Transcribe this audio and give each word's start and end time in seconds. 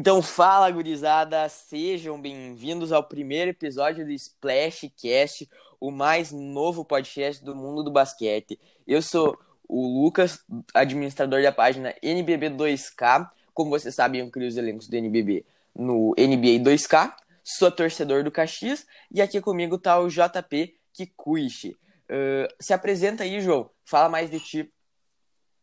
Então 0.00 0.22
fala, 0.22 0.70
gurizada, 0.70 1.48
sejam 1.48 2.20
bem-vindos 2.20 2.92
ao 2.92 3.02
primeiro 3.02 3.50
episódio 3.50 4.04
do 4.04 4.12
Splashcast, 4.12 5.50
o 5.80 5.90
mais 5.90 6.30
novo 6.30 6.84
podcast 6.84 7.44
do 7.44 7.52
mundo 7.52 7.82
do 7.82 7.90
basquete. 7.90 8.60
Eu 8.86 9.02
sou 9.02 9.36
o 9.68 10.00
Lucas, 10.00 10.38
administrador 10.72 11.42
da 11.42 11.50
página 11.50 11.92
NBB2K. 12.00 13.28
Como 13.52 13.70
vocês 13.70 13.92
sabem, 13.92 14.20
eu 14.20 14.30
crio 14.30 14.46
os 14.46 14.56
elencos 14.56 14.86
do 14.86 14.94
NBB 14.94 15.44
no 15.74 16.14
NBA 16.16 16.62
2K. 16.62 17.12
Sou 17.42 17.68
torcedor 17.68 18.22
do 18.22 18.30
Caxias 18.30 18.86
e 19.10 19.20
aqui 19.20 19.40
comigo 19.40 19.78
tá 19.78 19.98
o 19.98 20.06
JP 20.06 20.76
Kikuichi. 20.92 21.70
Uh, 22.08 22.46
se 22.60 22.72
apresenta 22.72 23.24
aí, 23.24 23.40
João. 23.40 23.68
Fala 23.84 24.08
mais 24.08 24.30
de 24.30 24.38
ti. 24.38 24.72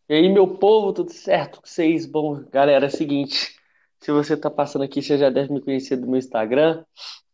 E 0.09 0.13
aí, 0.13 0.27
meu 0.27 0.45
povo, 0.45 0.91
tudo 0.91 1.13
certo 1.13 1.61
com 1.61 1.65
vocês? 1.65 2.05
Bom, 2.05 2.43
galera, 2.51 2.87
é 2.87 2.89
o 2.89 2.91
seguinte. 2.91 3.55
Se 4.05 4.11
você 4.11 4.35
está 4.35 4.51
passando 4.51 4.83
aqui, 4.83 5.01
você 5.01 5.17
já 5.17 5.31
deve 5.31 5.51
me 5.51 5.59
conhecer 5.59 5.95
do 5.95 6.05
meu 6.05 6.19
Instagram, 6.19 6.85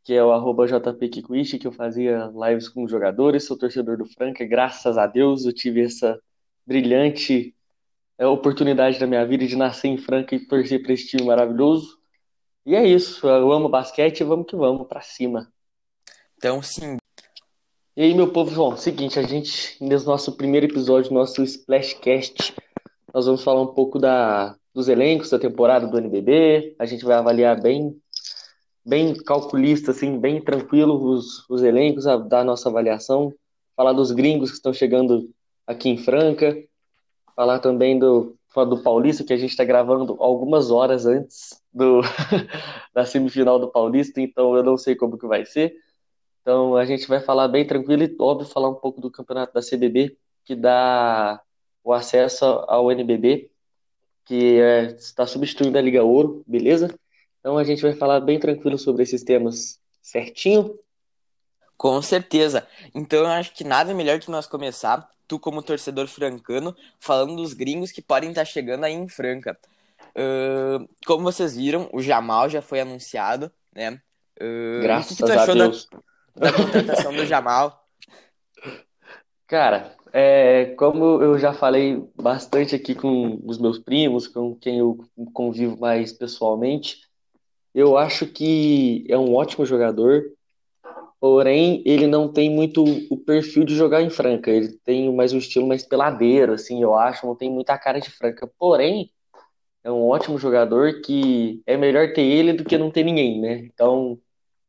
que 0.05 0.13
é 0.13 0.23
o 0.23 0.31
arroba 0.31 0.65
que 0.65 1.67
eu 1.67 1.71
fazia 1.73 2.31
lives 2.33 2.69
com 2.69 2.87
jogadores, 2.87 3.43
sou 3.43 3.57
torcedor 3.57 3.97
do 3.97 4.05
Franca, 4.05 4.45
graças 4.45 4.97
a 4.97 5.05
Deus 5.05 5.43
eu 5.43 5.51
tive 5.51 5.83
essa 5.83 6.17
brilhante 6.65 7.53
é, 8.17 8.25
oportunidade 8.25 8.97
da 8.97 9.05
minha 9.05 9.25
vida 9.25 9.45
de 9.45 9.57
nascer 9.57 9.89
em 9.89 9.97
Franca 9.97 10.33
e 10.33 10.47
torcer 10.47 10.81
para 10.81 10.93
esse 10.93 11.07
time 11.07 11.23
maravilhoso. 11.23 11.99
E 12.65 12.73
é 12.73 12.87
isso, 12.87 13.27
eu 13.27 13.51
amo 13.51 13.67
basquete, 13.67 14.23
vamos 14.23 14.45
que 14.47 14.55
vamos, 14.55 14.87
para 14.87 15.01
cima. 15.01 15.51
Então, 16.37 16.61
sim. 16.61 16.95
E 17.97 18.01
aí, 18.01 18.13
meu 18.13 18.31
povo, 18.31 18.49
João, 18.49 18.77
seguinte, 18.77 19.19
a 19.19 19.23
gente, 19.23 19.75
nesse 19.83 20.05
nosso 20.05 20.37
primeiro 20.37 20.67
episódio, 20.67 21.11
nosso 21.11 21.43
Splashcast, 21.43 22.55
nós 23.13 23.25
vamos 23.25 23.43
falar 23.43 23.61
um 23.61 23.73
pouco 23.73 23.99
da, 23.99 24.55
dos 24.73 24.87
elencos 24.87 25.29
da 25.29 25.39
temporada 25.39 25.87
do 25.87 25.97
NBB. 25.97 26.75
A 26.79 26.85
gente 26.85 27.03
vai 27.03 27.15
avaliar 27.15 27.61
bem, 27.61 27.95
bem 28.85 29.13
calculista, 29.13 29.91
assim, 29.91 30.19
bem 30.19 30.41
tranquilo 30.41 30.95
os, 31.11 31.47
os 31.49 31.61
elencos, 31.63 32.07
a, 32.07 32.17
dar 32.17 32.39
a 32.39 32.45
nossa 32.45 32.69
avaliação. 32.69 33.33
Falar 33.75 33.93
dos 33.93 34.11
gringos 34.11 34.49
que 34.49 34.57
estão 34.57 34.73
chegando 34.73 35.29
aqui 35.67 35.89
em 35.89 35.97
Franca. 35.97 36.55
Falar 37.35 37.59
também 37.59 37.97
do, 37.97 38.35
do 38.55 38.83
Paulista, 38.83 39.23
que 39.23 39.33
a 39.33 39.37
gente 39.37 39.51
está 39.51 39.63
gravando 39.63 40.15
algumas 40.19 40.69
horas 40.69 41.05
antes 41.05 41.61
do, 41.73 42.01
da 42.93 43.05
semifinal 43.05 43.57
do 43.59 43.71
Paulista, 43.71 44.19
então 44.19 44.55
eu 44.55 44.63
não 44.63 44.77
sei 44.77 44.95
como 44.95 45.17
que 45.17 45.25
vai 45.25 45.45
ser. 45.45 45.73
Então 46.41 46.75
a 46.75 46.85
gente 46.85 47.07
vai 47.07 47.21
falar 47.21 47.47
bem 47.47 47.65
tranquilo 47.65 48.03
e, 48.03 48.15
óbvio, 48.19 48.47
falar 48.47 48.69
um 48.69 48.75
pouco 48.75 48.99
do 48.99 49.11
campeonato 49.11 49.53
da 49.53 49.61
CBB, 49.61 50.17
que 50.43 50.55
dá 50.55 51.41
o 51.83 51.93
acesso 51.93 52.45
ao 52.45 52.91
NBB 52.91 53.49
que 54.25 54.59
é, 54.59 54.85
está 54.91 55.25
substituindo 55.25 55.77
a 55.77 55.81
Liga 55.81 56.03
Ouro, 56.03 56.43
beleza? 56.47 56.93
Então 57.39 57.57
a 57.57 57.63
gente 57.63 57.81
vai 57.81 57.93
falar 57.93 58.19
bem 58.19 58.39
tranquilo 58.39 58.77
sobre 58.77 59.03
esses 59.03 59.23
temas 59.23 59.79
certinho. 60.01 60.77
Com 61.77 62.01
certeza. 62.01 62.67
Então 62.93 63.19
eu 63.19 63.27
acho 63.27 63.53
que 63.53 63.63
nada 63.63 63.93
melhor 63.93 64.19
que 64.19 64.29
nós 64.29 64.45
começar, 64.45 65.09
tu 65.27 65.39
como 65.39 65.63
torcedor 65.63 66.07
francano, 66.07 66.75
falando 66.99 67.35
dos 67.35 67.53
gringos 67.53 67.91
que 67.91 68.01
podem 68.01 68.29
estar 68.29 68.45
chegando 68.45 68.83
aí 68.83 68.93
em 68.93 69.07
Franca. 69.07 69.57
Uh, 70.09 70.87
como 71.05 71.23
vocês 71.23 71.55
viram, 71.55 71.89
o 71.91 72.01
Jamal 72.01 72.49
já 72.49 72.61
foi 72.61 72.81
anunciado, 72.81 73.51
né? 73.73 73.99
Uh, 74.39 74.81
Graças 74.81 75.11
o 75.11 75.15
que, 75.15 75.23
que 75.23 75.29
tu 75.29 75.39
achou 75.39 75.55
da, 75.55 75.69
da 76.35 76.53
contratação 76.53 77.13
do 77.13 77.25
Jamal? 77.25 77.87
Cara, 79.47 79.95
é, 80.13 80.65
como 80.77 81.21
eu 81.21 81.37
já 81.37 81.53
falei 81.53 82.03
bastante 82.15 82.75
aqui 82.75 82.93
com 82.95 83.39
os 83.45 83.57
meus 83.57 83.79
primos, 83.79 84.27
com 84.27 84.55
quem 84.55 84.79
eu 84.79 84.97
convivo 85.33 85.79
mais 85.79 86.11
pessoalmente, 86.13 87.01
eu 87.73 87.97
acho 87.97 88.27
que 88.27 89.05
é 89.09 89.17
um 89.17 89.33
ótimo 89.33 89.65
jogador, 89.65 90.23
porém 91.19 91.81
ele 91.85 92.07
não 92.07 92.31
tem 92.31 92.49
muito 92.49 92.83
o 93.09 93.17
perfil 93.17 93.63
de 93.63 93.75
jogar 93.75 94.01
em 94.01 94.09
Franca. 94.09 94.51
Ele 94.51 94.69
tem 94.83 95.13
mais 95.13 95.33
um 95.33 95.37
estilo 95.37 95.67
mais 95.67 95.83
peladeiro, 95.83 96.53
assim, 96.53 96.81
eu 96.81 96.95
acho, 96.95 97.25
não 97.25 97.35
tem 97.35 97.49
muita 97.49 97.77
cara 97.77 97.99
de 97.99 98.09
Franca. 98.09 98.47
Porém, 98.59 99.11
é 99.83 99.91
um 99.91 100.07
ótimo 100.09 100.37
jogador 100.37 101.01
que 101.01 101.61
é 101.65 101.77
melhor 101.77 102.13
ter 102.13 102.21
ele 102.21 102.53
do 102.53 102.65
que 102.65 102.77
não 102.77 102.91
ter 102.91 103.03
ninguém, 103.03 103.39
né? 103.41 103.59
Então, 103.59 104.19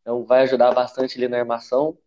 então 0.00 0.24
vai 0.24 0.42
ajudar 0.42 0.72
bastante 0.72 1.18
ele 1.18 1.28
na 1.28 1.38
armação. 1.38 1.98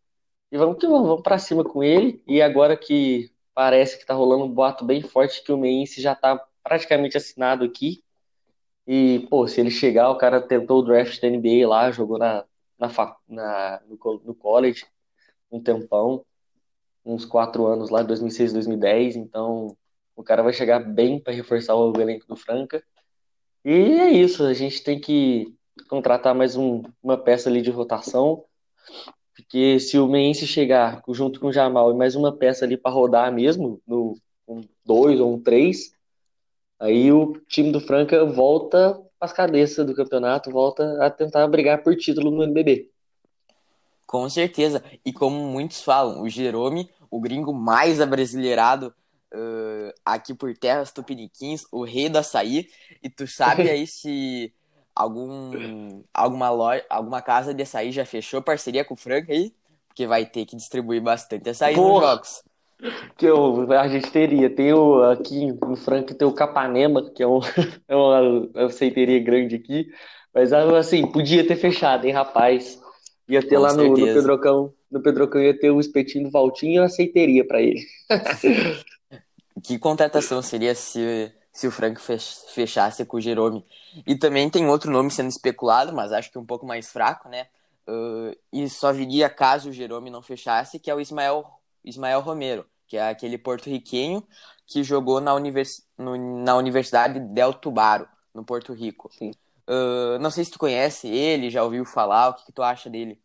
E 0.52 0.58
vamos 0.58 0.78
que 0.80 0.88
vamos, 0.88 1.08
vamos 1.08 1.24
para 1.24 1.38
cima 1.38 1.64
com 1.64 1.84
ele. 1.84 2.24
E 2.28 2.42
agora 2.42 2.78
que 2.78 3.32
parece 3.56 3.98
que 3.98 4.06
tá 4.06 4.14
rolando 4.14 4.44
um 4.44 4.52
boato 4.52 4.84
bem 4.84 5.02
forte 5.02 5.42
que 5.42 5.52
o 5.52 5.58
Meinse 5.58 6.02
já 6.02 6.14
tá 6.14 6.46
praticamente 6.62 7.16
assinado 7.16 7.64
aqui. 7.64 8.04
E, 8.86 9.26
pô, 9.30 9.48
se 9.48 9.62
ele 9.62 9.72
chegar, 9.72 10.12
o 10.12 10.18
cara 10.18 10.42
tentou 10.42 10.80
o 10.80 10.84
draft 10.84 11.20
da 11.20 11.30
NBA 11.30 11.68
lá, 11.68 11.90
jogou 11.90 12.20
na, 12.20 12.44
na, 12.78 12.92
na 13.28 13.82
no, 13.88 14.22
no 14.24 14.36
college 14.36 14.86
um 15.50 15.62
tempão, 15.62 16.26
uns 17.04 17.26
quatro 17.26 17.66
anos 17.66 17.90
lá, 17.90 18.04
2006, 18.04 18.54
2010. 18.54 19.16
Então, 19.16 19.76
o 20.16 20.24
cara 20.24 20.44
vai 20.44 20.54
chegar 20.54 20.80
bem 20.80 21.20
para 21.20 21.34
reforçar 21.34 21.76
o 21.76 22.00
elenco 22.00 22.28
do 22.28 22.36
Franca. 22.36 22.84
E 23.64 23.72
é 23.72 24.12
isso, 24.12 24.44
a 24.44 24.54
gente 24.54 24.84
tem 24.84 25.00
que 25.00 25.56
contratar 25.88 26.36
mais 26.36 26.56
um, 26.56 26.84
uma 27.02 27.18
peça 27.18 27.50
ali 27.50 27.62
de 27.62 27.72
rotação 27.72 28.44
porque 29.36 29.80
se 29.80 30.00
o 30.00 30.08
Meense 30.08 30.48
chegar 30.48 31.04
junto 31.10 31.40
com 31.40 31.48
o 31.48 31.54
Jamal 31.54 31.92
e 31.92 31.96
mais 31.96 32.16
uma 32.16 32.36
peça 32.36 32.64
ali 32.64 32.78
para 32.78 32.92
rodar 32.92 33.32
mesmo, 33.34 33.82
no 33.86 34.18
um 34.48 34.62
dois 34.86 35.20
ou 35.20 35.34
um 35.34 35.42
três, 35.42 35.92
aí 36.80 37.12
o 37.12 37.34
time 37.48 37.72
do 37.72 37.82
Franca 37.82 38.24
volta 38.26 39.00
as 39.20 39.34
cabeças 39.34 39.86
do 39.86 39.96
campeonato, 39.96 40.52
volta 40.52 41.04
a 41.04 41.10
tentar 41.10 41.46
brigar 41.48 41.84
por 41.84 41.96
título 41.96 42.32
no 42.32 42.44
NBB. 42.44 42.90
Com 44.06 44.30
certeza. 44.30 44.84
E 45.04 45.12
como 45.12 45.36
muitos 45.48 45.82
falam, 45.82 46.22
o 46.22 46.30
Jerome, 46.30 46.90
o 47.10 47.20
gringo 47.20 47.54
mais 47.54 48.00
abrasileirado 48.00 48.94
uh, 49.34 49.94
aqui 50.06 50.34
por 50.34 50.56
terras 50.56 50.92
tupiniquins, 50.92 51.66
o 51.72 51.84
rei 51.84 52.08
do 52.08 52.20
açaí. 52.20 52.70
E 53.04 53.10
tu 53.10 53.28
sabe 53.28 53.64
aí 53.70 53.88
se 53.88 54.54
algum 54.96 56.02
alguma 56.14 56.50
loja, 56.50 56.86
alguma 56.90 57.22
casa 57.22 57.54
de 57.54 57.64
açaí 57.64 57.92
já 57.92 58.06
fechou 58.06 58.42
parceria 58.42 58.86
com 58.86 58.94
o 58.94 58.98
Franca 58.98 59.34
aí? 59.34 59.54
Porque 59.88 60.08
vai 60.08 60.26
ter 60.26 60.46
que 60.46 60.56
distribuir 60.56 61.02
bastante 61.02 61.50
açaí 61.50 61.76
Porra. 61.76 61.94
nos 61.94 62.02
jogos. 62.02 62.44
Que 63.18 63.26
eu, 63.26 63.72
a 63.72 63.88
gente 63.88 64.12
teria. 64.12 64.50
Tem 64.50 64.74
o, 64.74 65.04
aqui 65.04 65.52
no 65.52 65.76
Franca 65.76 66.14
tem 66.14 66.28
o 66.28 66.34
Capanema, 66.34 67.10
que 67.12 67.24
é, 67.24 67.28
um, 67.28 67.40
é 67.88 67.96
uma 67.96 68.50
açaiteria 68.66 69.20
grande 69.20 69.56
aqui. 69.56 69.88
Mas 70.34 70.52
assim, 70.52 71.10
podia 71.10 71.48
ter 71.48 71.56
fechado, 71.56 72.06
hein, 72.06 72.12
rapaz? 72.12 72.80
Ia 73.28 73.42
ter 73.42 73.56
com 73.56 73.62
lá 73.62 73.74
no, 73.74 73.88
no, 73.88 73.96
Pedrocão. 73.96 74.74
No 74.92 75.02
Pedrocão 75.02 75.42
ia 75.42 75.58
ter 75.58 75.72
o 75.72 75.80
espetinho 75.80 76.26
do 76.26 76.32
Valtinho 76.32 76.74
e 76.74 76.78
a 76.80 76.86
aceiteria 76.86 77.48
para 77.48 77.62
ele. 77.62 77.82
que 79.64 79.80
contratação 79.80 80.42
seria 80.42 80.76
se 80.76 81.32
se 81.56 81.66
o 81.66 81.72
Frank 81.72 82.02
fechasse 82.54 83.06
com 83.06 83.16
o 83.16 83.22
Jerome. 83.22 83.66
E 84.06 84.14
também 84.14 84.50
tem 84.50 84.68
outro 84.68 84.92
nome 84.92 85.10
sendo 85.10 85.30
especulado, 85.30 85.94
mas 85.94 86.12
acho 86.12 86.30
que 86.30 86.38
um 86.38 86.46
pouco 86.46 86.66
mais 86.66 86.92
fraco, 86.92 87.30
né? 87.30 87.48
Uh, 87.88 88.36
e 88.52 88.70
só 88.70 88.92
viria 88.92 89.30
caso 89.30 89.70
o 89.70 89.72
Jerome 89.72 90.10
não 90.10 90.22
fechasse, 90.22 90.80
que 90.80 90.92
é 90.92 90.96
o 90.96 91.00
Ismael, 91.00 91.46
Ismael 91.82 92.20
Romero, 92.20 92.66
que 92.86 92.98
é 92.98 93.08
aquele 93.08 93.38
porto-riquenho 93.38 94.22
que 94.68 94.84
jogou 94.84 95.22
na, 95.22 95.34
univers, 95.34 95.82
no, 95.98 96.18
na 96.44 96.58
Universidade 96.58 97.22
Del 97.22 97.54
Tubaro, 97.54 98.06
no 98.34 98.44
Porto 98.44 98.74
Rico. 98.74 99.10
Uh, 99.22 100.20
não 100.20 100.30
sei 100.32 100.44
se 100.44 100.52
tu 100.52 100.60
conhece 100.60 101.08
ele, 101.08 101.50
já 101.50 101.64
ouviu 101.64 101.86
falar, 101.86 102.32
o 102.32 102.34
que, 102.34 102.48
que 102.48 102.52
tu 102.52 102.64
acha 102.64 102.90
dele? 102.90 103.18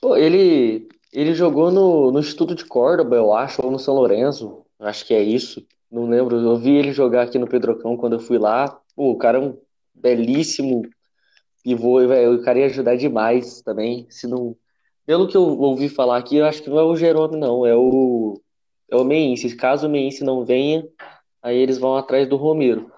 Pô, 0.00 0.16
ele, 0.16 0.88
ele 1.12 1.34
jogou 1.34 1.70
no, 1.70 2.10
no 2.10 2.18
Instituto 2.18 2.54
de 2.54 2.64
Córdoba, 2.64 3.16
eu 3.16 3.34
acho, 3.34 3.60
ou 3.62 3.70
no 3.70 3.78
São 3.78 3.92
Lourenço, 3.92 4.64
acho 4.80 5.04
que 5.04 5.12
é 5.12 5.22
isso. 5.22 5.62
Não 5.92 6.08
lembro, 6.08 6.40
eu 6.40 6.56
vi 6.56 6.74
ele 6.74 6.90
jogar 6.90 7.24
aqui 7.24 7.38
no 7.38 7.46
Pedrocão 7.46 7.98
quando 7.98 8.14
eu 8.14 8.20
fui 8.20 8.38
lá. 8.38 8.80
Pô, 8.96 9.10
o 9.10 9.18
cara 9.18 9.36
é 9.36 9.40
um 9.42 9.58
belíssimo 9.94 10.82
pivô, 11.62 11.98
velho. 12.08 12.36
O 12.36 12.42
cara 12.42 12.60
ia 12.60 12.66
ajudar 12.66 12.96
demais 12.96 13.60
também. 13.60 14.06
Se 14.08 14.26
não. 14.26 14.56
Pelo 15.04 15.28
que 15.28 15.36
eu 15.36 15.42
ouvi 15.42 15.90
falar 15.90 16.16
aqui, 16.16 16.36
eu 16.36 16.46
acho 16.46 16.62
que 16.62 16.70
não 16.70 16.78
é 16.78 16.82
o 16.82 16.96
Jerome, 16.96 17.36
não. 17.36 17.66
É 17.66 17.76
o. 17.76 18.40
É 18.90 18.96
o 18.96 19.04
Meinse. 19.04 19.54
Caso 19.54 19.86
o 19.86 19.90
Meinse 19.90 20.24
não 20.24 20.46
venha, 20.46 20.88
aí 21.42 21.58
eles 21.58 21.76
vão 21.76 21.94
atrás 21.94 22.26
do 22.26 22.36
Romero. 22.36 22.90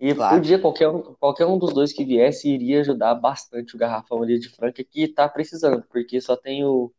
E 0.00 0.14
claro. 0.14 0.36
podia, 0.36 0.58
qualquer 0.58 0.88
um, 0.88 1.02
qualquer 1.20 1.44
um 1.44 1.58
dos 1.58 1.74
dois 1.74 1.92
que 1.92 2.06
viesse, 2.06 2.48
iria 2.48 2.80
ajudar 2.80 3.14
bastante 3.16 3.74
o 3.74 3.78
Garrafão 3.78 4.22
ali 4.22 4.38
de 4.38 4.48
Franca, 4.48 4.82
que 4.82 5.06
tá 5.08 5.28
precisando, 5.28 5.84
porque 5.90 6.22
só 6.22 6.36
tem 6.36 6.64
o, 6.64 6.90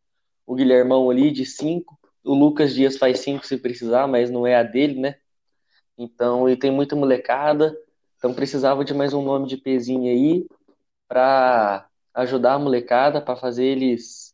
o 0.45 0.53
Guilhermão 0.53 1.09
ali 1.09 1.31
de 1.31 1.43
5, 1.43 1.97
o 2.23 2.35
Lucas 2.35 2.75
Dias 2.75 2.97
faz 2.97 3.19
5 3.21 3.45
se 3.45 3.57
precisar, 3.57 4.05
mas 4.07 4.29
não 4.29 4.45
é 4.45 4.55
a 4.55 4.61
dele, 4.61 4.99
né? 4.99 5.15
Então, 6.01 6.49
e 6.49 6.57
tem 6.57 6.71
muita 6.71 6.95
molecada, 6.95 7.77
então 8.17 8.33
precisava 8.33 8.83
de 8.83 8.91
mais 8.91 9.13
um 9.13 9.21
nome 9.21 9.47
de 9.47 9.55
pezinho 9.55 10.11
aí 10.11 10.47
para 11.07 11.87
ajudar 12.15 12.53
a 12.55 12.59
molecada, 12.59 13.21
para 13.21 13.35
fazer 13.35 13.65
eles 13.65 14.33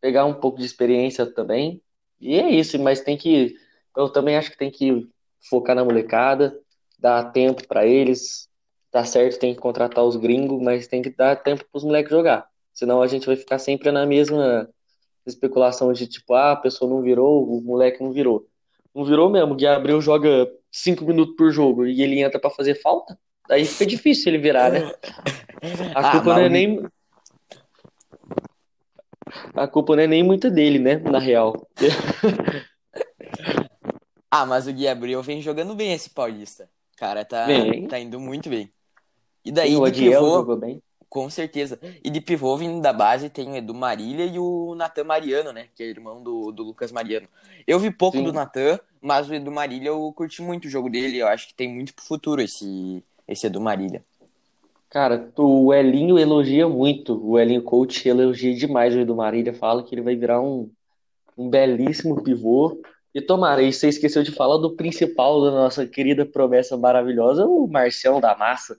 pegar 0.00 0.24
um 0.26 0.34
pouco 0.34 0.60
de 0.60 0.64
experiência 0.64 1.26
também. 1.26 1.82
E 2.20 2.36
é 2.38 2.48
isso, 2.50 2.78
mas 2.78 3.00
tem 3.00 3.16
que 3.16 3.56
eu 3.96 4.10
também 4.10 4.36
acho 4.36 4.52
que 4.52 4.56
tem 4.56 4.70
que 4.70 5.08
focar 5.50 5.74
na 5.74 5.84
molecada, 5.84 6.56
dar 6.96 7.32
tempo 7.32 7.66
para 7.66 7.84
eles, 7.84 8.48
tá 8.88 9.04
certo, 9.04 9.40
tem 9.40 9.56
que 9.56 9.60
contratar 9.60 10.04
os 10.04 10.14
gringos, 10.14 10.62
mas 10.62 10.86
tem 10.86 11.02
que 11.02 11.10
dar 11.10 11.34
tempo 11.34 11.64
pros 11.72 11.82
moleques 11.82 12.12
jogar. 12.12 12.46
Senão 12.72 13.02
a 13.02 13.08
gente 13.08 13.26
vai 13.26 13.34
ficar 13.34 13.58
sempre 13.58 13.90
na 13.90 14.06
mesma 14.06 14.70
especulação 15.26 15.92
de 15.92 16.06
tipo, 16.06 16.32
ah, 16.34 16.52
a 16.52 16.56
pessoa 16.56 16.88
não 16.88 17.02
virou, 17.02 17.44
o 17.44 17.60
moleque 17.60 18.04
não 18.04 18.12
virou. 18.12 18.46
Não 18.94 19.04
virou 19.04 19.28
mesmo, 19.28 19.54
o 19.54 19.56
Gui 19.56 19.66
Abreu 19.66 20.00
joga 20.00 20.48
cinco 20.72 21.04
minutos 21.04 21.36
por 21.36 21.52
jogo 21.52 21.86
e 21.86 22.02
ele 22.02 22.20
entra 22.20 22.40
para 22.40 22.50
fazer 22.50 22.80
falta. 22.80 23.18
Daí 23.46 23.66
fica 23.66 23.84
difícil 23.84 24.32
ele 24.32 24.42
virar, 24.42 24.72
né? 24.72 24.90
A 25.94 26.08
ah, 26.08 26.12
culpa 26.12 26.32
ah, 26.32 26.36
não 26.36 26.42
é 26.42 26.48
nem. 26.48 26.86
A 29.54 29.68
culpa 29.68 29.96
não 29.96 30.02
é 30.02 30.06
nem 30.06 30.22
muito 30.22 30.50
dele, 30.50 30.78
né? 30.78 30.96
Na 30.96 31.18
real. 31.18 31.66
ah, 34.30 34.46
mas 34.46 34.66
o 34.66 34.72
Gui 34.72 34.88
Abreu 34.88 35.22
vem 35.22 35.42
jogando 35.42 35.74
bem 35.74 35.92
esse 35.92 36.10
paulista. 36.10 36.68
Cara, 36.96 37.24
tá, 37.24 37.46
tá 37.88 37.98
indo 37.98 38.18
muito 38.18 38.48
bem. 38.48 38.72
E 39.44 39.50
daí, 39.50 39.76
o 39.76 39.84
Adiel 39.84 40.20
pivô, 40.20 40.36
jogou 40.36 40.56
bem. 40.56 40.82
Com 41.08 41.28
certeza. 41.28 41.78
E 42.02 42.08
de 42.08 42.20
pivô 42.20 42.56
vindo 42.56 42.80
da 42.80 42.92
base 42.92 43.28
tem 43.28 43.50
o 43.50 43.56
Edu 43.56 43.74
Marília 43.74 44.24
e 44.24 44.38
o 44.38 44.74
Natan 44.74 45.04
Mariano, 45.04 45.52
né? 45.52 45.66
Que 45.74 45.82
é 45.82 45.86
irmão 45.86 46.22
do, 46.22 46.52
do 46.52 46.62
Lucas 46.62 46.92
Mariano. 46.92 47.28
Eu 47.66 47.78
vi 47.78 47.90
pouco 47.90 48.16
Sim. 48.16 48.24
do 48.24 48.32
Natan, 48.32 48.78
mas 49.02 49.28
o 49.28 49.34
Edu 49.34 49.50
Marília 49.50 49.88
eu 49.88 50.12
curti 50.14 50.40
muito 50.40 50.66
o 50.66 50.70
jogo 50.70 50.88
dele. 50.88 51.18
Eu 51.18 51.26
acho 51.26 51.48
que 51.48 51.54
tem 51.54 51.68
muito 51.68 51.92
pro 51.92 52.04
futuro 52.04 52.40
esse, 52.40 53.02
esse 53.26 53.46
Edu 53.46 53.60
Marília. 53.60 54.04
Cara, 54.88 55.30
o 55.36 55.72
Elinho 55.72 56.18
elogia 56.18 56.68
muito. 56.68 57.20
O 57.26 57.38
Elinho 57.38 57.62
Coach 57.62 58.08
elogia 58.08 58.54
demais 58.54 58.94
o 58.94 59.00
Edu 59.00 59.16
Marília. 59.16 59.52
Fala 59.52 59.82
que 59.82 59.94
ele 59.94 60.02
vai 60.02 60.14
virar 60.14 60.40
um, 60.40 60.70
um 61.36 61.50
belíssimo 61.50 62.22
pivô. 62.22 62.80
E 63.14 63.20
tomara, 63.20 63.62
e 63.62 63.72
você 63.72 63.88
esqueceu 63.88 64.22
de 64.22 64.30
falar 64.30 64.56
do 64.56 64.74
principal 64.74 65.42
da 65.42 65.50
nossa 65.50 65.86
querida 65.86 66.24
promessa 66.24 66.78
maravilhosa, 66.78 67.44
o 67.44 67.66
Marcelo 67.66 68.20
da 68.22 68.34
Massa. 68.34 68.78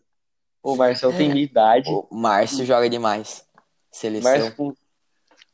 O 0.63 0.75
Marcel 0.75 1.11
tem 1.15 1.29
minha 1.29 1.43
idade. 1.43 1.89
O 1.89 2.07
Márcio 2.15 2.65
joga 2.65 2.89
demais. 2.89 3.45
Seleção. 3.91 4.31
Márcio, 4.31 4.77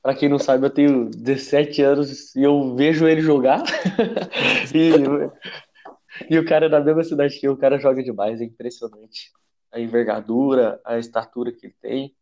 pra 0.01 0.15
quem 0.15 0.29
não 0.29 0.39
sabe, 0.39 0.65
eu 0.65 0.69
tenho 0.69 1.09
17 1.09 1.81
anos 1.81 2.35
e 2.35 2.43
eu 2.43 2.75
vejo 2.75 3.07
ele 3.07 3.21
jogar. 3.21 3.63
e, 4.73 6.33
e 6.33 6.37
o 6.37 6.45
cara 6.45 6.67
é 6.67 6.69
da 6.69 6.79
mesma 6.79 7.03
cidade 7.03 7.39
que 7.39 7.47
eu, 7.47 7.53
o 7.53 7.57
cara 7.57 7.79
joga 7.79 8.03
demais, 8.03 8.41
é 8.41 8.45
impressionante. 8.45 9.31
A 9.71 9.79
envergadura, 9.79 10.79
a 10.83 10.97
estatura 10.97 11.51
que 11.51 11.67
ele 11.67 11.75
tem. 11.81 12.15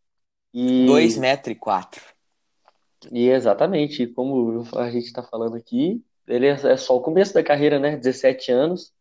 E... 0.53 0.85
2 0.85 1.18
metros 1.18 1.56
e 1.56 1.59
4. 1.59 2.01
E 3.12 3.29
exatamente, 3.29 4.07
como 4.07 4.65
a 4.75 4.89
gente 4.89 5.06
está 5.06 5.21
falando 5.21 5.56
aqui, 5.56 6.03
ele 6.27 6.47
é, 6.47 6.51
é 6.51 6.77
só 6.77 6.95
o 6.97 7.01
começo 7.01 7.33
da 7.33 7.44
carreira, 7.44 7.80
né? 7.80 7.95
17 7.95 8.51
anos. 8.51 8.91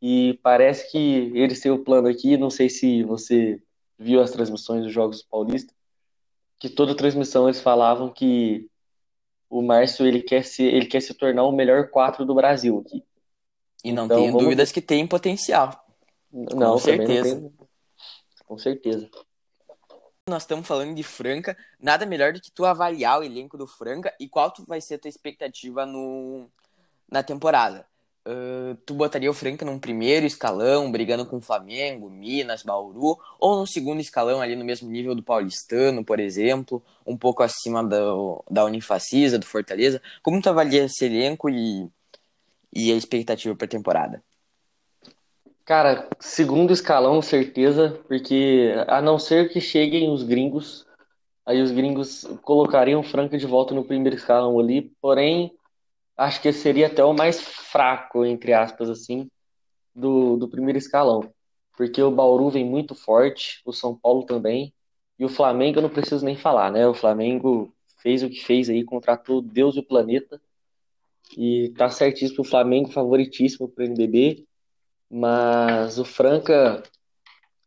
E 0.00 0.38
parece 0.42 0.90
que 0.90 1.32
eles 1.34 1.60
têm 1.60 1.72
o 1.72 1.82
plano 1.82 2.08
aqui, 2.08 2.36
não 2.36 2.50
sei 2.50 2.68
se 2.68 3.02
você 3.02 3.60
viu 3.98 4.20
as 4.20 4.30
transmissões 4.30 4.84
dos 4.84 4.92
Jogos 4.92 5.22
Paulista, 5.22 5.72
que 6.58 6.68
toda 6.68 6.96
transmissão 6.96 7.46
eles 7.46 7.60
falavam 7.60 8.10
que 8.10 8.68
o 9.48 9.62
Márcio 9.62 10.06
ele 10.06 10.22
quer 10.22 10.44
se 10.44 10.62
ele 10.62 10.86
quer 10.86 11.00
se 11.00 11.14
tornar 11.14 11.44
o 11.44 11.52
melhor 11.52 11.88
quatro 11.90 12.24
do 12.24 12.34
Brasil 12.34 12.82
aqui. 12.84 13.04
E 13.84 13.92
não 13.92 14.06
então, 14.06 14.16
tenho 14.18 14.32
vamos... 14.32 14.42
dúvidas 14.42 14.72
que 14.72 14.80
tem 14.80 15.06
potencial. 15.06 15.84
Não, 16.32 16.72
com 16.72 16.78
certeza. 16.78 17.40
Não 17.40 17.66
com 18.46 18.56
certeza. 18.56 19.10
Nós 20.28 20.42
estamos 20.42 20.66
falando 20.66 20.94
de 20.94 21.02
Franca, 21.02 21.56
nada 21.78 22.06
melhor 22.06 22.32
do 22.32 22.40
que 22.40 22.50
tu 22.50 22.64
avaliar 22.64 23.20
o 23.20 23.22
elenco 23.22 23.58
do 23.58 23.66
Franca 23.66 24.14
e 24.18 24.28
qual 24.28 24.50
tu 24.50 24.64
vai 24.64 24.80
ser 24.80 24.94
a 24.94 24.98
tua 24.98 25.08
expectativa 25.08 25.84
no 25.84 26.50
na 27.10 27.22
temporada. 27.22 27.86
Uh, 28.26 28.74
tu 28.84 28.92
botaria 28.92 29.30
o 29.30 29.34
Franca 29.34 29.64
num 29.64 29.78
primeiro 29.78 30.26
escalão, 30.26 30.90
brigando 30.90 31.24
com 31.24 31.36
o 31.36 31.40
Flamengo, 31.40 32.10
Minas, 32.10 32.64
Bauru, 32.64 33.16
ou 33.38 33.56
num 33.56 33.66
segundo 33.66 34.00
escalão 34.00 34.40
ali 34.40 34.56
no 34.56 34.64
mesmo 34.64 34.90
nível 34.90 35.14
do 35.14 35.22
Paulistano, 35.22 36.04
por 36.04 36.18
exemplo, 36.18 36.82
um 37.06 37.16
pouco 37.16 37.44
acima 37.44 37.84
do, 37.84 38.42
da 38.50 38.64
Unifacisa, 38.64 39.38
do 39.38 39.46
Fortaleza? 39.46 40.02
Como 40.24 40.42
tu 40.42 40.48
avalia 40.48 40.86
esse 40.86 41.04
elenco 41.04 41.48
e, 41.48 41.88
e 42.74 42.90
a 42.90 42.96
expectativa 42.96 43.54
para 43.54 43.66
a 43.66 43.68
temporada? 43.68 44.20
Cara, 45.64 46.08
segundo 46.18 46.72
escalão, 46.72 47.22
certeza, 47.22 48.00
porque 48.08 48.74
a 48.88 49.00
não 49.00 49.20
ser 49.20 49.50
que 49.50 49.60
cheguem 49.60 50.10
os 50.10 50.24
gringos, 50.24 50.84
aí 51.44 51.62
os 51.62 51.70
gringos 51.70 52.24
colocariam 52.42 53.00
o 53.00 53.04
Franca 53.04 53.38
de 53.38 53.46
volta 53.46 53.72
no 53.72 53.84
primeiro 53.84 54.16
escalão 54.16 54.58
ali, 54.58 54.92
porém 55.00 55.55
acho 56.16 56.40
que 56.40 56.52
seria 56.52 56.86
até 56.86 57.04
o 57.04 57.12
mais 57.12 57.40
fraco, 57.40 58.24
entre 58.24 58.52
aspas, 58.52 58.88
assim, 58.88 59.30
do, 59.94 60.36
do 60.36 60.48
primeiro 60.48 60.78
escalão. 60.78 61.32
Porque 61.76 62.02
o 62.02 62.10
Bauru 62.10 62.50
vem 62.50 62.64
muito 62.64 62.94
forte, 62.94 63.60
o 63.64 63.72
São 63.72 63.94
Paulo 63.94 64.24
também, 64.24 64.72
e 65.18 65.24
o 65.24 65.28
Flamengo 65.28 65.78
eu 65.78 65.82
não 65.82 65.90
preciso 65.90 66.24
nem 66.24 66.36
falar, 66.36 66.70
né? 66.70 66.86
O 66.86 66.94
Flamengo 66.94 67.74
fez 67.98 68.22
o 68.22 68.30
que 68.30 68.44
fez 68.44 68.70
aí, 68.70 68.84
contratou 68.84 69.42
Deus 69.42 69.76
e 69.76 69.80
o 69.80 69.86
planeta, 69.86 70.40
e 71.36 71.70
tá 71.76 71.90
certíssimo, 71.90 72.42
o 72.42 72.44
Flamengo 72.44 72.90
favoritíssimo 72.90 73.68
pro 73.68 73.84
NBB, 73.84 74.46
mas 75.10 75.98
o 75.98 76.04
Franca, 76.04 76.82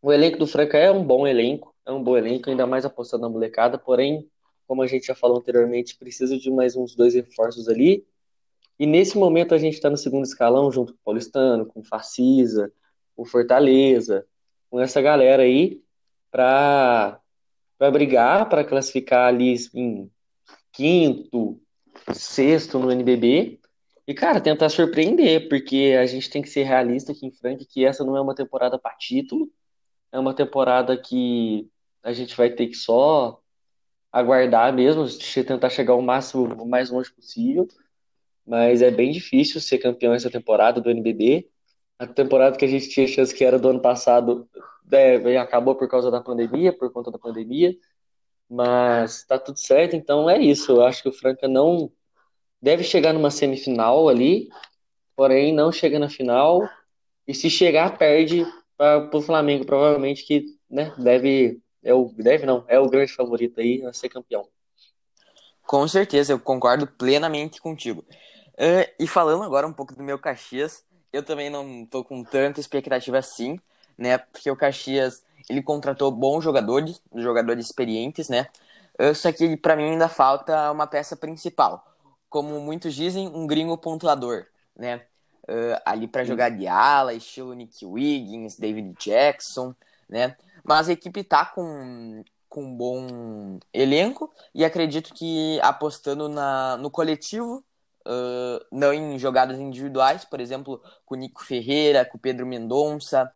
o 0.01 0.11
elenco 0.11 0.37
do 0.37 0.47
Franca 0.47 0.77
é 0.77 0.91
um 0.91 1.03
bom 1.03 1.27
elenco, 1.27 1.75
é 1.85 1.91
um 1.91 2.01
bom 2.01 2.17
elenco, 2.17 2.49
ainda 2.49 2.65
mais 2.65 2.85
apostando 2.85 3.23
na 3.23 3.29
molecada, 3.29 3.77
porém, 3.77 4.29
como 4.67 4.81
a 4.81 4.87
gente 4.87 5.07
já 5.07 5.15
falou 5.15 5.37
anteriormente, 5.37 5.97
precisa 5.97 6.37
de 6.37 6.49
mais 6.51 6.75
uns 6.75 6.95
dois 6.95 7.15
reforços 7.15 7.67
ali, 7.67 8.05
e 8.79 8.85
nesse 8.85 9.17
momento 9.17 9.53
a 9.53 9.57
gente 9.57 9.73
está 9.73 9.89
no 9.89 9.97
segundo 9.97 10.23
escalão, 10.23 10.71
junto 10.71 10.93
com 10.93 10.99
o 10.99 11.03
Paulistano, 11.03 11.65
com 11.65 11.81
o 11.81 11.83
Facisa, 11.83 12.71
com 13.13 13.23
o 13.23 13.25
Fortaleza, 13.25 14.25
com 14.69 14.79
essa 14.79 15.01
galera 15.01 15.43
aí, 15.43 15.83
para 16.31 17.19
brigar, 17.91 18.47
para 18.47 18.63
classificar 18.63 19.27
ali 19.27 19.55
em 19.73 20.09
quinto, 20.71 21.59
sexto 22.13 22.79
no 22.79 22.89
NBB. 22.89 23.59
E, 24.07 24.13
cara, 24.13 24.39
tentar 24.39 24.69
surpreender, 24.69 25.49
porque 25.49 25.97
a 25.99 26.05
gente 26.05 26.29
tem 26.29 26.41
que 26.41 26.49
ser 26.49 26.63
realista 26.63 27.11
aqui 27.11 27.25
em 27.25 27.31
Frank, 27.31 27.65
que 27.65 27.83
essa 27.83 28.05
não 28.05 28.15
é 28.15 28.21
uma 28.21 28.33
temporada 28.33 28.79
para 28.79 28.95
título, 28.95 29.51
é 30.09 30.17
uma 30.17 30.33
temporada 30.33 30.97
que 30.97 31.69
a 32.01 32.13
gente 32.13 32.35
vai 32.35 32.49
ter 32.49 32.67
que 32.67 32.75
só 32.75 33.41
aguardar 34.09 34.73
mesmo, 34.73 35.05
tentar 35.45 35.69
chegar 35.69 35.95
o 35.95 36.01
máximo, 36.01 36.45
o 36.45 36.67
mais 36.67 36.89
longe 36.89 37.11
possível 37.11 37.67
mas 38.49 38.81
é 38.81 38.89
bem 38.89 39.11
difícil 39.11 39.61
ser 39.61 39.77
campeão 39.77 40.11
essa 40.11 40.29
temporada 40.29 40.81
do 40.81 40.89
NBB. 40.89 41.47
A 41.99 42.07
temporada 42.07 42.57
que 42.57 42.65
a 42.65 42.67
gente 42.67 42.89
tinha 42.89 43.07
chance 43.07 43.33
que 43.33 43.45
era 43.45 43.59
do 43.59 43.69
ano 43.69 43.79
passado 43.79 44.49
é, 44.91 45.37
acabou 45.37 45.75
por 45.75 45.87
causa 45.87 46.09
da 46.09 46.19
pandemia, 46.19 46.73
por 46.73 46.91
conta 46.91 47.11
da 47.11 47.19
pandemia, 47.19 47.77
mas 48.49 49.23
tá 49.23 49.37
tudo 49.37 49.59
certo, 49.59 49.95
então 49.95 50.27
é 50.27 50.39
isso. 50.39 50.71
Eu 50.71 50.83
acho 50.83 51.03
que 51.03 51.09
o 51.09 51.13
Franca 51.13 51.47
não 51.47 51.91
deve 52.59 52.83
chegar 52.83 53.13
numa 53.13 53.29
semifinal 53.29 54.09
ali, 54.09 54.49
porém 55.15 55.53
não 55.53 55.71
chega 55.71 55.99
na 55.99 56.09
final, 56.09 56.67
e 57.27 57.35
se 57.35 57.51
chegar, 57.51 57.99
perde 57.99 58.47
para 58.75 59.15
o 59.15 59.21
Flamengo, 59.21 59.63
provavelmente 59.63 60.25
que 60.25 60.45
né, 60.67 60.91
deve, 60.97 61.61
é 61.83 61.93
o, 61.93 62.11
deve 62.17 62.47
não, 62.47 62.65
é 62.67 62.79
o 62.79 62.89
grande 62.89 63.13
favorito 63.13 63.59
aí 63.59 63.85
a 63.85 63.93
ser 63.93 64.09
campeão. 64.09 64.47
Com 65.67 65.87
certeza, 65.87 66.33
eu 66.33 66.39
concordo 66.39 66.87
plenamente 66.87 67.61
contigo. 67.61 68.03
Uh, 68.59 68.83
e 68.99 69.07
falando 69.07 69.41
agora 69.41 69.65
um 69.65 69.71
pouco 69.71 69.95
do 69.95 70.03
meu 70.03 70.19
Caxias, 70.19 70.83
eu 71.13 71.23
também 71.23 71.49
não 71.49 71.85
tô 71.85 72.03
com 72.03 72.21
tanta 72.25 72.59
expectativa 72.59 73.17
assim, 73.17 73.57
né? 73.97 74.17
Porque 74.17 74.51
o 74.51 74.55
Caxias, 74.55 75.23
ele 75.49 75.63
contratou 75.63 76.11
bons 76.11 76.43
jogadores, 76.43 77.01
jogadores 77.15 77.65
experientes, 77.65 78.27
né? 78.27 78.47
Uh, 78.99 79.15
só 79.15 79.31
que 79.31 79.55
para 79.55 79.77
mim 79.77 79.91
ainda 79.91 80.09
falta 80.09 80.71
uma 80.71 80.85
peça 80.85 81.15
principal. 81.15 81.85
Como 82.29 82.59
muitos 82.59 82.93
dizem, 82.93 83.29
um 83.29 83.47
gringo 83.47 83.77
pontuador, 83.77 84.45
né? 84.75 85.03
Uh, 85.47 85.79
ali 85.85 86.05
para 86.05 86.25
jogar 86.25 86.49
de 86.49 86.67
ala, 86.67 87.13
estilo 87.13 87.53
Nick 87.53 87.85
Wiggins, 87.85 88.57
David 88.57 88.93
Jackson, 88.99 89.73
né? 90.09 90.35
Mas 90.65 90.89
a 90.89 90.91
equipe 90.91 91.23
tá 91.23 91.45
com, 91.45 92.25
com 92.49 92.65
um 92.65 92.75
bom 92.75 93.57
elenco 93.73 94.29
e 94.53 94.65
acredito 94.65 95.13
que 95.13 95.61
apostando 95.61 96.27
na, 96.27 96.75
no 96.75 96.91
coletivo 96.91 97.63
uh, 98.05 98.65
não 98.71 98.93
em 98.93 99.17
jogadas 99.17 99.59
individuais, 99.59 100.25
por 100.25 100.39
exemplo, 100.39 100.81
com 101.05 101.15
o 101.15 101.17
Nico 101.17 101.43
Ferreira, 101.43 102.05
com 102.05 102.17
o 102.17 102.19
Pedro 102.19 102.45
Mendonça. 102.45 103.31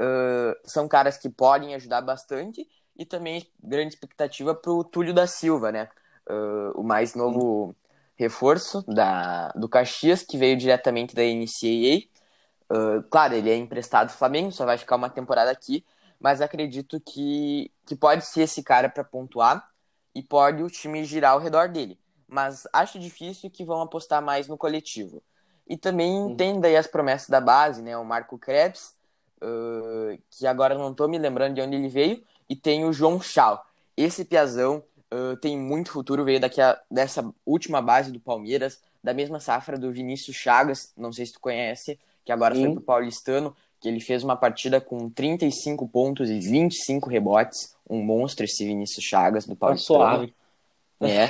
Uh, 0.00 0.54
são 0.64 0.86
caras 0.88 1.16
que 1.16 1.28
podem 1.28 1.74
ajudar 1.74 2.00
bastante 2.00 2.68
e 2.96 3.04
também 3.04 3.46
grande 3.62 3.94
expectativa 3.94 4.54
para 4.54 4.72
o 4.72 4.84
Túlio 4.84 5.14
da 5.14 5.26
Silva, 5.26 5.72
né? 5.72 5.88
Uh, 6.28 6.78
o 6.80 6.82
mais 6.82 7.14
novo 7.14 7.74
reforço 8.16 8.82
da, 8.86 9.48
do 9.50 9.68
Caxias, 9.68 10.22
que 10.22 10.36
veio 10.36 10.56
diretamente 10.56 11.14
da 11.14 11.22
NCAA. 11.22 12.06
Uh, 12.70 13.02
claro, 13.10 13.34
ele 13.34 13.50
é 13.50 13.56
emprestado 13.56 14.08
do 14.08 14.12
Flamengo, 14.12 14.52
só 14.52 14.64
vai 14.66 14.76
ficar 14.76 14.96
uma 14.96 15.08
temporada 15.08 15.50
aqui, 15.50 15.84
mas 16.20 16.40
acredito 16.40 17.00
que, 17.00 17.70
que 17.86 17.96
pode 17.96 18.26
ser 18.26 18.42
esse 18.42 18.62
cara 18.62 18.88
para 18.88 19.04
pontuar 19.04 19.68
e 20.14 20.22
pode 20.22 20.62
o 20.62 20.68
time 20.68 21.04
girar 21.04 21.32
ao 21.32 21.38
redor 21.38 21.68
dele 21.68 21.98
mas 22.28 22.68
acho 22.72 22.98
difícil 22.98 23.50
que 23.50 23.64
vão 23.64 23.80
apostar 23.80 24.22
mais 24.22 24.46
no 24.46 24.58
coletivo. 24.58 25.22
E 25.68 25.76
também 25.76 26.12
uhum. 26.12 26.36
tem 26.36 26.60
daí 26.60 26.76
as 26.76 26.86
promessas 26.86 27.28
da 27.28 27.40
base, 27.40 27.82
né? 27.82 27.96
O 27.96 28.04
Marco 28.04 28.38
Krebs, 28.38 28.94
uh, 29.42 30.18
que 30.30 30.46
agora 30.46 30.76
não 30.76 30.94
tô 30.94 31.08
me 31.08 31.18
lembrando 31.18 31.54
de 31.54 31.60
onde 31.60 31.76
ele 31.76 31.88
veio, 31.88 32.22
e 32.48 32.56
tem 32.56 32.84
o 32.84 32.92
João 32.92 33.20
Chal. 33.20 33.64
Esse 33.96 34.24
Piazão 34.24 34.82
uh, 35.12 35.36
tem 35.36 35.58
muito 35.58 35.90
futuro, 35.90 36.24
veio 36.24 36.40
daqui 36.40 36.60
a, 36.60 36.80
dessa 36.90 37.28
última 37.44 37.82
base 37.82 38.12
do 38.12 38.20
Palmeiras, 38.20 38.80
da 39.02 39.12
mesma 39.12 39.40
safra 39.40 39.78
do 39.78 39.90
Vinícius 39.90 40.36
Chagas, 40.36 40.92
não 40.96 41.12
sei 41.12 41.26
se 41.26 41.34
tu 41.34 41.40
conhece, 41.40 41.98
que 42.24 42.32
agora 42.32 42.54
Sim. 42.54 42.64
foi 42.64 42.72
pro 42.74 42.82
Paulistano, 42.82 43.54
que 43.80 43.88
ele 43.88 44.00
fez 44.00 44.24
uma 44.24 44.36
partida 44.36 44.80
com 44.80 45.08
35 45.08 45.86
pontos 45.88 46.28
e 46.28 46.38
25 46.40 47.08
rebotes, 47.08 47.74
um 47.88 48.02
monstro 48.02 48.44
esse 48.44 48.64
Vinícius 48.64 49.04
Chagas 49.04 49.46
do 49.46 49.54
tá 49.54 49.66
Paulistano. 49.66 50.00
Suave. 50.00 50.34
É. 51.00 51.28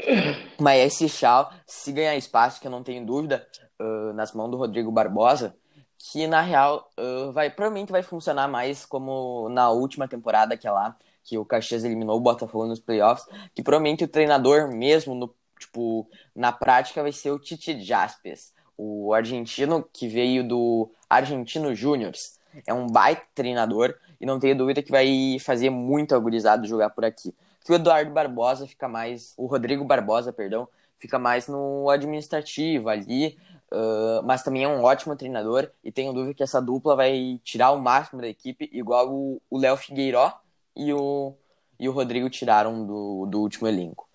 Mas 0.60 0.80
esse 0.80 1.08
Chal, 1.08 1.52
se 1.66 1.92
ganhar 1.92 2.16
espaço, 2.16 2.60
que 2.60 2.66
eu 2.66 2.70
não 2.70 2.82
tenho 2.82 3.04
dúvida, 3.04 3.46
uh, 3.80 4.12
nas 4.14 4.32
mãos 4.32 4.50
do 4.50 4.56
Rodrigo 4.56 4.90
Barbosa, 4.90 5.54
que 5.98 6.26
na 6.26 6.40
real 6.40 6.90
uh, 6.98 7.32
vai 7.32 7.50
provavelmente 7.50 7.92
vai 7.92 8.02
funcionar 8.02 8.48
mais 8.48 8.84
como 8.84 9.48
na 9.48 9.70
última 9.70 10.08
temporada 10.08 10.56
que 10.56 10.66
é 10.66 10.70
lá 10.70 10.96
que 11.24 11.38
o 11.38 11.44
Caxias 11.44 11.84
eliminou 11.84 12.16
o 12.16 12.20
Botafogo 12.20 12.66
nos 12.66 12.80
playoffs, 12.80 13.26
que 13.54 13.62
provavelmente 13.62 14.04
o 14.04 14.08
treinador 14.08 14.68
mesmo 14.68 15.14
no 15.14 15.32
tipo 15.58 16.08
na 16.34 16.50
prática 16.50 17.02
vai 17.02 17.12
ser 17.12 17.30
o 17.30 17.38
Tite 17.38 17.80
Jaspes, 17.80 18.52
o 18.76 19.14
argentino 19.14 19.88
que 19.92 20.08
veio 20.08 20.46
do 20.46 20.90
Argentino 21.08 21.74
Júniors. 21.74 22.40
É 22.66 22.74
um 22.74 22.86
baita 22.86 23.22
treinador 23.34 23.94
e 24.20 24.26
não 24.26 24.38
tenho 24.38 24.56
dúvida 24.56 24.82
que 24.82 24.90
vai 24.90 25.38
fazer 25.40 25.70
muito 25.70 26.14
agorizado 26.14 26.66
jogar 26.66 26.90
por 26.90 27.04
aqui. 27.04 27.34
Que 27.64 27.72
o 27.72 27.74
Eduardo 27.74 28.10
Barbosa 28.10 28.66
fica 28.66 28.88
mais, 28.88 29.34
o 29.36 29.46
Rodrigo 29.46 29.84
Barbosa, 29.84 30.32
perdão, 30.32 30.68
fica 30.98 31.18
mais 31.18 31.48
no 31.48 31.90
administrativo 31.90 32.88
ali, 32.88 33.38
uh, 33.72 34.22
mas 34.24 34.42
também 34.42 34.64
é 34.64 34.68
um 34.68 34.82
ótimo 34.82 35.16
treinador 35.16 35.70
e 35.82 35.90
tenho 35.90 36.12
dúvida 36.12 36.34
que 36.34 36.42
essa 36.42 36.60
dupla 36.60 36.94
vai 36.94 37.40
tirar 37.42 37.72
o 37.72 37.80
máximo 37.80 38.20
da 38.20 38.28
equipe, 38.28 38.70
igual 38.72 39.12
o 39.12 39.58
Léo 39.58 39.76
Figueiró 39.76 40.32
e 40.76 40.92
o, 40.92 41.34
e 41.78 41.88
o 41.88 41.92
Rodrigo 41.92 42.30
tiraram 42.30 42.86
do, 42.86 43.26
do 43.26 43.40
último 43.40 43.66
elenco. 43.66 44.08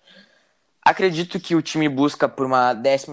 Acredito 0.82 1.38
que 1.38 1.54
o 1.54 1.60
time 1.60 1.88
busca 1.88 2.26
por 2.26 2.46
uma 2.46 2.72
12 2.72 3.06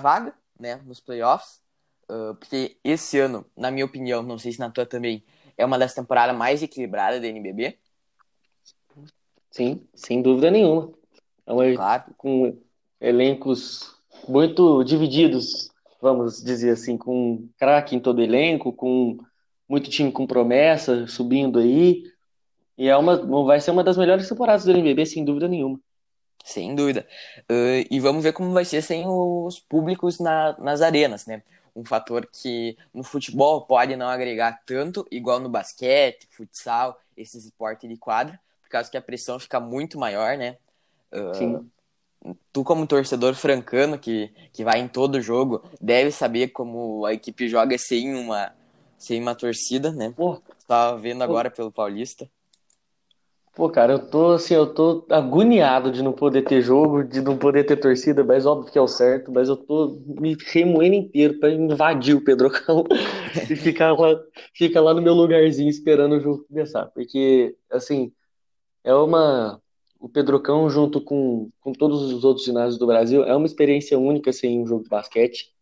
vaga 0.00 0.32
né, 0.58 0.80
nos 0.84 1.00
playoffs, 1.00 1.60
uh, 2.08 2.34
porque 2.36 2.78
esse 2.84 3.18
ano, 3.18 3.44
na 3.56 3.70
minha 3.70 3.84
opinião, 3.84 4.22
não 4.22 4.38
sei 4.38 4.52
se 4.52 4.60
na 4.60 4.70
tua 4.70 4.86
também, 4.86 5.24
é 5.56 5.66
uma 5.66 5.78
das 5.78 5.94
temporadas 5.94 6.36
mais 6.36 6.62
equilibradas 6.62 7.20
da 7.20 7.26
NBB. 7.26 7.78
Sim, 9.56 9.80
sem 9.94 10.20
dúvida 10.20 10.50
nenhuma. 10.50 10.92
É 11.46 11.52
uma, 11.52 11.74
claro. 11.74 12.04
Com 12.18 12.58
elencos 13.00 13.96
muito 14.28 14.84
divididos, 14.84 15.70
vamos 15.98 16.42
dizer 16.42 16.72
assim, 16.72 16.98
com 16.98 17.48
craque 17.58 17.96
em 17.96 18.00
todo 18.00 18.22
elenco, 18.22 18.70
com 18.70 19.16
muito 19.66 19.88
time 19.88 20.12
com 20.12 20.26
promessa 20.26 21.06
subindo 21.06 21.58
aí. 21.58 22.04
E 22.76 22.86
é 22.86 22.96
uma, 22.98 23.16
vai 23.46 23.58
ser 23.58 23.70
uma 23.70 23.82
das 23.82 23.96
melhores 23.96 24.28
temporadas 24.28 24.66
do 24.66 24.72
NBB, 24.72 25.06
sem 25.06 25.24
dúvida 25.24 25.48
nenhuma. 25.48 25.80
Sem 26.44 26.74
dúvida. 26.74 27.06
Uh, 27.50 27.88
e 27.90 27.98
vamos 27.98 28.22
ver 28.22 28.34
como 28.34 28.52
vai 28.52 28.66
ser 28.66 28.82
sem 28.82 29.06
os 29.06 29.58
públicos 29.58 30.20
na, 30.20 30.54
nas 30.58 30.82
arenas, 30.82 31.24
né? 31.24 31.42
Um 31.74 31.82
fator 31.82 32.28
que 32.30 32.76
no 32.92 33.02
futebol 33.02 33.62
pode 33.62 33.96
não 33.96 34.08
agregar 34.08 34.60
tanto, 34.66 35.06
igual 35.10 35.40
no 35.40 35.48
basquete, 35.48 36.28
futsal, 36.30 37.00
esses 37.16 37.46
esportes 37.46 37.88
de 37.88 37.96
quadra, 37.96 38.38
por 38.66 38.70
causa 38.70 38.90
que 38.90 38.96
a 38.96 39.02
pressão 39.02 39.38
fica 39.38 39.60
muito 39.60 39.96
maior, 39.96 40.36
né? 40.36 40.56
Uh, 41.12 41.34
Sim. 41.34 41.70
Tu, 42.52 42.64
como 42.64 42.86
torcedor 42.86 43.34
francano 43.34 43.96
que, 43.96 44.32
que 44.52 44.64
vai 44.64 44.80
em 44.80 44.88
todo 44.88 45.20
jogo, 45.22 45.62
deve 45.80 46.10
saber 46.10 46.48
como 46.48 47.06
a 47.06 47.12
equipe 47.12 47.48
joga 47.48 47.78
sem 47.78 48.12
uma, 48.16 48.52
sem 48.98 49.22
uma 49.22 49.36
torcida, 49.36 49.92
né? 49.92 50.12
Pô, 50.16 50.42
Tava 50.66 50.98
vendo 50.98 51.22
agora 51.22 51.48
pelo 51.48 51.70
Paulista. 51.70 52.28
Pô, 53.54 53.70
cara, 53.70 53.94
eu 53.94 54.10
tô 54.10 54.32
assim, 54.32 54.52
eu 54.52 54.74
tô 54.74 55.06
agoniado 55.08 55.90
de 55.90 56.02
não 56.02 56.12
poder 56.12 56.42
ter 56.42 56.60
jogo, 56.60 57.02
de 57.02 57.22
não 57.22 57.38
poder 57.38 57.64
ter 57.64 57.76
torcida, 57.78 58.22
mas 58.22 58.44
óbvio 58.44 58.70
que 58.70 58.76
é 58.76 58.82
o 58.82 58.86
certo, 58.86 59.32
mas 59.32 59.48
eu 59.48 59.56
tô 59.56 59.98
me 60.04 60.36
remoendo 60.52 60.94
inteiro 60.94 61.38
pra 61.38 61.50
invadir 61.50 62.14
o 62.14 62.22
Pedrocão 62.22 62.84
e 63.48 63.56
ficar 63.56 63.92
lá, 63.92 64.14
ficar 64.52 64.82
lá 64.82 64.92
no 64.92 65.00
meu 65.00 65.14
lugarzinho 65.14 65.70
esperando 65.70 66.16
o 66.16 66.20
jogo 66.20 66.44
começar. 66.46 66.84
Porque, 66.86 67.56
assim, 67.70 68.12
é 68.86 68.94
uma. 68.94 69.60
O 69.98 70.08
Pedrocão, 70.08 70.70
junto 70.70 71.00
com, 71.00 71.50
com 71.60 71.72
todos 71.72 72.12
os 72.12 72.22
outros 72.24 72.46
ginásios 72.46 72.78
do 72.78 72.86
Brasil, 72.86 73.24
é 73.24 73.34
uma 73.34 73.46
experiência 73.46 73.98
única 73.98 74.32
sem 74.32 74.62
um 74.62 74.66
jogo 74.66 74.84
de 74.84 74.90
basquete, 74.90 75.52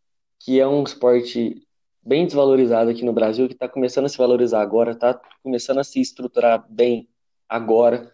que 0.40 0.61
é 0.61 0.66
um 0.66 0.83
esporte 0.83 1.66
bem 2.02 2.26
desvalorizado 2.26 2.90
aqui 2.90 3.04
no 3.04 3.12
Brasil, 3.12 3.49
que 3.49 3.54
está 3.54 3.69
começando 3.69 4.04
a 4.07 4.09
se 4.09 4.19
valorizar 4.19 4.61
agora, 4.61 4.93
está 4.93 5.19
começando 5.43 5.78
a 5.78 5.85
se 5.85 6.00
estruturar 6.00 6.66
bem 6.69 7.09
agora. 7.49 8.12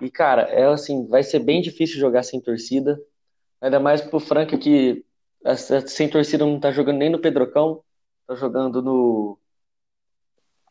E, 0.00 0.10
cara, 0.10 0.42
é 0.42 0.66
assim, 0.66 1.06
vai 1.06 1.22
ser 1.22 1.38
bem 1.38 1.62
difícil 1.62 1.98
jogar 1.98 2.22
sem 2.22 2.40
torcida. 2.40 3.00
Ainda 3.60 3.80
mais 3.80 4.02
pro 4.02 4.20
Franca 4.20 4.58
que 4.58 5.04
sem 5.86 6.08
torcida 6.10 6.44
não 6.44 6.60
tá 6.60 6.70
jogando 6.72 6.98
nem 6.98 7.10
no 7.10 7.20
Pedrocão, 7.20 7.82
tá 8.26 8.34
jogando 8.34 8.82
no 8.82 9.38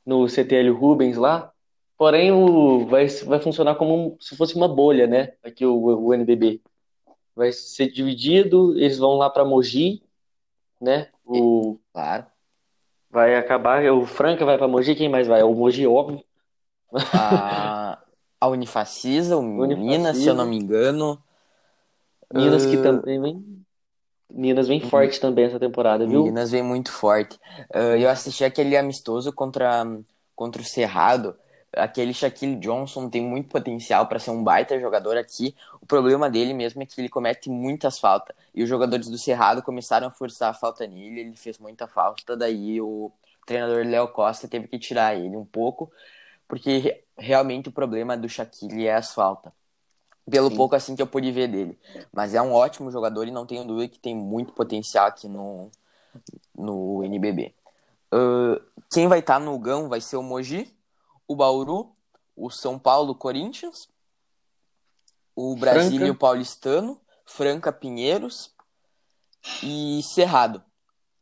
no 0.06 0.28
CTL 0.28 0.70
Rubens 0.72 1.18
lá. 1.18 1.52
Porém, 2.02 2.32
o, 2.32 2.88
vai, 2.88 3.06
vai 3.06 3.40
funcionar 3.40 3.76
como 3.76 4.18
se 4.20 4.36
fosse 4.36 4.56
uma 4.56 4.68
bolha, 4.68 5.06
né? 5.06 5.34
Aqui 5.44 5.64
o, 5.64 5.76
o 5.76 6.12
NBB. 6.16 6.60
Vai 7.36 7.52
ser 7.52 7.92
dividido, 7.92 8.76
eles 8.76 8.98
vão 8.98 9.18
lá 9.18 9.30
para 9.30 9.46
Mogi, 9.46 10.02
né? 10.82 11.10
O, 11.24 11.78
claro. 11.94 12.26
Vai 13.08 13.36
acabar, 13.36 13.86
o 13.92 14.04
Franca 14.08 14.44
vai 14.44 14.58
para 14.58 14.68
Mogi, 14.68 14.96
quem 14.96 15.10
mais 15.10 15.28
vai? 15.28 15.44
O 15.44 15.54
Mogi, 15.54 15.86
óbvio. 15.86 16.24
A, 16.92 18.00
a 18.42 18.48
Unifacisa, 18.48 19.38
o 19.38 19.40
Unifacisa. 19.40 19.86
Minas, 19.88 20.18
se 20.18 20.28
eu 20.28 20.34
não 20.34 20.48
me 20.48 20.58
engano. 20.58 21.22
Minas 22.34 22.66
que 22.66 22.78
uh... 22.78 22.82
também 22.82 23.22
vem. 23.22 23.64
Minas 24.28 24.68
vem 24.68 24.80
forte 24.82 25.20
também 25.20 25.46
essa 25.46 25.60
temporada, 25.60 26.08
viu? 26.08 26.24
Minas 26.24 26.50
vem 26.50 26.64
muito 26.64 26.92
forte. 26.92 27.40
Uh, 27.76 27.96
eu 27.96 28.10
assisti 28.10 28.44
aquele 28.44 28.76
amistoso 28.76 29.32
contra, 29.32 29.86
contra 30.36 30.64
o 30.64 30.66
Cerrado. 30.66 31.36
Aquele 31.74 32.14
Shaquille 32.14 32.58
Johnson 32.58 33.10
tem 33.10 33.22
muito 33.22 33.50
potencial 33.50 34.06
para 34.08 34.20
ser 34.20 34.32
um 34.32 34.44
baita 34.44 34.80
jogador 34.80 35.18
aqui. 35.18 35.56
O 35.82 35.86
problema 35.86 36.30
dele 36.30 36.54
mesmo 36.54 36.84
é 36.84 36.86
que 36.86 37.00
ele 37.00 37.10
comete 37.10 37.50
muitas 37.50 37.98
faltas. 38.00 38.36
E 38.54 38.62
os 38.62 38.70
jogadores 38.70 39.08
do 39.08 39.18
Cerrado 39.18 39.64
começaram 39.64 40.08
a 40.08 40.12
forçar 40.12 40.50
a 40.50 40.54
falta 40.54 40.86
nele, 40.86 41.22
ele 41.22 41.36
fez 41.36 41.58
muita 41.58 41.88
falta. 41.88 42.36
Daí 42.36 42.82
o 42.82 43.12
treinador 43.46 43.86
Léo 43.86 44.08
Costa 44.10 44.48
teve 44.48 44.68
que 44.68 44.78
tirar 44.78 45.16
ele 45.16 45.36
um 45.38 45.46
pouco 45.46 45.92
porque 46.52 47.02
realmente 47.18 47.70
o 47.70 47.72
problema 47.72 48.18
do 48.18 48.28
Shaquille 48.28 48.86
é 48.86 48.94
as 48.94 49.14
faltas. 49.14 49.54
Pelo 50.30 50.50
Sim. 50.50 50.58
pouco 50.58 50.76
assim 50.76 50.98
que 50.98 51.02
eu 51.02 51.08
pude 51.08 51.32
ver 51.32 51.48
dele. 51.48 51.80
Mas 52.12 52.34
é 52.34 52.42
um 52.42 52.52
ótimo 52.52 52.92
jogador 52.92 53.26
e 53.26 53.32
não 53.32 53.46
tenho 53.46 53.64
dúvida 53.64 53.88
que 53.88 53.98
tem 53.98 54.14
muito 54.14 54.52
potencial 54.52 55.08
aqui 55.08 55.30
no, 55.30 55.72
no 56.54 57.06
NBB. 57.06 57.56
Uh, 58.14 58.62
quem 58.92 59.08
vai 59.08 59.20
estar 59.20 59.36
tá 59.36 59.40
no 59.40 59.58
GAM 59.58 59.88
vai 59.88 60.02
ser 60.02 60.18
o 60.18 60.24
Mogi, 60.24 60.70
o 61.32 61.36
Bauru, 61.36 61.94
o 62.36 62.50
São 62.50 62.78
Paulo 62.78 63.16
Corinthians, 63.16 63.88
o 65.36 65.56
Brasília 65.56 66.14
Paulistano, 66.14 67.00
Franca 67.26 67.72
Pinheiros 67.72 68.54
e 69.64 70.02
Cerrado. 70.04 70.62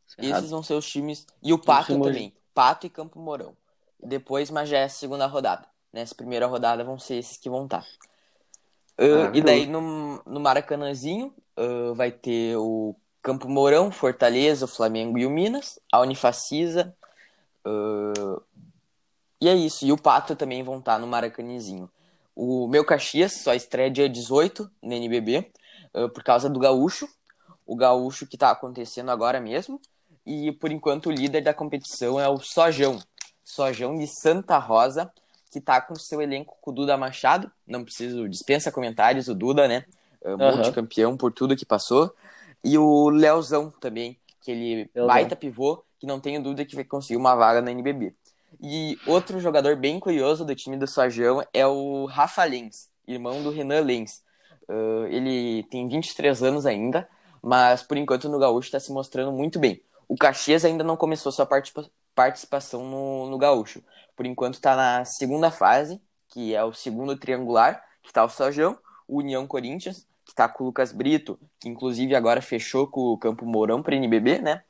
Cerrado. 0.06 0.38
Esses 0.38 0.50
vão 0.50 0.62
ser 0.62 0.74
os 0.74 0.88
times. 0.88 1.26
E 1.40 1.52
o 1.52 1.58
Pato 1.58 2.00
também. 2.00 2.34
Pato 2.52 2.86
e 2.86 2.90
Campo 2.90 3.20
Mourão. 3.20 3.56
Depois, 4.02 4.50
mas 4.50 4.68
já 4.68 4.78
é 4.78 4.84
a 4.84 4.88
segunda 4.88 5.26
rodada. 5.26 5.66
Nessa 5.92 6.14
primeira 6.14 6.46
rodada 6.46 6.82
vão 6.82 6.98
ser 6.98 7.16
esses 7.16 7.36
que 7.36 7.48
vão 7.48 7.64
estar. 7.64 7.82
Tá. 7.82 7.86
Uh, 8.98 9.28
ah, 9.28 9.30
e 9.32 9.40
daí 9.40 9.66
no, 9.66 10.22
no 10.26 10.40
Maracanãzinho 10.40 11.32
uh, 11.56 11.94
vai 11.94 12.10
ter 12.10 12.56
o 12.56 12.96
Campo 13.22 13.48
Mourão, 13.48 13.90
Fortaleza, 13.90 14.64
o 14.64 14.68
Flamengo 14.68 15.18
e 15.18 15.24
o 15.24 15.30
Minas, 15.30 15.78
a 15.92 16.00
Unifacisa. 16.00 16.94
Uh, 17.64 18.42
e 19.40 19.48
é 19.48 19.54
isso. 19.54 19.86
E 19.86 19.92
o 19.92 19.96
Pato 19.96 20.36
também 20.36 20.62
vão 20.62 20.78
estar 20.78 20.98
no 20.98 21.06
Maracanãzinho. 21.06 21.90
O 22.34 22.68
meu 22.68 22.84
Caxias 22.84 23.32
só 23.32 23.54
estreia 23.54 23.90
dia 23.90 24.08
18 24.08 24.70
no 24.82 24.92
NBB 24.92 25.50
por 26.14 26.22
causa 26.22 26.48
do 26.48 26.58
Gaúcho. 26.58 27.08
O 27.66 27.76
Gaúcho 27.76 28.26
que 28.26 28.36
está 28.36 28.50
acontecendo 28.50 29.10
agora 29.10 29.40
mesmo. 29.40 29.80
E 30.24 30.52
por 30.52 30.70
enquanto 30.70 31.06
o 31.06 31.10
líder 31.10 31.42
da 31.42 31.54
competição 31.54 32.20
é 32.20 32.28
o 32.28 32.38
Sojão, 32.38 33.00
Sojão 33.42 33.96
de 33.96 34.06
Santa 34.06 34.58
Rosa, 34.58 35.10
que 35.50 35.58
está 35.58 35.80
com 35.80 35.94
seu 35.94 36.20
elenco 36.20 36.56
com 36.60 36.70
o 36.70 36.74
Duda 36.74 36.96
Machado. 36.96 37.50
Não 37.66 37.82
preciso, 37.82 38.28
dispensa 38.28 38.70
comentários, 38.70 39.28
o 39.28 39.34
Duda, 39.34 39.66
né? 39.66 39.84
Uhum. 40.24 40.36
Multicampeão 40.36 41.16
por 41.16 41.32
tudo 41.32 41.56
que 41.56 41.64
passou. 41.64 42.14
E 42.62 42.76
o 42.76 43.08
Leozão 43.08 43.70
também, 43.70 44.18
que 44.42 44.50
ele 44.50 44.90
baita 44.94 45.34
pivô, 45.34 45.82
que 45.98 46.06
não 46.06 46.20
tenho 46.20 46.42
dúvida 46.42 46.64
que 46.64 46.74
vai 46.76 46.84
conseguir 46.84 47.16
uma 47.16 47.34
vaga 47.34 47.60
na 47.60 47.70
NBB. 47.72 48.14
E 48.62 48.98
outro 49.06 49.40
jogador 49.40 49.76
bem 49.76 49.98
curioso 49.98 50.44
do 50.44 50.54
time 50.54 50.76
do 50.76 50.86
Sojão 50.86 51.42
é 51.52 51.66
o 51.66 52.04
Rafa 52.04 52.44
Lenz, 52.44 52.90
irmão 53.06 53.42
do 53.42 53.50
Renan 53.50 53.80
Lenz. 53.80 54.22
Uh, 54.68 55.06
ele 55.08 55.64
tem 55.70 55.88
23 55.88 56.42
anos 56.42 56.66
ainda, 56.66 57.08
mas 57.42 57.82
por 57.82 57.96
enquanto 57.96 58.28
no 58.28 58.38
Gaúcho 58.38 58.68
está 58.68 58.78
se 58.78 58.92
mostrando 58.92 59.32
muito 59.32 59.58
bem. 59.58 59.82
O 60.06 60.16
Caxias 60.16 60.64
ainda 60.64 60.84
não 60.84 60.96
começou 60.96 61.32
sua 61.32 61.46
participação 61.46 61.90
participação 62.14 62.84
no, 62.84 63.30
no 63.30 63.38
Gaúcho. 63.38 63.82
Por 64.14 64.26
enquanto 64.26 64.54
está 64.54 64.76
na 64.76 65.04
segunda 65.06 65.50
fase, 65.50 66.00
que 66.28 66.54
é 66.54 66.62
o 66.62 66.72
segundo 66.72 67.16
triangular, 67.16 67.82
que 68.02 68.08
está 68.08 68.22
o 68.22 68.28
Sojão, 68.28 68.78
o 69.08 69.18
União 69.18 69.46
Corinthians, 69.46 70.06
que 70.24 70.32
está 70.32 70.48
com 70.48 70.64
o 70.64 70.66
Lucas 70.66 70.92
Brito, 70.92 71.38
que 71.58 71.68
inclusive 71.68 72.14
agora 72.14 72.42
fechou 72.42 72.86
com 72.86 73.00
o 73.00 73.18
Campo 73.18 73.46
Mourão 73.46 73.82
para 73.82 73.96
NBB, 73.96 74.38
né? 74.38 74.62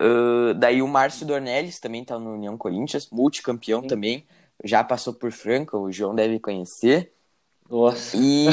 Uh, 0.00 0.54
daí 0.54 0.80
o 0.80 0.88
Márcio 0.88 1.26
Dornelles 1.26 1.80
também 1.80 2.02
está 2.02 2.18
no 2.18 2.34
União 2.34 2.56
Corinthians, 2.56 3.08
multicampeão 3.10 3.82
Sim. 3.82 3.88
também, 3.88 4.26
já 4.62 4.84
passou 4.84 5.12
por 5.12 5.32
Franca, 5.32 5.76
o 5.76 5.90
João 5.90 6.14
deve 6.14 6.38
conhecer. 6.38 7.12
Nossa. 7.68 8.16
E, 8.16 8.46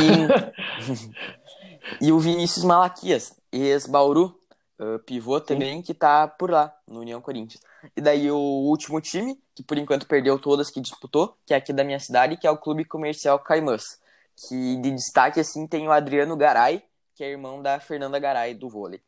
e 2.02 2.12
o 2.12 2.20
Vinícius 2.20 2.66
Malaquias, 2.66 3.34
ex-Bauru, 3.52 4.40
uh, 4.80 5.00
pivô 5.00 5.40
Sim. 5.40 5.46
também, 5.46 5.82
que 5.82 5.92
está 5.92 6.28
por 6.28 6.50
lá, 6.50 6.76
no 6.88 7.00
União 7.00 7.22
Corinthians. 7.22 7.62
E 7.96 8.02
daí 8.02 8.30
o 8.32 8.38
último 8.38 9.00
time, 9.00 9.40
que 9.54 9.64
por 9.64 9.78
enquanto 9.78 10.08
perdeu 10.08 10.40
todas 10.40 10.72
que 10.72 10.82
disputou, 10.82 11.38
que 11.46 11.54
é 11.54 11.58
aqui 11.58 11.72
da 11.72 11.84
minha 11.84 12.00
cidade, 12.00 12.38
que 12.38 12.48
é 12.48 12.52
o 12.52 12.58
Clube 12.58 12.86
Comercial 12.86 13.40
Caimãs. 13.40 14.00
Que 14.36 14.76
de 14.78 14.92
destaque, 14.92 15.40
assim, 15.40 15.66
tem 15.66 15.88
o 15.88 15.92
Adriano 15.92 16.36
Garay, 16.36 16.84
que 17.14 17.24
é 17.24 17.30
irmão 17.30 17.62
da 17.62 17.80
Fernanda 17.80 18.20
Garay, 18.20 18.54
do 18.54 18.68
vôlei. 18.68 19.02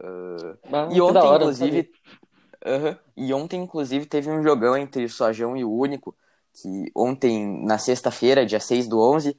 Uh, 0.00 0.92
e 0.92 1.00
ontem, 1.00 1.18
hora, 1.18 1.42
inclusive. 1.44 1.92
Uh 2.64 2.68
-huh, 2.68 2.98
e 3.16 3.34
ontem, 3.34 3.62
inclusive, 3.62 4.06
teve 4.06 4.30
um 4.30 4.42
jogão 4.42 4.76
entre 4.76 5.04
o 5.04 5.10
Sojão 5.10 5.56
e 5.56 5.64
o 5.64 5.70
Único. 5.70 6.14
Que 6.54 6.90
ontem, 6.94 7.64
na 7.64 7.78
sexta-feira, 7.78 8.46
dia 8.46 8.60
6 8.60 8.88
do 8.88 8.98
11, 8.98 9.36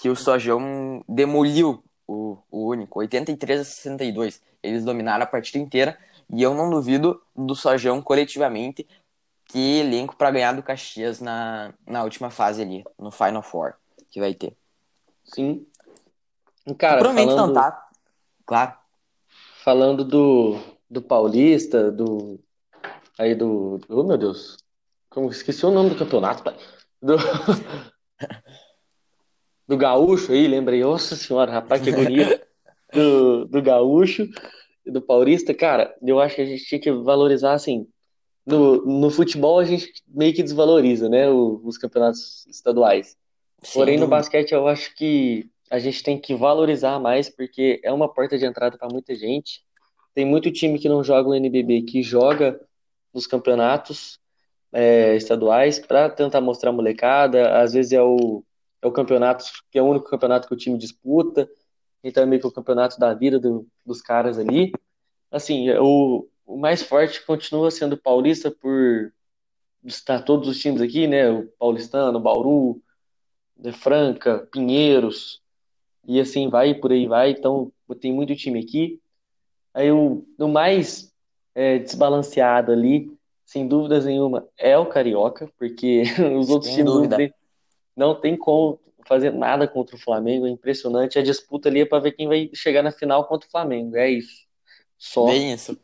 que 0.00 0.08
o 0.08 0.16
Sojão 0.16 1.04
demoliu 1.08 1.82
o, 2.06 2.38
o 2.50 2.68
Único, 2.68 3.00
83 3.00 3.60
a 3.60 3.64
62. 3.64 4.40
Eles 4.62 4.84
dominaram 4.84 5.24
a 5.24 5.26
partida 5.26 5.58
inteira. 5.58 5.98
E 6.30 6.42
eu 6.42 6.54
não 6.54 6.70
duvido 6.70 7.20
do 7.36 7.54
Sojão 7.54 8.00
coletivamente 8.00 8.86
ter 9.52 9.84
elenco 9.84 10.16
para 10.16 10.30
ganhar 10.30 10.52
do 10.52 10.62
Caxias 10.62 11.20
na, 11.20 11.74
na 11.86 12.02
última 12.02 12.30
fase 12.30 12.62
ali, 12.62 12.82
no 12.98 13.10
Final 13.10 13.42
Four, 13.42 13.74
que 14.10 14.18
vai 14.18 14.32
ter. 14.32 14.56
Sim. 15.22 15.66
Cara, 16.78 16.98
Provavelmente 16.98 17.34
falando... 17.34 17.54
não 17.54 17.62
tá. 17.62 17.88
Claro 18.46 18.83
falando 19.64 20.04
do, 20.04 20.58
do 20.88 21.00
Paulista, 21.00 21.90
do. 21.90 22.38
Aí 23.18 23.34
do. 23.34 23.80
Oh, 23.88 24.04
meu 24.04 24.18
Deus. 24.18 24.58
Como 25.08 25.30
esqueci 25.30 25.64
o 25.64 25.70
nome 25.70 25.90
do 25.90 25.96
campeonato, 25.96 26.42
pai. 26.42 26.54
Do. 27.00 27.16
do 29.66 29.76
Gaúcho 29.76 30.32
aí, 30.32 30.46
lembrei. 30.46 30.82
Nossa 30.82 31.16
senhora, 31.16 31.50
rapaz, 31.50 31.80
que 31.80 31.90
agonia. 31.90 32.44
Do, 32.92 33.46
do 33.46 33.60
Gaúcho 33.60 34.28
e 34.86 34.90
do 34.90 35.02
Paulista, 35.02 35.52
cara, 35.52 35.92
eu 36.00 36.20
acho 36.20 36.36
que 36.36 36.42
a 36.42 36.44
gente 36.44 36.64
tinha 36.64 36.80
que 36.80 36.92
valorizar 36.92 37.54
assim. 37.54 37.88
No, 38.46 38.86
no 38.86 39.10
futebol 39.10 39.58
a 39.58 39.64
gente 39.64 39.90
meio 40.06 40.32
que 40.32 40.44
desvaloriza, 40.44 41.08
né? 41.08 41.28
os 41.28 41.76
campeonatos 41.76 42.46
estaduais. 42.46 43.16
Sim, 43.64 43.72
Porém, 43.72 43.98
no 43.98 44.06
basquete 44.06 44.52
eu 44.52 44.68
acho 44.68 44.94
que 44.94 45.50
a 45.74 45.78
gente 45.80 46.04
tem 46.04 46.16
que 46.20 46.36
valorizar 46.36 47.00
mais, 47.00 47.28
porque 47.28 47.80
é 47.82 47.92
uma 47.92 48.08
porta 48.08 48.38
de 48.38 48.46
entrada 48.46 48.78
para 48.78 48.86
muita 48.88 49.12
gente. 49.12 49.60
Tem 50.14 50.24
muito 50.24 50.52
time 50.52 50.78
que 50.78 50.88
não 50.88 51.02
joga 51.02 51.28
o 51.28 51.34
NBB 51.34 51.82
que 51.82 52.00
joga 52.00 52.60
nos 53.12 53.26
campeonatos 53.26 54.20
é, 54.72 55.16
estaduais 55.16 55.80
para 55.80 56.08
tentar 56.08 56.40
mostrar 56.40 56.70
a 56.70 56.72
molecada. 56.72 57.58
Às 57.60 57.72
vezes 57.72 57.92
é 57.92 58.00
o, 58.00 58.44
é 58.80 58.86
o 58.86 58.92
campeonato 58.92 59.44
que 59.68 59.76
é 59.76 59.82
o 59.82 59.86
único 59.86 60.08
campeonato 60.08 60.46
que 60.46 60.54
o 60.54 60.56
time 60.56 60.78
disputa, 60.78 61.50
então 62.04 62.22
é 62.22 62.26
meio 62.26 62.40
que 62.40 62.46
o 62.46 62.52
campeonato 62.52 62.96
da 62.96 63.12
vida 63.12 63.40
do, 63.40 63.66
dos 63.84 64.00
caras 64.00 64.38
ali. 64.38 64.70
Assim, 65.28 65.68
o, 65.72 66.28
o 66.46 66.56
mais 66.56 66.84
forte 66.84 67.20
continua 67.26 67.72
sendo 67.72 67.94
o 67.94 68.00
Paulista 68.00 68.48
por 68.48 69.12
estar 69.82 70.22
todos 70.22 70.48
os 70.48 70.60
times 70.60 70.80
aqui, 70.80 71.08
né? 71.08 71.28
O 71.28 71.48
Paulistano, 71.58 72.20
Bauru, 72.20 72.80
De 73.56 73.72
Franca, 73.72 74.48
Pinheiros, 74.52 75.42
e 76.06 76.20
assim 76.20 76.48
vai, 76.48 76.74
por 76.74 76.92
aí 76.92 77.06
vai. 77.06 77.30
Então, 77.30 77.72
tem 78.00 78.12
muito 78.12 78.34
time 78.34 78.60
aqui. 78.60 79.00
Aí 79.72 79.90
o, 79.90 80.24
o 80.38 80.48
mais 80.48 81.12
é, 81.54 81.78
desbalanceado 81.78 82.72
ali, 82.72 83.10
sem 83.44 83.66
dúvidas 83.66 84.04
nenhuma, 84.04 84.46
é 84.56 84.76
o 84.78 84.86
Carioca, 84.86 85.50
porque 85.58 86.02
os 86.38 86.48
outros 86.48 86.72
sem 86.72 86.84
times 86.84 86.94
não 86.94 87.08
tem, 87.08 87.34
não 87.96 88.14
tem 88.20 88.36
como 88.36 88.80
fazer 89.06 89.32
nada 89.32 89.68
contra 89.68 89.96
o 89.96 89.98
Flamengo. 89.98 90.46
É 90.46 90.50
impressionante. 90.50 91.18
A 91.18 91.22
disputa 91.22 91.68
ali 91.68 91.80
é 91.80 91.86
para 91.86 92.00
ver 92.00 92.12
quem 92.12 92.28
vai 92.28 92.50
chegar 92.54 92.82
na 92.82 92.92
final 92.92 93.26
contra 93.26 93.46
o 93.46 93.50
Flamengo. 93.50 93.96
É 93.96 94.10
isso. 94.10 94.44
Só. 94.98 95.26
Bem 95.26 95.52
isso. 95.52 95.78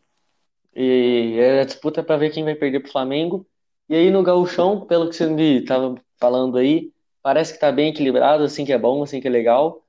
E 0.74 1.36
é 1.38 1.60
a 1.60 1.64
disputa 1.64 2.00
é 2.00 2.02
para 2.02 2.16
ver 2.16 2.30
quem 2.30 2.44
vai 2.44 2.54
perder 2.54 2.80
pro 2.80 2.92
Flamengo. 2.92 3.46
E 3.88 3.94
aí 3.94 4.10
no 4.10 4.22
gauchão, 4.22 4.86
pelo 4.86 5.08
que 5.08 5.16
você 5.16 5.26
me 5.26 5.58
estava 5.58 5.96
falando 6.16 6.56
aí, 6.58 6.92
parece 7.22 7.52
que 7.52 7.58
tá 7.58 7.72
bem 7.72 7.90
equilibrado, 7.90 8.44
assim 8.44 8.64
que 8.64 8.72
é 8.72 8.78
bom, 8.78 9.02
assim 9.02 9.20
que 9.20 9.26
é 9.26 9.30
legal. 9.30 9.79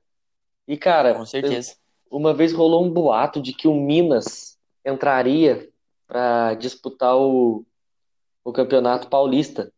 E, 0.66 0.76
cara, 0.76 1.14
com 1.14 1.26
certeza. 1.26 1.76
Uma 2.10 2.34
vez 2.34 2.52
rolou 2.52 2.84
um 2.84 2.90
boato 2.90 3.40
de 3.40 3.52
que 3.52 3.66
o 3.66 3.74
Minas 3.74 4.58
entraria 4.84 5.68
para 6.06 6.54
disputar 6.54 7.16
o, 7.16 7.64
o 8.44 8.52
Campeonato 8.52 9.08
Paulista. 9.08 9.72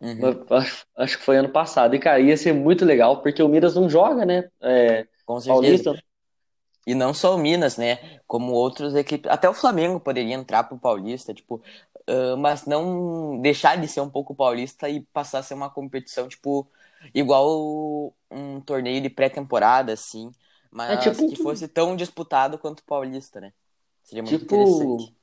Uhum. 0.00 0.44
Acho, 0.50 0.86
acho, 0.96 1.18
que 1.18 1.24
foi 1.24 1.36
ano 1.36 1.50
passado. 1.50 1.94
E, 1.94 1.98
cara, 1.98 2.20
ia 2.20 2.36
ser 2.36 2.52
muito 2.52 2.84
legal, 2.84 3.22
porque 3.22 3.42
o 3.42 3.48
Minas 3.48 3.74
não 3.74 3.88
joga, 3.88 4.24
né? 4.24 4.48
É, 4.60 5.06
com 5.24 5.40
certeza. 5.40 5.84
Paulista. 5.84 6.04
E 6.84 6.94
não 6.94 7.14
só 7.14 7.36
o 7.36 7.38
Minas, 7.38 7.76
né? 7.76 8.20
Como 8.26 8.52
outros 8.52 8.94
equipes. 8.96 9.30
Até 9.30 9.48
o 9.48 9.54
Flamengo 9.54 10.00
poderia 10.00 10.34
entrar 10.34 10.64
pro 10.64 10.78
Paulista, 10.78 11.32
tipo. 11.32 11.62
Uh, 12.08 12.36
mas 12.36 12.66
não 12.66 13.40
deixar 13.40 13.76
de 13.76 13.86
ser 13.86 14.00
um 14.00 14.10
pouco 14.10 14.34
paulista 14.34 14.88
e 14.88 15.02
passar 15.12 15.38
a 15.38 15.42
ser 15.42 15.54
uma 15.54 15.70
competição, 15.70 16.26
tipo, 16.26 16.68
igual 17.14 18.14
um 18.30 18.60
torneio 18.60 19.00
de 19.00 19.10
pré-temporada, 19.10 19.92
assim, 19.92 20.30
mas 20.70 20.90
é 20.90 20.96
tipo... 20.96 21.28
que 21.28 21.36
fosse 21.36 21.68
tão 21.68 21.94
disputado 21.94 22.58
quanto 22.58 22.80
o 22.80 22.84
Paulista, 22.84 23.40
né? 23.40 23.52
Seria 24.02 24.22
muito 24.22 24.38
tipo... 24.38 24.54
interessante. 24.54 25.14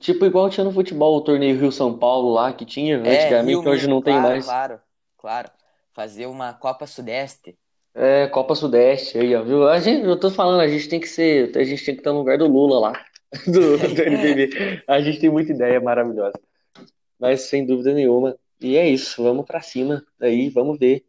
Tipo 0.00 0.24
igual 0.24 0.48
tinha 0.48 0.64
no 0.64 0.72
futebol, 0.72 1.16
o 1.16 1.20
torneio 1.20 1.58
Rio-São 1.58 1.98
Paulo 1.98 2.32
lá, 2.32 2.52
que 2.52 2.64
tinha 2.64 2.96
é, 2.96 2.98
antigamente, 2.98 3.60
Rio, 3.60 3.68
hoje 3.68 3.86
não 3.86 4.00
claro, 4.00 4.22
tem 4.22 4.30
mais. 4.30 4.44
Claro, 4.44 4.80
claro. 5.18 5.50
Fazer 5.92 6.26
uma 6.26 6.54
Copa 6.54 6.86
Sudeste. 6.86 7.56
É, 7.94 8.26
Copa 8.28 8.54
Sudeste, 8.54 9.18
aí, 9.18 9.34
ó, 9.34 9.42
viu? 9.42 9.68
A 9.68 9.78
gente, 9.78 10.06
eu 10.06 10.18
tô 10.18 10.30
falando, 10.30 10.60
a 10.60 10.68
gente 10.68 10.88
tem 10.88 10.98
que 10.98 11.08
ser, 11.08 11.56
a 11.56 11.62
gente 11.62 11.84
tem 11.84 11.94
que 11.94 12.00
estar 12.00 12.12
no 12.12 12.18
lugar 12.18 12.38
do 12.38 12.46
Lula 12.46 12.80
lá, 12.80 13.04
do, 13.46 13.76
do 13.76 14.02
NBB. 14.02 14.82
A 14.88 15.00
gente 15.00 15.20
tem 15.20 15.30
muita 15.30 15.52
ideia 15.52 15.80
maravilhosa. 15.80 16.38
Mas, 17.18 17.42
sem 17.42 17.64
dúvida 17.64 17.92
nenhuma, 17.92 18.36
e 18.62 18.76
é 18.76 18.88
isso, 18.88 19.22
vamos 19.22 19.44
para 19.46 19.60
cima 19.60 20.04
aí, 20.20 20.48
vamos 20.48 20.78
ver. 20.78 21.04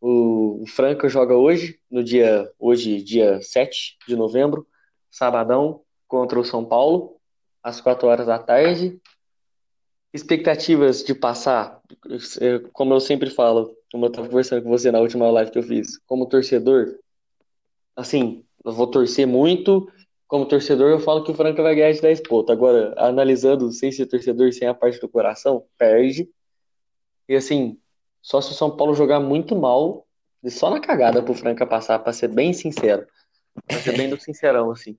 O, 0.00 0.64
Franca 0.66 1.08
joga 1.08 1.36
hoje, 1.36 1.78
no 1.90 2.02
dia 2.02 2.50
hoje, 2.58 3.02
dia 3.02 3.40
7 3.42 3.98
de 4.08 4.16
novembro, 4.16 4.66
sabadão, 5.10 5.82
contra 6.08 6.40
o 6.40 6.44
São 6.44 6.64
Paulo, 6.64 7.20
às 7.62 7.80
4 7.80 8.08
horas 8.08 8.26
da 8.26 8.38
tarde. 8.38 9.00
Expectativas 10.12 11.04
de 11.04 11.14
passar, 11.14 11.80
é, 12.40 12.58
como 12.72 12.94
eu 12.94 13.00
sempre 13.00 13.30
falo, 13.30 13.76
como 13.92 14.06
eu 14.06 14.10
estava 14.10 14.28
conversando 14.28 14.62
com 14.62 14.70
você 14.70 14.90
na 14.90 15.00
última 15.00 15.30
live 15.30 15.50
que 15.50 15.58
eu 15.58 15.62
fiz, 15.62 15.98
como 16.06 16.26
torcedor, 16.26 16.98
assim, 17.94 18.44
eu 18.64 18.72
vou 18.72 18.86
torcer 18.86 19.26
muito. 19.26 19.90
Como 20.26 20.46
torcedor, 20.46 20.90
eu 20.90 21.00
falo 21.00 21.24
que 21.24 21.30
o 21.32 21.34
Franca 21.34 21.62
vai 21.62 21.74
ganhar 21.74 21.92
de 21.92 22.00
10 22.00 22.20
pontos. 22.22 22.50
Agora, 22.52 22.94
analisando 22.96 23.70
sem 23.72 23.90
ser 23.90 24.06
torcedor, 24.06 24.52
sem 24.52 24.68
a 24.68 24.74
parte 24.74 25.00
do 25.00 25.08
coração, 25.08 25.64
perde. 25.76 26.28
E 27.30 27.36
assim, 27.36 27.78
só 28.20 28.40
se 28.40 28.50
o 28.50 28.54
São 28.54 28.76
Paulo 28.76 28.92
jogar 28.92 29.20
muito 29.20 29.54
mal, 29.54 30.04
e 30.42 30.50
só 30.50 30.68
na 30.68 30.80
cagada 30.80 31.22
pro 31.22 31.32
Franca 31.32 31.64
passar, 31.64 32.00
pra 32.00 32.12
ser 32.12 32.26
bem 32.26 32.52
sincero. 32.52 33.06
Pra 33.68 33.78
ser 33.78 33.96
bem 33.96 34.10
do 34.10 34.20
sincerão, 34.20 34.72
assim. 34.72 34.98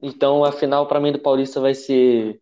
Então 0.00 0.44
a 0.44 0.52
final 0.52 0.86
para 0.86 1.00
mim 1.00 1.10
do 1.10 1.18
Paulista 1.18 1.60
vai 1.60 1.74
ser 1.74 2.40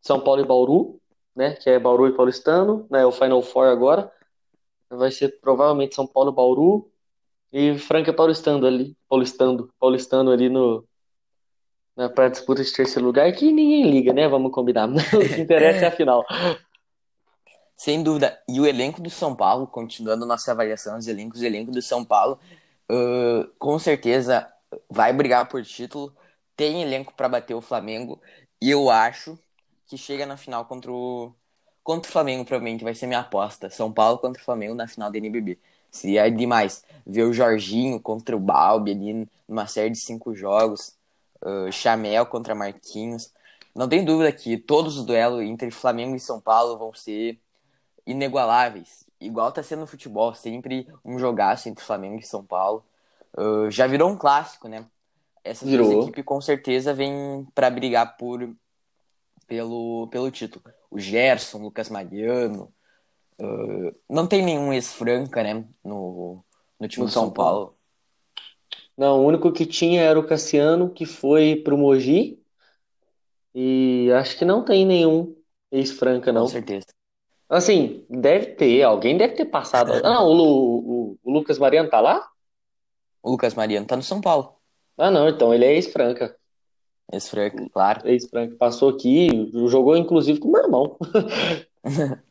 São 0.00 0.18
Paulo 0.18 0.42
e 0.42 0.44
Bauru, 0.44 1.00
né? 1.36 1.54
Que 1.54 1.70
é 1.70 1.78
Bauru 1.78 2.08
e 2.08 2.16
Paulistano, 2.16 2.84
né? 2.90 3.06
O 3.06 3.12
Final 3.12 3.40
Four 3.42 3.66
agora. 3.66 4.10
Vai 4.90 5.12
ser 5.12 5.38
provavelmente 5.40 5.94
São 5.94 6.04
Paulo 6.04 6.32
e 6.32 6.34
Bauru 6.34 6.90
e 7.52 7.78
Franca 7.78 8.12
Paulistando 8.12 8.66
ali, 8.66 8.96
Paulistando, 9.08 9.72
Paulistando 9.78 10.32
ali 10.32 10.48
no 10.48 10.84
na 11.96 12.08
pra 12.08 12.28
disputa 12.28 12.64
de 12.64 12.72
terceiro 12.72 13.06
lugar, 13.06 13.30
que 13.34 13.52
ninguém 13.52 13.88
liga, 13.88 14.12
né? 14.12 14.26
Vamos 14.26 14.50
combinar. 14.50 14.88
o 15.14 15.28
que 15.32 15.40
interessa 15.40 15.84
é 15.84 15.88
a 15.88 15.92
final. 15.92 16.24
Sem 17.82 18.00
dúvida. 18.00 18.40
E 18.48 18.60
o 18.60 18.64
elenco 18.64 19.02
do 19.02 19.10
São 19.10 19.34
Paulo, 19.34 19.66
continuando 19.66 20.24
nossa 20.24 20.52
avaliação 20.52 20.96
dos 20.96 21.08
elencos, 21.08 21.40
o 21.40 21.44
elenco 21.44 21.72
do 21.72 21.82
São 21.82 22.04
Paulo, 22.04 22.38
uh, 22.88 23.44
com 23.58 23.76
certeza 23.76 24.48
vai 24.88 25.12
brigar 25.12 25.48
por 25.48 25.64
título. 25.64 26.14
Tem 26.56 26.80
elenco 26.80 27.12
para 27.12 27.28
bater 27.28 27.54
o 27.54 27.60
Flamengo. 27.60 28.22
E 28.60 28.70
eu 28.70 28.88
acho 28.88 29.36
que 29.84 29.98
chega 29.98 30.24
na 30.24 30.36
final 30.36 30.64
contra 30.66 30.92
o, 30.92 31.34
contra 31.82 32.08
o 32.08 32.12
Flamengo, 32.12 32.44
provavelmente 32.44 32.84
vai 32.84 32.94
ser 32.94 33.08
minha 33.08 33.18
aposta. 33.18 33.68
São 33.68 33.92
Paulo 33.92 34.16
contra 34.18 34.40
o 34.40 34.44
Flamengo 34.44 34.76
na 34.76 34.86
final 34.86 35.10
da 35.10 35.18
NBB. 35.18 35.58
Seria 35.90 36.30
demais 36.30 36.84
ver 37.04 37.24
o 37.24 37.32
Jorginho 37.32 37.98
contra 37.98 38.36
o 38.36 38.38
Balbi 38.38 38.92
ali 38.92 39.28
numa 39.48 39.66
série 39.66 39.90
de 39.90 39.98
cinco 39.98 40.36
jogos. 40.36 40.94
Uh, 41.44 41.72
Chamel 41.72 42.26
contra 42.26 42.54
Marquinhos. 42.54 43.32
não 43.74 43.88
tem 43.88 44.04
dúvida 44.04 44.30
que 44.30 44.56
todos 44.56 44.98
os 44.98 45.04
duelos 45.04 45.42
entre 45.42 45.68
Flamengo 45.72 46.14
e 46.14 46.20
São 46.20 46.40
Paulo 46.40 46.78
vão 46.78 46.94
ser 46.94 47.41
inigualáveis. 48.06 49.04
Igual 49.20 49.52
tá 49.52 49.62
sendo 49.62 49.80
no 49.80 49.86
futebol, 49.86 50.34
sempre 50.34 50.86
um 51.04 51.18
jogaço 51.18 51.68
entre 51.68 51.84
Flamengo 51.84 52.18
e 52.18 52.22
São 52.22 52.44
Paulo. 52.44 52.84
Uh, 53.36 53.70
já 53.70 53.86
virou 53.86 54.10
um 54.10 54.16
clássico, 54.16 54.68
né? 54.68 54.84
Essas 55.44 55.68
Virou. 55.68 55.88
duas 55.90 56.04
equipes 56.04 56.24
com 56.24 56.40
certeza 56.40 56.92
vêm 56.94 57.46
para 57.54 57.70
brigar 57.70 58.16
por 58.16 58.48
pelo, 59.46 60.08
pelo 60.08 60.30
título. 60.30 60.64
O 60.90 60.98
Gerson, 60.98 61.58
o 61.58 61.62
Lucas 61.62 61.88
Mariano. 61.88 62.72
uh, 63.40 63.92
não 64.08 64.26
tem 64.26 64.42
nenhum 64.44 64.72
ex-franca, 64.72 65.42
né? 65.42 65.64
No, 65.84 66.44
no 66.78 66.88
time 66.88 67.04
No 67.04 67.08
do 67.08 67.12
São 67.12 67.24
São 67.24 67.32
Paulo. 67.32 67.66
Paulo. 67.66 67.78
Não, 68.96 69.20
o 69.20 69.26
único 69.26 69.50
que 69.52 69.66
tinha 69.66 70.02
era 70.02 70.18
o 70.18 70.26
Cassiano, 70.26 70.90
que 70.90 71.06
foi 71.06 71.56
pro 71.56 71.78
Mogi, 71.78 72.38
e 73.54 74.10
acho 74.14 74.38
que 74.38 74.44
não 74.44 74.64
tem 74.64 74.84
nenhum 74.86 75.34
ex-Franca, 75.70 76.32
Com 76.32 76.38
não. 76.40 76.46
certeza. 76.46 76.86
Assim, 77.52 78.02
deve 78.08 78.46
ter, 78.54 78.82
alguém 78.82 79.16
deve 79.18 79.34
ter 79.34 79.44
passado. 79.44 79.92
Ah, 80.02 80.14
não, 80.14 80.26
o, 80.26 80.32
Lu- 80.32 80.78
o- 80.78 81.18
o 81.22 81.30
Lucas 81.30 81.58
Mariano 81.58 81.90
tá 81.90 82.00
lá? 82.00 82.26
O 83.22 83.30
Lucas 83.30 83.54
Mariano 83.54 83.86
tá 83.86 83.94
no 83.94 84.02
São 84.02 84.20
Paulo. 84.22 84.54
Ah, 84.96 85.10
não, 85.10 85.28
então 85.28 85.52
ele 85.52 85.66
é 85.66 85.74
ex-Franca. 85.74 86.34
Ex-franca, 87.12 87.68
claro. 87.70 88.08
Ex-Franca. 88.08 88.56
Passou 88.56 88.88
aqui, 88.88 89.50
jogou 89.68 89.96
inclusive 89.96 90.40
com 90.40 90.48
o 90.48 90.52
meu 90.52 90.62
irmão. 90.62 90.96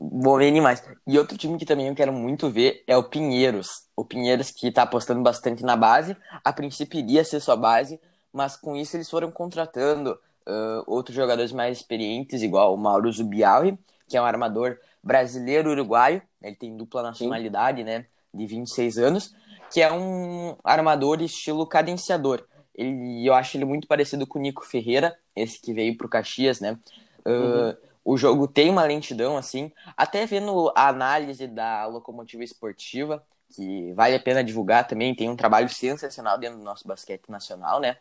Bom 0.00 0.38
ver 0.38 0.50
demais. 0.50 0.82
E 1.06 1.18
outro 1.18 1.36
time 1.36 1.58
que 1.58 1.66
também 1.66 1.88
eu 1.88 1.94
quero 1.94 2.12
muito 2.12 2.50
ver 2.50 2.82
é 2.86 2.96
o 2.96 3.04
Pinheiros. 3.04 3.86
O 3.94 4.04
Pinheiros 4.04 4.50
que 4.50 4.72
tá 4.72 4.82
apostando 4.82 5.22
bastante 5.22 5.62
na 5.62 5.76
base. 5.76 6.16
A 6.42 6.52
princípio 6.52 6.98
iria 6.98 7.22
ser 7.22 7.38
sua 7.38 7.54
base, 7.54 8.00
mas 8.32 8.56
com 8.56 8.74
isso 8.74 8.96
eles 8.96 9.08
foram 9.08 9.30
contratando 9.30 10.18
ah, 10.46 10.82
outros 10.86 11.14
jogadores 11.14 11.52
mais 11.52 11.78
experientes, 11.78 12.42
igual 12.42 12.74
o 12.74 12.78
Mauro 12.78 13.12
Zubiauri, 13.12 13.78
que 14.12 14.16
é 14.18 14.20
um 14.20 14.26
armador 14.26 14.78
brasileiro-uruguaio. 15.02 16.20
Ele 16.42 16.54
tem 16.54 16.76
dupla 16.76 17.02
nacionalidade, 17.02 17.82
né? 17.82 18.04
De 18.32 18.46
26 18.46 18.98
anos, 18.98 19.34
que 19.72 19.80
é 19.80 19.90
um 19.90 20.54
armador 20.62 21.22
estilo 21.22 21.66
cadenciador. 21.66 22.44
Ele, 22.74 23.26
eu 23.26 23.32
acho 23.32 23.56
ele 23.56 23.64
muito 23.64 23.88
parecido 23.88 24.26
com 24.26 24.38
o 24.38 24.42
Nico 24.42 24.66
Ferreira, 24.66 25.16
esse 25.34 25.58
que 25.58 25.72
veio 25.72 25.96
pro 25.96 26.10
Caxias, 26.10 26.60
né? 26.60 26.78
Ah, 27.24 27.74
o 28.04 28.18
jogo 28.18 28.46
tem 28.46 28.68
uma 28.68 28.84
lentidão, 28.84 29.38
assim. 29.38 29.72
Até 29.96 30.26
vendo 30.26 30.70
a 30.76 30.88
análise 30.88 31.46
da 31.46 31.86
locomotiva 31.86 32.44
esportiva, 32.44 33.24
que 33.54 33.94
vale 33.94 34.14
a 34.14 34.20
pena 34.20 34.44
divulgar 34.44 34.86
também, 34.86 35.14
tem 35.14 35.30
um 35.30 35.36
trabalho 35.36 35.70
sensacional 35.70 36.36
dentro 36.36 36.58
do 36.58 36.64
nosso 36.64 36.86
basquete 36.86 37.30
nacional, 37.30 37.80
né? 37.80 37.96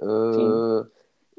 Uh, 0.00 0.86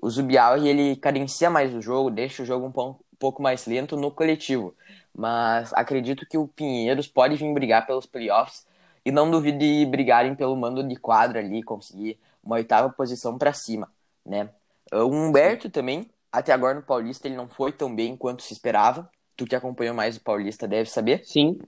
o 0.02 0.10
Zubial, 0.10 0.58
ele 0.58 0.96
cadencia 0.98 1.50
mais 1.50 1.74
o 1.74 1.82
jogo, 1.82 2.12
deixa 2.12 2.44
o 2.44 2.46
jogo 2.46 2.68
um, 2.68 2.72
pon- 2.72 3.00
um 3.16 3.18
pouco 3.20 3.42
mais 3.42 3.66
lento 3.66 3.98
no 3.98 4.12
coletivo. 4.12 4.76
Mas 5.14 5.74
acredito 5.74 6.26
que 6.28 6.38
o 6.38 6.48
Pinheiros 6.48 7.08
pode 7.08 7.36
vir 7.38 7.54
brigar 7.54 7.88
pelos 7.88 8.06
playoffs 8.06 8.68
e 9.06 9.12
não 9.12 9.32
duvido 9.32 9.60
de 9.60 9.86
brigarem 9.86 10.36
pelo 10.36 10.56
mando 10.56 10.84
de 10.88 10.96
quadra 10.96 11.40
ali, 11.40 11.64
conseguir 11.64 12.20
uma 12.44 12.56
oitava 12.58 12.90
posição 12.90 13.38
para 13.38 13.54
cima, 13.54 13.90
né? 14.26 14.50
Uh, 14.94 15.06
O 15.06 15.12
Humberto 15.14 15.70
também, 15.70 16.10
até 16.32 16.52
agora 16.54 16.76
no 16.76 16.84
Paulista, 16.84 17.28
ele 17.28 17.36
não 17.36 17.48
foi 17.48 17.72
tão 17.72 17.94
bem 17.96 18.16
quanto 18.18 18.44
se 18.44 18.54
esperava. 18.54 19.10
Tu 19.38 19.46
que 19.46 19.56
acompanhou 19.56 19.96
mais 19.96 20.18
o 20.18 20.22
Paulista 20.22 20.68
deve 20.68 20.90
saber, 20.90 21.28
Sim, 21.32 21.60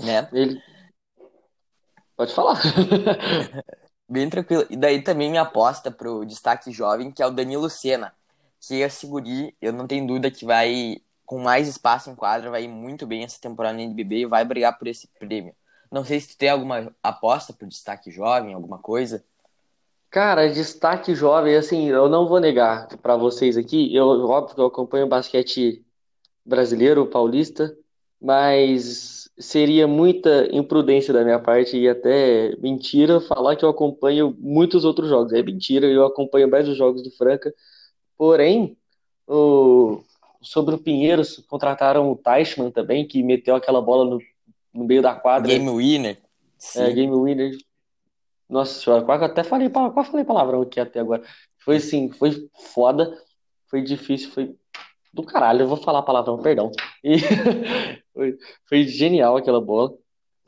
né? 0.00 0.32
ele. 0.32 0.62
Pode 2.16 2.34
falar. 2.34 2.60
Bem 4.08 4.28
tranquilo. 4.30 4.64
E 4.70 4.76
daí 4.76 5.02
também 5.02 5.30
minha 5.30 5.42
aposta 5.42 5.90
pro 5.90 6.24
destaque 6.24 6.70
jovem, 6.70 7.10
que 7.10 7.22
é 7.22 7.26
o 7.26 7.30
Danilo 7.30 7.68
Sena. 7.70 8.14
Que 8.66 8.80
esse 8.80 9.06
guri, 9.06 9.56
eu 9.60 9.72
não 9.72 9.86
tenho 9.86 10.06
dúvida 10.06 10.30
que 10.30 10.44
vai, 10.44 10.96
com 11.26 11.38
mais 11.38 11.68
espaço 11.68 12.10
em 12.10 12.14
quadra, 12.14 12.50
vai 12.50 12.64
ir 12.64 12.68
muito 12.68 13.06
bem 13.06 13.24
essa 13.24 13.40
temporada 13.40 13.76
na 13.76 13.82
NBB 13.82 14.20
e 14.20 14.26
vai 14.26 14.44
brigar 14.44 14.78
por 14.78 14.86
esse 14.86 15.08
prêmio. 15.18 15.54
Não 15.90 16.04
sei 16.04 16.20
se 16.20 16.28
tu 16.28 16.38
tem 16.38 16.48
alguma 16.48 16.94
aposta 17.02 17.52
pro 17.52 17.68
destaque 17.68 18.10
jovem, 18.10 18.54
alguma 18.54 18.78
coisa. 18.78 19.24
Cara, 20.10 20.46
destaque 20.46 21.14
jovem, 21.14 21.56
assim, 21.56 21.88
eu 21.88 22.08
não 22.08 22.28
vou 22.28 22.38
negar 22.38 22.86
pra 22.98 23.16
vocês 23.16 23.56
aqui. 23.56 23.94
Eu, 23.94 24.06
óbvio 24.28 24.54
que 24.54 24.60
eu 24.60 24.66
acompanho 24.66 25.08
basquete 25.08 25.84
brasileiro, 26.44 27.06
paulista, 27.06 27.74
mas 28.20 29.30
seria 29.38 29.86
muita 29.86 30.48
imprudência 30.54 31.12
da 31.12 31.24
minha 31.24 31.38
parte 31.38 31.76
e 31.76 31.88
até 31.88 32.54
mentira 32.58 33.20
falar 33.20 33.56
que 33.56 33.64
eu 33.64 33.70
acompanho 33.70 34.36
muitos 34.38 34.84
outros 34.84 35.08
jogos. 35.08 35.32
É 35.32 35.42
mentira, 35.42 35.86
eu 35.86 36.04
acompanho 36.06 36.48
mais 36.48 36.68
os 36.68 36.76
jogos 36.76 37.02
do 37.02 37.10
Franca. 37.12 37.52
Porém, 38.22 38.76
o- 39.26 40.00
sobre 40.40 40.76
o 40.76 40.78
Pinheiros, 40.78 41.44
contrataram 41.48 42.08
o 42.08 42.14
Teichmann 42.14 42.70
também, 42.70 43.04
que 43.04 43.20
meteu 43.20 43.56
aquela 43.56 43.82
bola 43.82 44.04
no, 44.08 44.20
no 44.72 44.84
meio 44.84 45.02
da 45.02 45.12
quadra. 45.12 45.48
Game 45.52 45.68
winner. 45.68 46.18
É, 46.76 46.86
Sim. 46.86 46.94
game 46.94 47.16
winner. 47.16 47.58
Nossa 48.48 48.78
senhora, 48.78 49.02
quase 49.04 49.24
até 49.24 49.42
falei, 49.42 49.68
quase 49.68 50.08
falei 50.08 50.24
palavrão 50.24 50.62
aqui 50.62 50.78
até 50.78 51.00
agora. 51.00 51.20
Foi 51.58 51.78
assim, 51.78 52.12
foi 52.12 52.48
foda, 52.72 53.12
foi 53.68 53.82
difícil, 53.82 54.30
foi 54.30 54.54
do 55.12 55.24
caralho. 55.24 55.62
Eu 55.62 55.68
vou 55.68 55.76
falar 55.76 56.02
palavrão, 56.02 56.38
perdão. 56.38 56.70
E 57.02 57.16
foi, 58.14 58.38
foi 58.68 58.84
genial 58.86 59.36
aquela 59.36 59.60
bola. 59.60 59.98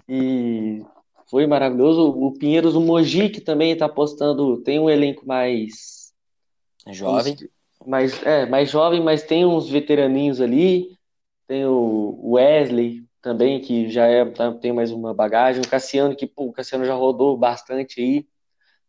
E 0.08 0.80
foi 1.28 1.44
maravilhoso. 1.44 2.08
O 2.08 2.38
Pinheiros, 2.38 2.76
o 2.76 2.80
Mogi, 2.80 3.30
que 3.30 3.40
também 3.40 3.76
tá 3.76 3.86
apostando, 3.86 4.62
tem 4.62 4.78
um 4.78 4.88
elenco 4.88 5.26
mais, 5.26 6.12
Jovem. 6.86 7.36
Mais, 7.86 8.22
é, 8.24 8.46
mais 8.46 8.70
jovem, 8.70 9.02
mas 9.02 9.22
tem 9.22 9.44
uns 9.46 9.68
veteraninhos 9.68 10.40
ali. 10.40 10.98
Tem 11.46 11.66
o 11.66 12.32
Wesley 12.32 13.04
também, 13.22 13.60
que 13.60 13.90
já 13.90 14.06
é, 14.06 14.24
tá- 14.26 14.52
tem 14.54 14.72
mais 14.72 14.90
uma 14.92 15.14
bagagem. 15.14 15.62
O 15.62 15.68
Cassiano, 15.68 16.16
que, 16.16 16.26
pô, 16.26 16.46
o 16.46 16.52
Cassiano 16.52 16.84
já 16.84 16.94
rodou 16.94 17.36
bastante 17.36 18.00
aí. 18.00 18.26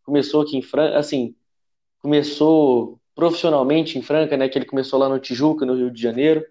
Começou 0.04 0.42
aqui 0.42 0.58
em 0.58 0.62
Franca, 0.62 0.98
assim, 1.00 1.36
começou 2.00 3.00
profissionalmente 3.16 3.98
em 4.00 4.02
Franca, 4.04 4.38
né? 4.38 4.50
Que 4.50 4.58
ele 4.60 4.66
começou 4.66 5.00
lá 5.00 5.10
no 5.10 5.20
Tijuca, 5.20 5.66
no 5.66 5.76
Rio 5.76 5.92
de 5.92 6.02
Janeiro. 6.02 6.46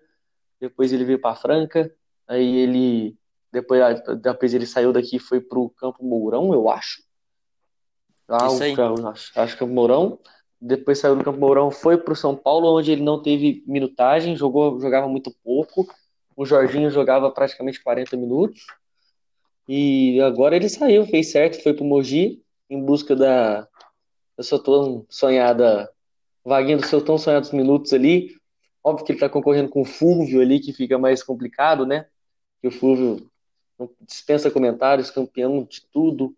Depois 0.61 0.92
ele 0.92 1.04
veio 1.04 1.20
para 1.20 1.37
Franca. 1.37 1.92
Aí 2.28 2.57
ele, 2.57 3.16
depois, 3.52 3.80
depois 4.22 4.54
ele 4.54 4.66
saiu 4.66 4.92
daqui 4.92 5.16
e 5.16 5.20
foi 5.20 5.40
pro 5.40 5.70
Campo 5.70 6.04
Mourão, 6.04 6.54
eu 6.54 6.70
acho. 6.70 7.02
Ah, 8.28 8.46
Isso 8.46 8.62
o- 8.62 8.64
aí. 8.64 8.74
eu 8.78 9.09
acho, 9.09 9.38
acho 9.40 9.52
que 9.54 9.59
Campo 9.61 9.72
Mourão. 9.74 10.18
Depois 10.66 10.98
saiu 10.98 11.14
do 11.14 11.22
Campo 11.22 11.38
Mourão, 11.38 11.70
foi 11.70 11.98
pro 11.98 12.16
São 12.16 12.35
Paulo, 12.35 12.74
onde 12.74 12.90
ele 12.90 13.03
não 13.03 13.20
teve 13.20 13.62
minutagem, 13.66 14.35
jogou, 14.35 14.81
jogava 14.81 15.07
muito 15.07 15.31
pouco. 15.44 15.87
O 16.35 16.46
Jorginho 16.46 16.90
jogava 16.90 17.31
praticamente 17.31 17.83
40 17.83 18.16
minutos. 18.16 18.66
E 19.68 20.18
agora 20.22 20.57
ele 20.57 20.70
saiu, 20.70 21.07
fez 21.07 21.31
certo, 21.31 21.62
foi 21.62 21.74
pro 21.74 21.85
Mogi 21.85 22.42
em 22.70 22.83
busca 22.83 23.14
da, 23.14 23.68
da 24.38 24.42
sua 24.42 24.59
tão 24.59 25.05
sonhada 25.11 25.90
vaguinha 26.42 26.79
dos 26.79 26.87
seus 26.87 27.03
tão 27.03 27.18
sonhados 27.18 27.50
minutos 27.53 27.92
ali. 27.92 28.35
Óbvio 28.83 29.05
que 29.05 29.12
ele 29.12 29.20
tá 29.20 29.29
concorrendo 29.29 29.68
com 29.68 29.83
o 29.83 29.87
Fúvio 29.87 30.40
ali, 30.40 30.61
que 30.61 30.72
fica 30.72 30.98
mais 30.98 31.22
complicado, 31.22 31.85
né? 31.85 32.07
Que 32.62 32.68
o 32.68 33.31
não 33.79 33.90
dispensa 34.00 34.50
comentários, 34.50 35.11
campeão 35.11 35.62
de 35.62 35.83
tudo, 35.92 36.35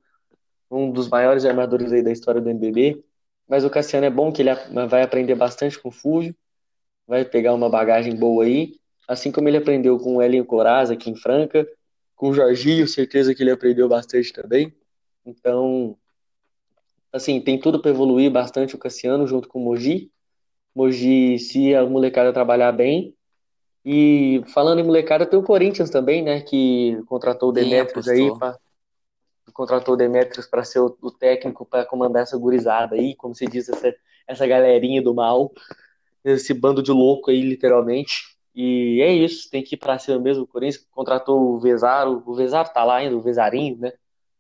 um 0.69 0.91
dos 0.91 1.09
maiores 1.09 1.45
armadores 1.45 1.93
aí 1.93 2.03
da 2.03 2.11
história 2.11 2.41
do 2.41 2.51
NBB. 2.51 3.05
Mas 3.49 3.65
o 3.65 3.71
Cassiano 3.71 4.07
é 4.07 4.11
bom 4.11 4.33
que 4.33 4.43
ele 4.43 4.51
vai 4.89 5.03
aprender 5.03 5.35
bastante 5.35 5.79
com 5.79 5.89
o 5.89 5.93
Fúvio, 5.93 6.35
vai 7.07 7.25
pegar 7.25 7.55
uma 7.55 7.71
bagagem 7.71 8.15
boa 8.17 8.45
aí, 8.45 8.75
assim 9.07 9.31
como 9.31 9.49
ele 9.49 9.59
aprendeu 9.59 9.99
com 9.99 10.17
o 10.17 10.23
Elinho 10.23 10.45
Coraz 10.45 10.91
aqui 10.91 11.11
em 11.11 11.17
Franca, 11.17 11.67
com 12.17 12.31
o 12.31 12.35
Jorginho, 12.35 12.89
certeza 12.89 13.35
que 13.35 13.43
ele 13.43 13.51
aprendeu 13.51 13.89
bastante 13.89 14.33
também. 14.33 14.75
Então, 15.25 15.97
assim, 17.13 17.41
tem 17.41 17.59
tudo 17.59 17.81
para 17.81 17.91
evoluir 17.91 18.31
bastante 18.31 18.75
o 18.75 18.79
Cassiano 18.79 19.27
junto 19.27 19.49
com 19.49 19.61
o 19.61 19.65
Mogi. 19.65 20.11
Mogi, 20.75 21.39
se 21.39 21.75
a 21.75 21.85
molecada 21.85 22.33
trabalhar 22.33 22.73
bem. 22.73 23.15
E 23.85 24.43
falando 24.49 24.81
em 24.81 24.85
molecada, 24.85 25.25
tem 25.25 25.39
o 25.39 25.43
Corinthians 25.43 25.91
também, 25.91 26.23
né? 26.23 26.41
Que 26.41 27.01
contratou 27.07 27.51
o 27.51 27.55
Sim, 27.55 27.61
Demetrios 27.61 28.09
aí, 28.09 28.27
apostou. 28.27 28.55
Contratou 29.57 29.95
o 29.95 29.97
Demetrios 29.97 30.47
para 30.47 30.63
ser 30.63 30.81
o, 30.81 30.97
o 31.01 31.11
técnico 31.11 31.65
para 31.65 31.87
comandar 31.87 32.23
essa 32.23 32.37
gurizada 32.37 32.95
aí, 32.95 33.17
como 33.17 33.35
se 33.35 33.47
diz, 33.47 33.69
essa, 33.69 33.95
essa 34.29 34.47
galerinha 34.47 35.01
do 35.01 35.15
mal, 35.15 35.51
esse 36.23 36.53
bando 36.53 36.83
de 36.83 36.93
louco 36.93 37.31
aí, 37.31 37.41
literalmente. 37.41 38.37
E 38.55 39.01
é 39.01 39.13
isso, 39.13 39.51
tem 39.51 39.63
que 39.63 39.75
ir 39.75 39.79
pra 39.79 39.99
cima 39.99 40.19
mesmo. 40.19 40.45
O 40.45 40.47
Corinthians 40.47 40.87
contratou 40.91 41.55
o 41.55 41.59
Vezaro, 41.59 42.23
o 42.27 42.35
Vezaro 42.35 42.69
tá 42.69 42.85
lá 42.85 42.97
ainda, 42.97 43.17
o 43.17 43.21
Vezarinho, 43.21 43.79
né? 43.79 43.93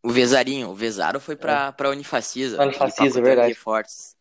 O 0.02 0.10
Vezarinho, 0.10 0.68
o 0.68 0.74
Vezaro 0.74 1.18
foi 1.18 1.34
pra, 1.34 1.72
pra 1.72 1.90
Unifacisa. 1.90 2.56
Pra 2.56 2.66
aquele 2.66 2.84
Unifacisa, 2.84 3.20
de 3.20 3.26
verdade. 3.26 3.48
reforços. 3.48 4.14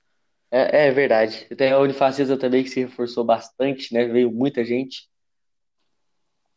É, 0.49 0.87
é 0.87 0.91
verdade. 0.91 1.45
Tem 1.55 1.71
a 1.71 1.79
Unifacisa 1.79 2.37
também 2.37 2.63
que 2.63 2.69
se 2.69 2.79
reforçou 2.79 3.23
bastante, 3.23 3.93
né? 3.93 4.05
Veio 4.05 4.31
muita 4.31 4.63
gente. 4.63 5.09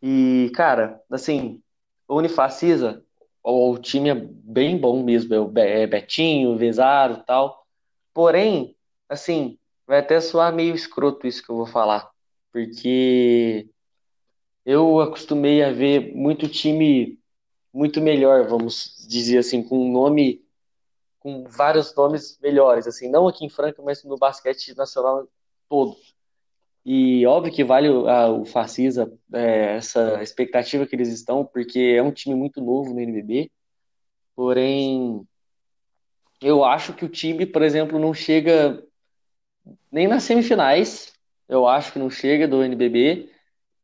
E, 0.01 0.51
cara, 0.55 1.01
assim, 1.11 1.61
o 2.07 2.17
Unifacisa, 2.17 3.05
o, 3.51 3.73
o 3.73 3.79
time 3.79 4.11
é 4.11 4.15
bem 4.15 4.79
bom 4.79 5.03
mesmo. 5.03 5.35
É 5.35 5.41
o 5.41 5.53
é 5.59 5.87
Betinho, 5.87 6.57
Vezaro 6.57 7.23
tal. 7.27 7.67
Porém, 8.15 8.77
assim, 9.09 9.59
vai 9.87 9.99
até 10.01 10.21
soar 10.21 10.55
meio 10.55 10.75
escroto 10.75 11.27
isso 11.27 11.43
que 11.43 11.51
eu 11.51 11.57
vou 11.57 11.67
falar, 11.67 12.11
porque 12.53 13.69
eu 14.65 15.01
acostumei 15.01 15.63
a 15.63 15.73
ver 15.73 16.15
muito 16.15 16.49
time 16.49 17.19
muito 17.73 18.01
melhor, 18.01 18.47
vamos 18.49 19.07
dizer 19.09 19.39
assim, 19.39 19.63
com 19.63 19.79
um 19.79 19.93
nome, 19.93 20.45
com 21.21 21.45
vários 21.45 21.95
nomes 21.95 22.39
melhores, 22.43 22.87
assim, 22.87 23.09
não 23.09 23.29
aqui 23.29 23.45
em 23.45 23.51
Franca, 23.51 23.83
mas 23.83 24.03
no 24.05 24.17
basquete 24.17 24.75
nacional 24.75 25.29
todo. 25.69 25.97
E 26.91 27.27
óbvio 27.27 27.53
que 27.53 27.63
vale 27.63 27.87
o 27.91 28.47
Facisa, 28.47 29.13
é, 29.35 29.77
essa 29.77 30.23
expectativa 30.23 30.87
que 30.87 30.97
eles 30.97 31.11
estão, 31.11 31.45
porque 31.45 31.79
é 31.79 32.03
um 32.03 32.11
time 32.11 32.35
muito 32.35 32.63
novo 32.63 32.95
no 32.95 33.01
NBB, 33.01 33.51
porém 34.35 35.21
eu 36.41 36.65
acho 36.65 36.95
que 36.95 37.05
o 37.05 37.09
time, 37.11 37.45
por 37.45 37.61
exemplo, 37.61 37.99
não 37.99 38.15
chega 38.15 38.83
nem 39.93 40.09
nas 40.09 40.23
semifinais, 40.23 41.13
eu 41.47 41.69
acho 41.69 41.93
que 41.93 41.99
não 41.99 42.09
chega 42.09 42.49
do 42.49 42.65
NBB, 42.65 43.29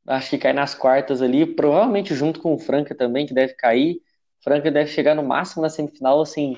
acho 0.06 0.30
que 0.30 0.38
cai 0.38 0.54
nas 0.54 0.74
quartas 0.74 1.20
ali, 1.20 1.44
provavelmente 1.44 2.14
junto 2.14 2.40
com 2.40 2.54
o 2.54 2.58
Franca 2.58 2.94
também, 2.94 3.26
que 3.26 3.34
deve 3.34 3.52
cair. 3.52 4.00
Franca 4.42 4.70
deve 4.70 4.90
chegar 4.90 5.14
no 5.14 5.22
máximo 5.22 5.60
na 5.60 5.68
semifinal, 5.68 6.22
assim, 6.22 6.56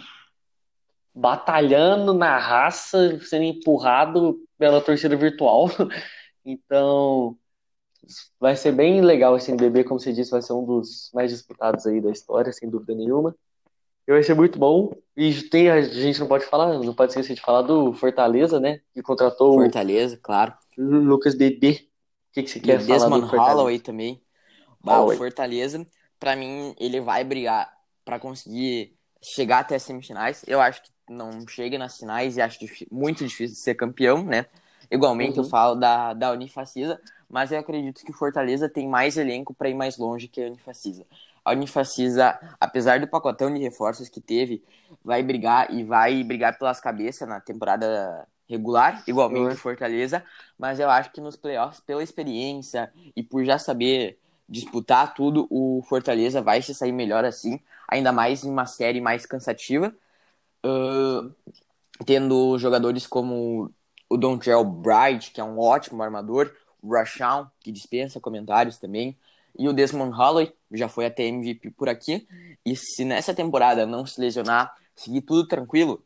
batalhando 1.12 2.14
na 2.14 2.38
raça, 2.38 3.18
sendo 3.24 3.42
empurrado 3.42 4.38
pela 4.56 4.80
torcida 4.80 5.16
virtual. 5.16 5.68
Então, 6.46 7.36
vai 8.40 8.56
ser 8.56 8.72
bem 8.72 9.00
legal 9.02 9.36
esse 9.36 9.50
NBB, 9.50 9.84
como 9.84 10.00
você 10.00 10.12
disse, 10.12 10.30
vai 10.30 10.40
ser 10.40 10.52
um 10.52 10.64
dos 10.64 11.10
mais 11.12 11.30
disputados 11.30 11.86
aí 11.86 12.00
da 12.00 12.10
história, 12.10 12.52
sem 12.52 12.70
dúvida 12.70 12.94
nenhuma. 12.94 13.34
E 14.06 14.12
vai 14.12 14.22
ser 14.22 14.34
muito 14.34 14.58
bom. 14.58 14.94
E 15.16 15.42
tem, 15.42 15.68
a 15.68 15.82
gente 15.82 16.20
não 16.20 16.28
pode 16.28 16.46
falar, 16.46 16.78
não 16.78 16.94
pode 16.94 17.10
esquecer 17.10 17.34
de 17.34 17.40
falar 17.42 17.62
do 17.62 17.92
Fortaleza, 17.92 18.60
né? 18.60 18.80
Que 18.94 19.02
contratou 19.02 19.54
Fortaleza, 19.54 20.18
claro. 20.22 20.54
Lucas 20.78 21.34
Bebê 21.34 21.88
que, 22.36 22.42
que 22.42 22.50
você 22.50 22.60
quer 22.60 22.80
falar 22.80 22.98
Desmond 22.98 23.30
do 23.30 23.36
Holloway 23.36 23.78
também. 23.78 24.22
Bah, 24.82 25.00
o 25.00 25.16
Fortaleza, 25.16 25.86
para 26.20 26.36
mim, 26.36 26.74
ele 26.78 27.00
vai 27.00 27.24
brigar 27.24 27.72
para 28.04 28.18
conseguir 28.18 28.94
chegar 29.22 29.60
até 29.60 29.76
as 29.76 29.82
semifinais. 29.82 30.44
Eu 30.46 30.60
acho 30.60 30.82
que 30.82 30.90
não 31.08 31.46
chega 31.48 31.78
nas 31.78 31.96
finais 31.98 32.36
e 32.36 32.42
acho 32.42 32.58
muito 32.90 33.24
difícil 33.24 33.54
de 33.54 33.60
ser 33.60 33.74
campeão, 33.74 34.22
né? 34.22 34.46
Igualmente 34.90 35.38
uhum. 35.38 35.44
eu 35.44 35.50
falo 35.50 35.74
da, 35.74 36.12
da 36.12 36.32
Unifacisa, 36.32 37.00
mas 37.28 37.50
eu 37.52 37.58
acredito 37.58 38.04
que 38.04 38.10
o 38.10 38.14
Fortaleza 38.14 38.68
tem 38.68 38.88
mais 38.88 39.16
elenco 39.16 39.54
para 39.54 39.68
ir 39.68 39.74
mais 39.74 39.96
longe 39.98 40.28
que 40.28 40.42
a 40.42 40.46
Unifacisa. 40.46 41.04
A 41.44 41.52
Unifacisa, 41.52 42.38
apesar 42.60 43.00
do 43.00 43.06
pacotão 43.06 43.52
de 43.52 43.60
reforços 43.60 44.08
que 44.08 44.20
teve, 44.20 44.62
vai 45.04 45.22
brigar 45.22 45.72
e 45.72 45.84
vai 45.84 46.22
brigar 46.24 46.58
pelas 46.58 46.80
cabeças 46.80 47.28
na 47.28 47.40
temporada 47.40 48.26
regular, 48.48 49.02
igualmente 49.06 49.50
uhum. 49.50 49.56
Fortaleza, 49.56 50.24
mas 50.58 50.78
eu 50.78 50.88
acho 50.88 51.12
que 51.12 51.20
nos 51.20 51.36
playoffs, 51.36 51.80
pela 51.80 52.02
experiência 52.02 52.92
e 53.14 53.22
por 53.22 53.44
já 53.44 53.58
saber 53.58 54.18
disputar 54.48 55.14
tudo, 55.14 55.46
o 55.50 55.82
Fortaleza 55.88 56.40
vai 56.40 56.62
se 56.62 56.74
sair 56.74 56.92
melhor 56.92 57.24
assim, 57.24 57.60
ainda 57.88 58.12
mais 58.12 58.44
em 58.44 58.50
uma 58.50 58.66
série 58.66 59.00
mais 59.00 59.26
cansativa, 59.26 59.94
uh, 60.64 61.32
tendo 62.04 62.56
jogadores 62.58 63.06
como 63.06 63.70
o 64.08 64.16
Dontrell 64.16 64.64
Bright, 64.64 65.30
que 65.30 65.40
é 65.40 65.44
um 65.44 65.58
ótimo 65.58 66.02
armador, 66.02 66.52
o 66.82 66.92
Rashawn, 66.92 67.46
que 67.60 67.72
dispensa 67.72 68.20
comentários 68.20 68.78
também, 68.78 69.16
e 69.58 69.68
o 69.68 69.72
Desmond 69.72 70.16
Holloway, 70.16 70.52
já 70.72 70.88
foi 70.88 71.06
até 71.06 71.24
MVP 71.24 71.70
por 71.70 71.88
aqui, 71.88 72.26
e 72.64 72.76
se 72.76 73.04
nessa 73.04 73.34
temporada 73.34 73.86
não 73.86 74.06
se 74.06 74.20
lesionar, 74.20 74.74
seguir 74.94 75.22
tudo 75.22 75.46
tranquilo, 75.48 76.04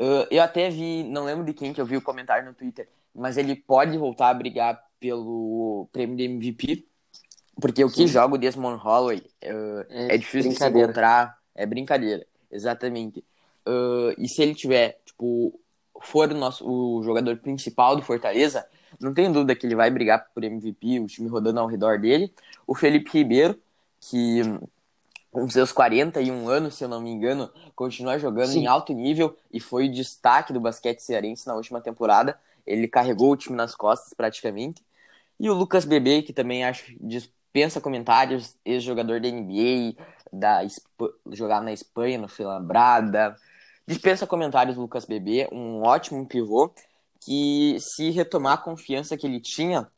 Uh, 0.00 0.24
eu 0.30 0.42
até 0.42 0.70
vi, 0.70 1.02
não 1.04 1.26
lembro 1.26 1.44
de 1.44 1.52
quem 1.52 1.74
que 1.74 1.80
eu 1.80 1.84
vi 1.84 1.94
o 1.94 2.00
comentário 2.00 2.46
no 2.46 2.54
Twitter, 2.54 2.88
mas 3.14 3.36
ele 3.36 3.54
pode 3.54 3.98
voltar 3.98 4.30
a 4.30 4.34
brigar 4.34 4.82
pelo 4.98 5.86
prêmio 5.92 6.16
de 6.16 6.24
MVP, 6.24 6.86
porque 7.60 7.84
o 7.84 7.90
que 7.90 8.06
joga 8.06 8.34
o 8.34 8.38
Desmond 8.38 8.82
Holloway 8.82 9.18
uh, 9.18 9.84
é, 9.90 10.14
é, 10.14 10.16
difícil 10.16 10.52
de 10.52 10.56
se 10.56 10.66
encontrar, 10.66 11.38
é 11.54 11.66
brincadeira, 11.66 12.26
exatamente. 12.50 13.22
Uh, 13.68 14.16
e 14.16 14.26
se 14.26 14.40
ele 14.40 14.54
tiver, 14.54 14.98
tipo, 15.04 15.60
for 16.00 16.30
o, 16.30 16.34
nosso, 16.34 16.68
o 16.68 17.02
jogador 17.02 17.36
principal 17.36 17.96
do 17.96 18.02
Fortaleza, 18.02 18.66
não 18.98 19.14
tenho 19.14 19.32
dúvida 19.32 19.54
que 19.54 19.66
ele 19.66 19.74
vai 19.74 19.90
brigar 19.90 20.26
por 20.34 20.42
MVP, 20.42 21.00
o 21.00 21.06
time 21.06 21.28
rodando 21.28 21.60
ao 21.60 21.66
redor 21.66 21.98
dele. 21.98 22.32
O 22.66 22.74
Felipe 22.74 23.10
Ribeiro, 23.12 23.58
que 24.00 24.42
com 25.30 25.48
seus 25.48 25.70
41 25.70 26.48
anos, 26.48 26.74
se 26.74 26.84
eu 26.84 26.88
não 26.88 27.00
me 27.00 27.10
engano, 27.10 27.50
continua 27.76 28.18
jogando 28.18 28.50
Sim. 28.50 28.62
em 28.62 28.66
alto 28.66 28.92
nível 28.92 29.36
e 29.52 29.60
foi 29.60 29.86
o 29.86 29.92
destaque 29.92 30.52
do 30.52 30.60
basquete 30.60 31.00
cearense 31.00 31.46
na 31.46 31.54
última 31.54 31.80
temporada. 31.80 32.38
Ele 32.66 32.88
carregou 32.88 33.30
o 33.30 33.36
time 33.36 33.56
nas 33.56 33.74
costas 33.74 34.12
praticamente. 34.12 34.82
E 35.38 35.48
o 35.48 35.54
Lucas 35.54 35.84
Bebê, 35.84 36.22
que 36.22 36.32
também 36.32 36.64
acho 36.64 36.92
dispensa 37.00 37.80
comentários, 37.80 38.56
ex-jogador 38.64 39.20
da 39.20 39.30
NBA, 39.30 39.94
da 40.32 40.60
jogar 41.30 41.62
na 41.62 41.72
Espanha, 41.72 42.18
no 42.18 42.28
Filambrada. 42.28 43.36
Dispensa 43.90 44.24
comentários 44.24 44.78
o 44.78 44.82
Lucas 44.82 45.04
Bebê, 45.04 45.48
um 45.50 45.82
ótimo 45.82 46.24
pivô 46.24 46.70
que 47.20 47.76
se 47.80 48.10
retomar 48.10 48.52
a 48.52 48.56
confiança 48.56 49.16
que 49.16 49.26
ele 49.26 49.40
tinha, 49.40 49.88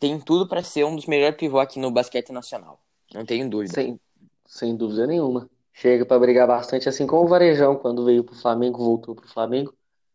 tem 0.00 0.18
tudo 0.18 0.48
para 0.48 0.62
ser 0.62 0.84
um 0.84 0.96
dos 0.96 1.04
melhores 1.04 1.36
pivôs 1.36 1.62
aqui 1.62 1.78
no 1.78 1.90
basquete 1.90 2.32
nacional. 2.32 2.80
Não 3.12 3.26
tenho 3.26 3.50
dúvida. 3.50 3.74
Sim. 3.74 4.00
Sem 4.46 4.74
dúvida 4.74 5.06
nenhuma. 5.06 5.50
Chega 5.70 6.06
para 6.06 6.18
brigar 6.18 6.46
bastante, 6.46 6.88
assim 6.88 7.06
como 7.06 7.24
o 7.24 7.28
Varejão, 7.28 7.76
quando 7.76 8.06
veio 8.06 8.24
pro 8.24 8.34
Flamengo, 8.34 8.78
voltou 8.78 9.14
pro 9.14 9.28
Flamengo. 9.28 9.74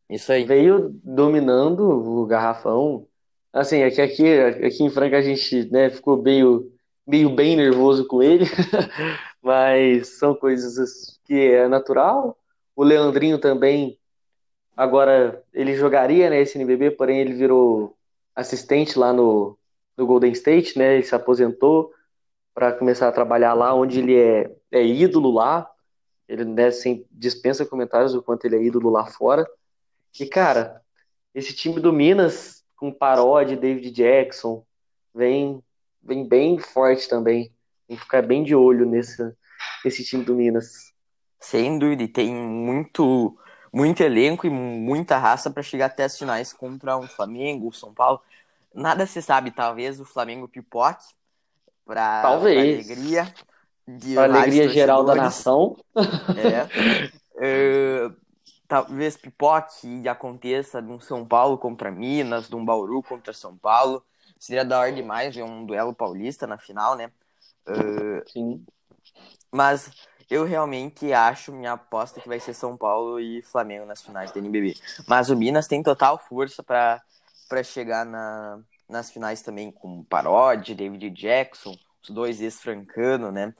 Isso 0.09 0.31
aí. 0.31 0.43
Veio 0.43 0.99
dominando 1.03 1.81
o 1.81 2.25
garrafão. 2.25 3.05
Assim, 3.53 3.83
aqui, 3.83 4.01
aqui, 4.01 4.39
aqui 4.39 4.83
em 4.83 4.89
Franca 4.89 5.19
a 5.19 5.21
gente 5.21 5.71
né, 5.71 5.91
ficou 5.91 6.19
meio, 6.19 6.71
meio 7.05 7.29
bem 7.29 7.55
nervoso 7.55 8.07
com 8.07 8.23
ele, 8.23 8.45
mas 9.43 10.17
são 10.17 10.33
coisas 10.33 11.19
que 11.23 11.35
é 11.35 11.67
natural. 11.67 12.35
O 12.77 12.83
Leandrinho 12.83 13.39
também, 13.39 13.97
agora 14.75 15.43
ele 15.51 15.75
jogaria 15.75 16.29
né, 16.29 16.39
esse 16.39 16.59
NBB, 16.59 16.91
porém 16.91 17.19
ele 17.19 17.33
virou 17.33 17.97
assistente 18.35 18.99
lá 18.99 19.11
no, 19.11 19.57
no 19.97 20.05
Golden 20.05 20.31
State, 20.31 20.77
né? 20.77 20.93
Ele 20.93 21.03
se 21.03 21.15
aposentou 21.15 21.91
para 22.53 22.71
começar 22.71 23.07
a 23.07 23.11
trabalhar 23.11 23.55
lá, 23.55 23.73
onde 23.73 23.97
ele 23.97 24.15
é, 24.15 24.55
é 24.71 24.85
ídolo 24.85 25.31
lá. 25.31 25.67
Ele 26.27 26.45
né, 26.45 26.69
sem, 26.69 27.03
dispensa 27.09 27.65
comentários 27.65 28.13
do 28.13 28.21
quanto 28.21 28.45
ele 28.45 28.57
é 28.57 28.63
ídolo 28.63 28.91
lá 28.91 29.07
fora. 29.07 29.43
E, 30.19 30.27
cara, 30.27 30.79
esse 31.33 31.55
time 31.55 31.79
do 31.79 31.91
Minas, 31.91 32.63
com 32.75 32.93
Paródia, 32.93 33.57
David 33.57 33.89
Jackson, 33.89 34.63
vem, 35.15 35.63
vem 36.03 36.27
bem 36.27 36.59
forte 36.59 37.09
também. 37.09 37.51
Tem 37.87 37.97
que 37.97 38.03
ficar 38.03 38.21
bem 38.21 38.43
de 38.43 38.53
olho 38.53 38.85
nesse, 38.85 39.33
nesse 39.83 40.03
time 40.03 40.23
do 40.23 40.35
Minas. 40.35 40.95
Sem 41.39 41.77
dúvida, 41.77 42.03
e 42.03 42.07
tem 42.07 42.33
muito, 42.33 43.37
muito 43.71 44.01
elenco 44.01 44.47
e 44.47 44.49
muita 44.49 45.17
raça 45.17 45.49
para 45.49 45.63
chegar 45.63 45.87
até 45.87 46.03
as 46.03 46.17
finais 46.17 46.51
contra 46.51 46.97
o 46.97 47.07
Flamengo, 47.07 47.67
o 47.67 47.73
São 47.73 47.93
Paulo. 47.93 48.21
Nada 48.73 49.05
se 49.05 49.21
sabe, 49.21 49.51
talvez 49.51 49.99
o 49.99 50.05
Flamengo 50.05 50.47
pipoque, 50.47 51.05
para 51.85 52.21
alegria 52.23 53.33
de 53.87 54.17
alegria 54.17 54.67
geral 54.67 55.03
da 55.03 55.15
nação. 55.15 55.77
É. 56.35 58.09
uh, 58.09 58.15
talvez 58.67 59.15
pipoque 59.15 59.87
e 59.87 60.09
aconteça 60.09 60.81
de 60.81 60.91
um 60.91 60.99
São 60.99 61.25
Paulo 61.25 61.57
contra 61.57 61.89
Minas, 61.89 62.49
de 62.49 62.55
um 62.55 62.65
Bauru 62.65 63.01
contra 63.01 63.31
São 63.31 63.57
Paulo. 63.57 64.03
Seria 64.37 64.65
da 64.65 64.79
hora 64.79 64.91
demais 64.91 65.33
ver 65.33 65.43
um 65.43 65.65
duelo 65.65 65.93
paulista 65.93 66.45
na 66.45 66.57
final, 66.57 66.95
né? 66.95 67.09
Uh, 67.67 68.29
Sim. 68.29 68.65
Mas 69.51 69.89
eu 70.29 70.43
realmente 70.43 71.11
acho, 71.13 71.51
minha 71.51 71.73
aposta 71.73 72.19
que 72.19 72.27
vai 72.27 72.39
ser 72.39 72.53
São 72.53 72.75
Paulo 72.75 73.19
e 73.19 73.41
Flamengo 73.41 73.85
nas 73.85 74.01
finais 74.01 74.31
da 74.31 74.39
NBB. 74.39 74.75
Mas 75.07 75.29
o 75.29 75.35
Minas 75.35 75.67
tem 75.67 75.81
total 75.81 76.17
força 76.17 76.61
para 76.61 77.63
chegar 77.63 78.05
na, 78.05 78.59
nas 78.89 79.09
finais 79.09 79.41
também 79.41 79.71
com 79.71 80.03
Parodi, 80.03 80.75
David 80.75 81.09
Jackson, 81.11 81.77
os 82.01 82.09
dois 82.09 82.41
ex-francano, 82.41 83.31
né? 83.31 83.53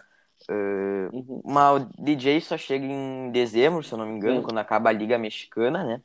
Uh, 0.50 1.16
uhum. 1.16 1.42
Uma, 1.44 1.74
o 1.74 1.80
DJ 2.00 2.40
só 2.42 2.58
chega 2.58 2.86
em 2.86 3.32
dezembro, 3.32 3.84
se 3.84 3.92
eu 3.92 3.98
não 3.98 4.06
me 4.06 4.16
engano, 4.16 4.44
quando 4.44 4.60
acaba 4.60 4.90
a 4.90 4.94
Liga 4.94 5.18
Mexicana, 5.18 5.84
né? 5.84 6.02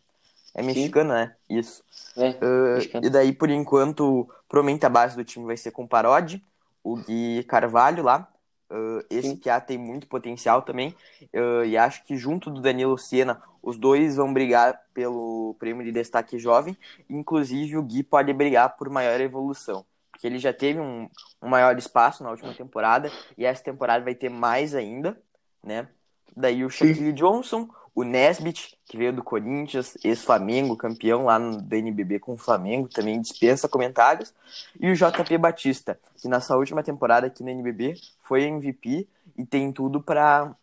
É 0.55 0.63
mexicana, 0.63 1.15
né? 1.15 1.37
Isso. 1.49 1.83
É, 2.17 2.31
uh, 2.31 3.05
e 3.07 3.09
daí, 3.09 3.33
por 3.33 3.51
enquanto, 3.51 4.29
provavelmente 4.49 4.85
a 4.85 4.91
base 4.91 5.17
do 5.17 5.25
time 5.25 5.47
vai 5.47 5.57
ser 5.57 5.71
com 5.71 5.87
Parodi, 5.87 6.43
o 6.85 6.97
Gui 6.97 7.43
Carvalho 7.45 8.03
lá. 8.03 8.29
Uh, 8.73 9.05
esse 9.11 9.37
Piá 9.37 9.61
tem 9.61 9.77
muito 9.77 10.07
potencial 10.07 10.63
também. 10.63 10.95
Uh, 11.35 11.65
e 11.67 11.77
acho 11.77 12.03
que 12.05 12.17
junto 12.17 12.51
do 12.51 12.63
Danilo 12.63 12.97
Sena, 12.97 13.43
os 13.63 13.79
dois 13.79 14.17
vão 14.17 14.33
brigar 14.33 14.81
pelo 14.95 15.55
prêmio 15.59 15.85
de 15.85 15.93
destaque 15.93 16.39
jovem. 16.39 16.77
Inclusive, 17.09 17.77
o 17.77 17.83
Gui 17.83 18.03
pode 18.03 18.33
brigar 18.33 18.77
por 18.77 18.89
maior 18.89 19.21
evolução. 19.21 19.85
Porque 20.11 20.27
ele 20.27 20.39
já 20.39 20.55
teve 20.55 20.81
um, 20.81 21.07
um 21.43 21.49
maior 21.49 21.77
espaço 21.77 22.23
na 22.23 22.31
última 22.31 22.55
temporada. 22.55 23.13
E 23.37 23.45
essa 23.45 23.63
temporada 23.63 24.03
vai 24.03 24.15
ter 24.15 24.31
mais 24.31 24.75
ainda, 24.75 25.21
né? 25.63 25.87
Daí 26.35 26.65
o 26.65 26.71
Shaquille 26.71 27.13
Johnson, 27.13 27.69
O 27.95 28.05
Nesbit, 28.05 28.79
que 28.87 28.97
veio 28.97 29.13
do 29.13 29.23
Corinthians, 29.23 29.97
ex-Flamengo, 30.03 30.77
campeão 30.77 31.27
lá 31.27 31.39
no 31.39 31.61
DNBB 31.61 32.19
com 32.21 32.33
o 32.33 32.39
Flamengo, 32.39 32.89
também 32.89 33.21
dispensa 33.21 33.69
comentários. 33.69 34.33
E 34.81 34.91
o 34.91 34.95
JP 34.95 35.37
Batista, 35.37 35.99
que 36.17 36.27
na 36.27 36.41
sua 36.41 36.57
última 36.57 36.83
temporada 36.83 37.27
aqui 37.27 37.43
no 37.43 37.51
NBB 37.51 37.95
foi 38.23 38.45
MVP 38.45 39.07
e 39.37 39.45
tem 39.45 39.73
tudo 39.73 40.01
para 40.01 40.55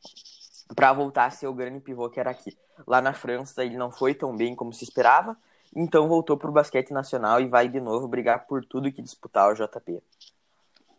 para 0.76 0.94
voltar 0.94 1.26
a 1.26 1.32
ser 1.32 1.48
o 1.48 1.54
grande 1.54 1.80
pivô 1.80 2.10
que 2.10 2.20
era 2.20 2.30
aqui. 2.30 2.56
Lá 2.86 3.02
na 3.02 3.14
França 3.14 3.64
ele 3.64 3.78
não 3.78 3.92
foi 3.92 4.14
tão 4.14 4.36
bem 4.36 4.56
como 4.56 4.72
se 4.72 4.84
esperava, 4.84 5.36
então 5.76 6.08
voltou 6.08 6.38
para 6.38 6.50
o 6.50 6.54
basquete 6.54 6.92
nacional 6.92 7.42
e 7.42 7.48
vai 7.48 7.68
de 7.68 7.80
novo 7.80 8.08
brigar 8.08 8.46
por 8.46 8.64
tudo 8.64 8.92
que 8.92 9.02
disputar 9.02 9.52
o 9.52 9.56
JP. 9.56 10.02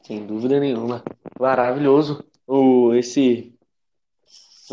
Sem 0.02 0.26
dúvida 0.26 0.58
nenhuma. 0.58 1.02
Maravilhoso. 1.38 2.24
O, 2.46 2.92
esse, 2.94 3.54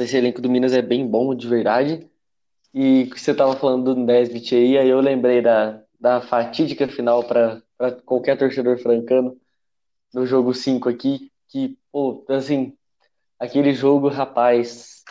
esse 0.03 0.17
elenco 0.17 0.41
do 0.41 0.49
Minas 0.49 0.73
é 0.73 0.81
bem 0.81 1.05
bom, 1.07 1.33
de 1.33 1.47
verdade. 1.47 2.07
E 2.73 3.05
você 3.05 3.31
estava 3.31 3.55
falando 3.55 3.95
do 3.95 4.01
Nesbit 4.01 4.55
aí, 4.55 4.77
aí 4.77 4.89
eu 4.89 4.99
lembrei 4.99 5.41
da, 5.41 5.81
da 5.99 6.21
fatídica 6.21 6.87
final 6.87 7.23
para 7.23 7.61
qualquer 8.05 8.37
torcedor 8.37 8.77
francano 8.77 9.37
no 10.13 10.25
jogo 10.25 10.53
5 10.53 10.89
aqui, 10.89 11.31
que, 11.47 11.77
pô, 11.91 12.23
assim, 12.29 12.73
aquele 13.39 13.73
jogo, 13.73 14.07
rapaz, 14.09 15.03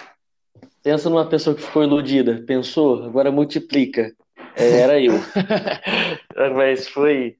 pensa 0.82 1.10
numa 1.10 1.28
pessoa 1.28 1.56
que 1.56 1.62
ficou 1.62 1.82
iludida, 1.82 2.42
pensou, 2.46 3.04
agora 3.04 3.32
multiplica. 3.32 4.14
É, 4.56 4.78
era 4.78 5.00
eu. 5.00 5.14
Mas 6.54 6.88
foi, 6.88 7.36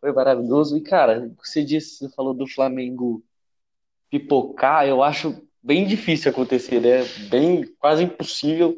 foi 0.00 0.12
maravilhoso. 0.12 0.76
E, 0.76 0.80
cara, 0.80 1.30
você 1.42 1.64
disse, 1.64 1.96
você 1.96 2.14
falou 2.14 2.34
do 2.34 2.46
Flamengo 2.46 3.22
pipocar, 4.10 4.86
eu 4.86 5.02
acho 5.02 5.47
bem 5.68 5.86
difícil 5.86 6.30
acontecer, 6.30 6.80
né? 6.80 7.04
Bem, 7.28 7.62
quase 7.78 8.02
impossível 8.02 8.74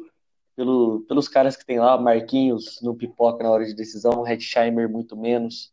pelo, 0.57 1.05
pelos 1.07 1.29
caras 1.29 1.55
que 1.55 1.65
tem 1.65 1.79
lá, 1.79 1.97
Marquinhos 1.97 2.81
no 2.81 2.93
pipoca 2.93 3.41
na 3.41 3.49
hora 3.49 3.63
de 3.63 3.73
decisão, 3.73 4.27
Hetzheimer 4.27 4.89
muito 4.89 5.15
menos, 5.15 5.71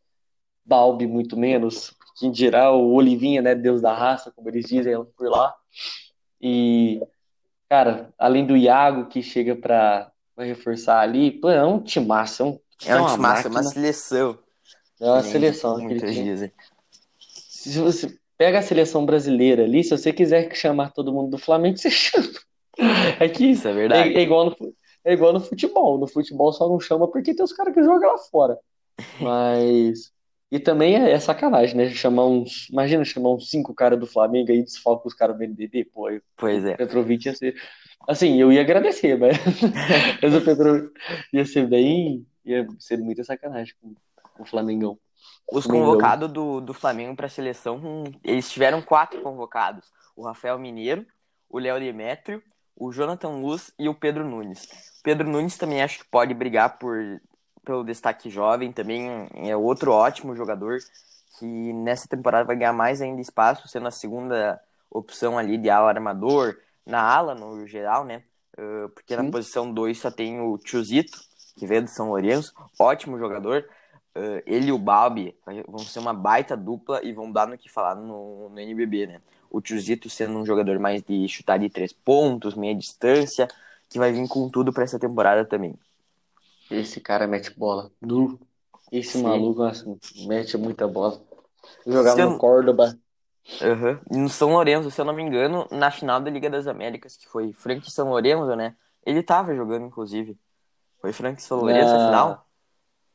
Balbi 0.65 1.09
muito 1.09 1.37
menos, 1.37 1.93
quem 2.21 2.31
dirá 2.31 2.71
o 2.71 2.93
Olivinha, 2.93 3.43
né, 3.43 3.57
Deus 3.57 3.83
da 3.83 3.93
raça, 3.93 4.31
como 4.31 4.49
eles 4.49 4.67
dizem 4.67 4.95
por 5.17 5.29
lá. 5.29 5.53
E, 6.41 7.03
cara, 7.69 8.15
além 8.17 8.47
do 8.47 8.57
Iago 8.57 9.09
que 9.09 9.21
chega 9.21 9.57
para 9.57 10.13
reforçar 10.39 11.01
ali, 11.01 11.33
pô, 11.33 11.51
é 11.51 11.67
um 11.67 11.81
timaço, 11.81 12.45
é 12.45 12.47
um, 12.47 12.61
é 12.87 13.01
um 13.01 13.07
timaço, 13.09 13.49
é 13.49 13.51
uma 13.51 13.63
seleção. 13.65 14.39
É 15.01 15.05
uma 15.05 15.23
seleção. 15.25 15.79
Muitos 15.79 16.15
dizem. 16.15 16.53
Se 17.19 17.77
você 17.81 18.17
pega 18.39 18.61
a 18.61 18.63
seleção 18.63 19.05
brasileira 19.05 19.65
ali, 19.65 19.83
se 19.83 19.91
você 19.91 20.13
quiser 20.13 20.55
chamar 20.55 20.93
todo 20.93 21.13
mundo 21.13 21.33
do 21.33 21.39
Flamengo, 21.39 21.77
você 21.77 21.91
chama. 21.91 22.29
É 23.19 23.29
que 23.29 23.45
Isso 23.45 23.67
é 23.67 23.73
verdade. 23.73 24.15
É, 24.15 24.19
é, 24.19 24.23
igual 24.23 24.45
no, 24.47 24.57
é 25.05 25.13
igual 25.13 25.33
no 25.33 25.41
futebol. 25.41 25.99
No 25.99 26.07
futebol 26.07 26.53
só 26.53 26.69
não 26.69 26.79
chama 26.79 27.11
porque 27.11 27.35
tem 27.35 27.45
os 27.45 27.53
caras 27.53 27.75
que 27.75 27.83
jogam 27.83 28.09
lá 28.09 28.19
fora. 28.19 28.57
Mas. 29.21 30.13
E 30.49 30.61
também 30.61 30.95
é, 30.95 31.11
é, 31.11 31.19
sacanagem, 31.19 31.77
né? 31.77 31.89
Chamar 31.91 32.27
uns. 32.27 32.69
Imagina 32.71 33.05
chamar 33.05 33.31
uns 33.31 33.51
cinco 33.51 33.75
caras 33.75 33.99
do 33.99 34.07
Flamengo 34.07 34.53
aí 34.53 34.63
desfalca 34.63 35.09
os 35.09 35.15
caras 35.15 35.37
do 35.37 35.43
NBB, 35.43 35.87
pô. 35.87 36.09
Eu, 36.09 36.23
pois 36.37 36.65
é. 36.65 36.77
Petrovic 36.77 37.27
ia 37.27 37.35
ser. 37.35 37.57
Assim, 38.07 38.41
eu 38.41 38.53
ia 38.53 38.61
agradecer, 38.61 39.19
mas. 39.19 39.37
mas 40.23 40.35
o 40.35 40.41
Petro 40.41 40.93
ia 41.33 41.45
ser 41.45 41.67
bem. 41.67 42.25
ia 42.45 42.65
ser 42.79 42.99
muita 42.99 43.25
sacanagem 43.25 43.75
com 43.81 43.93
o 44.39 44.47
Flamengão. 44.47 44.97
Os 45.51 45.67
convocados 45.67 46.31
do, 46.31 46.61
do 46.61 46.75
Flamengo 46.75 47.17
para 47.17 47.27
a 47.27 47.31
seleção, 47.31 48.05
eles 48.23 48.51
tiveram 48.51 48.83
quatro 48.83 49.21
convocados: 49.23 49.91
o 50.15 50.23
Rafael 50.23 50.59
Mineiro, 50.59 51.07
o 51.49 51.59
Léo 51.59 51.81
Demétrio, 51.81 52.43
o 52.77 52.93
Jonathan 52.93 53.31
Luz 53.31 53.73
e 53.79 53.89
o 53.89 53.95
Pedro 53.95 54.29
Nunes. 54.29 54.65
O 55.01 55.03
Pedro 55.03 55.29
Nunes 55.29 55.57
também 55.57 55.83
acho 55.83 56.01
que 56.01 56.11
pode 56.11 56.35
brigar 56.35 56.79
por, 56.79 56.99
pelo 57.65 57.83
destaque 57.83 58.29
jovem, 58.29 58.73
também 58.73 59.29
é 59.35 59.57
outro 59.57 59.93
ótimo 59.93 60.37
jogador 60.37 60.79
que 61.39 61.73
nessa 61.73 62.09
temporada 62.09 62.45
vai 62.45 62.57
ganhar 62.57 62.73
mais 62.73 63.01
ainda 63.01 63.21
espaço, 63.21 63.69
sendo 63.69 63.89
a 63.89 63.93
segunda 63.93 64.61
opção 64.91 65.39
ali 65.39 65.57
de 65.57 65.71
ala 65.71 65.89
armador, 65.89 66.57
na 66.85 67.01
ala 67.01 67.35
no 67.35 67.67
geral, 67.67 68.05
né? 68.05 68.23
Uh, 68.59 68.89
porque 68.89 69.15
Sim. 69.17 69.23
na 69.23 69.31
posição 69.31 69.73
2 69.73 69.99
só 69.99 70.11
tem 70.11 70.41
o 70.41 70.59
Chuzito, 70.65 71.19
que 71.57 71.67
veio 71.67 71.83
do 71.83 71.91
São 71.91 72.09
Lourenço, 72.09 72.53
ótimo 72.79 73.19
jogador. 73.19 73.69
Uh, 74.19 74.43
ele 74.45 74.67
e 74.67 74.73
o 74.73 74.79
Balbi 74.79 75.33
vão 75.69 75.79
ser 75.79 76.01
uma 76.01 76.13
baita 76.13 76.57
dupla 76.57 77.01
e 77.05 77.13
vão 77.13 77.31
dar 77.31 77.47
no 77.47 77.57
que 77.57 77.69
falar 77.69 77.95
no, 77.95 78.49
no 78.49 78.59
NBB, 78.59 79.07
né? 79.07 79.21
O 79.49 79.61
Tiozito 79.61 80.11
sendo 80.11 80.37
um 80.39 80.45
jogador 80.45 80.77
mais 80.81 81.05
de 81.05 81.29
chutar 81.29 81.57
de 81.57 81.71
três 81.71 81.93
pontos, 81.93 82.57
meia 82.57 82.75
distância, 82.75 83.47
que 83.89 83.97
vai 83.97 84.11
vir 84.11 84.27
com 84.27 84.51
tudo 84.51 84.73
para 84.73 84.83
essa 84.83 84.99
temporada 84.99 85.45
também. 85.45 85.73
Esse 86.69 87.01
cara 87.01 87.29
mete 87.29 87.57
bola. 87.57 87.93
Nu. 88.01 88.41
Esse 88.91 89.19
Sim. 89.19 89.23
maluco 89.23 89.63
assim, 89.63 89.97
mete 90.27 90.59
muita 90.59 90.89
bola. 90.89 91.23
Jogava 91.87 92.27
no 92.27 92.39
Córdoba. 92.39 92.99
Uhum. 93.63 94.23
No 94.23 94.29
São 94.29 94.51
Lourenço, 94.51 94.91
se 94.91 95.01
eu 95.01 95.05
não 95.05 95.15
me 95.15 95.23
engano, 95.23 95.65
na 95.71 95.93
final 95.93 96.21
da 96.21 96.29
Liga 96.29 96.51
das 96.51 96.67
Américas, 96.67 97.17
que 97.17 97.29
foi 97.29 97.53
Frank 97.53 97.89
São 97.89 98.09
Lourenço, 98.09 98.57
né? 98.57 98.75
Ele 99.07 99.23
tava 99.23 99.55
jogando, 99.55 99.87
inclusive. 99.87 100.37
Foi 101.01 101.13
Frank 101.13 101.41
São 101.41 101.59
Lourenço 101.59 101.93
na... 101.93 102.03
a 102.03 102.07
final? 102.07 102.48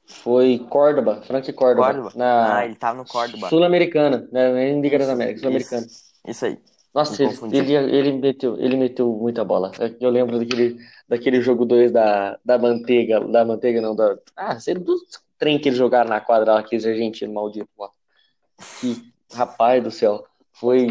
Foi 0.06 0.60
Córdoba, 0.70 1.22
Frank 1.26 1.52
Córdoba. 1.54 1.88
Córdoba. 1.88 2.12
Na... 2.16 2.58
Ah, 2.58 2.66
ele 2.66 2.76
tava 2.76 2.98
no 2.98 3.06
Córdoba. 3.06 3.50
Sul-Americana, 3.50 4.28
né? 4.32 4.80
Liga 4.80 5.00
das 5.00 5.10
Américas, 5.10 5.42
Sul-Americana. 5.42 5.86
Isso, 5.86 6.14
isso, 6.28 6.46
aí. 6.46 6.60
Nossa, 6.94 7.24
ele, 7.24 7.58
ele, 7.58 7.74
ele, 7.74 8.12
meteu, 8.12 8.56
ele 8.60 8.78
meteu 8.78 9.12
muita 9.12 9.44
bola. 9.44 9.72
Eu 10.00 10.12
lembro 10.12 10.38
daquele, 10.38 10.78
daquele 11.08 11.42
jogo 11.42 11.66
2 11.66 11.92
da, 11.92 12.38
da 12.46 12.58
manteiga, 12.60 13.20
da 13.22 13.44
manteiga 13.44 13.82
não, 13.82 13.96
da. 13.96 14.16
Ah, 14.36 14.60
sei 14.60 14.76
do 14.76 14.96
trem 15.40 15.58
que 15.58 15.70
eles 15.70 15.78
jogaram 15.78 16.10
na 16.10 16.22
quadra 16.22 16.54
lá, 16.54 16.60
aqueles 16.60 16.86
argentinos 16.86 17.34
malditos 17.34 17.74
lá. 17.78 17.90
Que 18.80 19.12
rapaz 19.34 19.84
do 19.84 19.90
céu, 19.90 20.24
foi, 20.52 20.88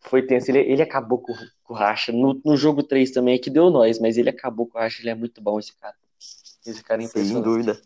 foi 0.00 0.22
tenso. 0.22 0.50
Ele, 0.50 0.60
ele 0.60 0.82
acabou 0.82 1.18
com, 1.18 1.34
com 1.64 1.74
o 1.74 1.76
Racha. 1.76 2.12
No, 2.12 2.40
no 2.44 2.56
jogo 2.56 2.82
3 2.84 3.10
também 3.10 3.34
é 3.34 3.38
que 3.38 3.50
deu 3.50 3.70
nós, 3.70 3.98
mas 3.98 4.16
ele 4.16 4.30
acabou 4.30 4.66
com 4.66 4.78
o 4.78 4.80
Racha. 4.80 5.02
Ele 5.02 5.10
é 5.10 5.14
muito 5.14 5.42
bom, 5.42 5.58
esse 5.58 5.74
cara. 5.76 5.94
Esse 6.64 6.84
cara 6.84 7.02
é 7.02 7.06
impressionante. 7.06 7.34
Sem 7.34 7.42
dúvida. 7.42 7.80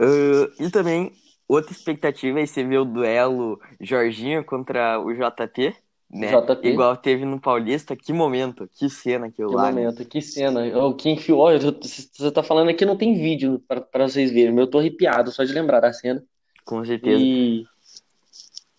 Uh, 0.00 0.50
e 0.58 0.70
também, 0.70 1.12
outra 1.46 1.72
expectativa 1.72 2.40
é 2.40 2.46
você 2.46 2.64
ver 2.64 2.78
o 2.78 2.84
duelo 2.86 3.60
Jorginho 3.78 4.42
contra 4.42 4.98
o 4.98 5.12
JP, 5.12 5.74
né? 6.10 6.28
JP. 6.40 6.68
Igual 6.68 6.96
teve 6.96 7.24
no 7.26 7.38
Paulista. 7.38 7.94
Que 7.94 8.12
momento, 8.12 8.68
que 8.74 8.88
cena 8.88 9.30
que 9.30 9.42
lá. 9.44 9.68
Que 9.68 9.74
né? 9.74 9.82
momento, 9.82 9.98
né? 10.00 10.06
que 10.08 10.22
cena. 10.22 10.62
Oh, 10.78 10.94
quem 10.94 11.14
enfiou, 11.14 11.48
você 11.58 12.30
tá 12.30 12.42
falando 12.42 12.70
aqui, 12.70 12.86
não 12.86 12.96
tem 12.96 13.14
vídeo 13.14 13.62
para 13.68 14.08
vocês 14.08 14.30
verem, 14.30 14.52
mas 14.52 14.64
eu 14.64 14.70
tô 14.70 14.78
arrepiado 14.78 15.30
só 15.30 15.44
de 15.44 15.52
lembrar 15.52 15.80
da 15.80 15.92
cena. 15.92 16.22
Com 16.64 16.84
certeza. 16.84 17.20
E 17.22 17.66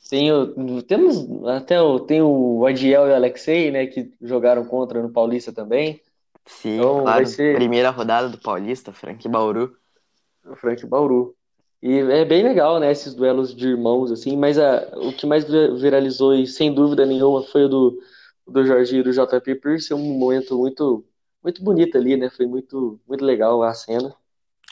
tem 0.09 0.31
o, 0.31 0.81
temos 0.81 1.47
até 1.47 1.79
o, 1.81 1.99
tem 1.99 2.21
o 2.21 2.65
Adiel 2.65 3.07
e 3.07 3.11
o 3.11 3.15
Alexei, 3.15 3.71
né, 3.71 3.85
que 3.85 4.11
jogaram 4.21 4.65
contra 4.65 5.01
no 5.01 5.09
Paulista 5.09 5.53
também. 5.53 6.01
Sim, 6.45 6.79
então, 6.79 7.03
claro. 7.03 7.25
Ser... 7.27 7.55
Primeira 7.55 7.91
rodada 7.91 8.27
do 8.27 8.37
Paulista, 8.37 8.91
Frank 8.91 9.27
Bauru 9.29 9.73
Frank 10.55 10.85
Bauru. 10.85 11.35
E 11.81 11.97
é 11.97 12.23
bem 12.23 12.43
legal, 12.43 12.79
né, 12.79 12.91
esses 12.91 13.15
duelos 13.15 13.55
de 13.55 13.69
irmãos, 13.69 14.11
assim, 14.11 14.37
mas 14.37 14.59
a, 14.59 14.87
o 14.97 15.11
que 15.11 15.25
mais 15.25 15.45
viralizou, 15.45 16.35
e 16.35 16.45
sem 16.45 16.71
dúvida 16.71 17.07
nenhuma, 17.07 17.41
foi 17.41 17.65
o 17.65 17.69
do, 17.69 17.99
do 18.47 18.63
Jorginho 18.63 18.99
e 18.99 19.03
do 19.03 19.11
JP, 19.11 19.55
por 19.55 19.81
ser 19.81 19.95
um 19.95 20.13
momento 20.19 20.55
muito, 20.59 21.03
muito 21.43 21.63
bonito 21.63 21.97
ali, 21.97 22.15
né, 22.15 22.29
foi 22.29 22.45
muito, 22.45 22.99
muito 23.07 23.25
legal 23.25 23.63
a 23.63 23.73
cena. 23.73 24.13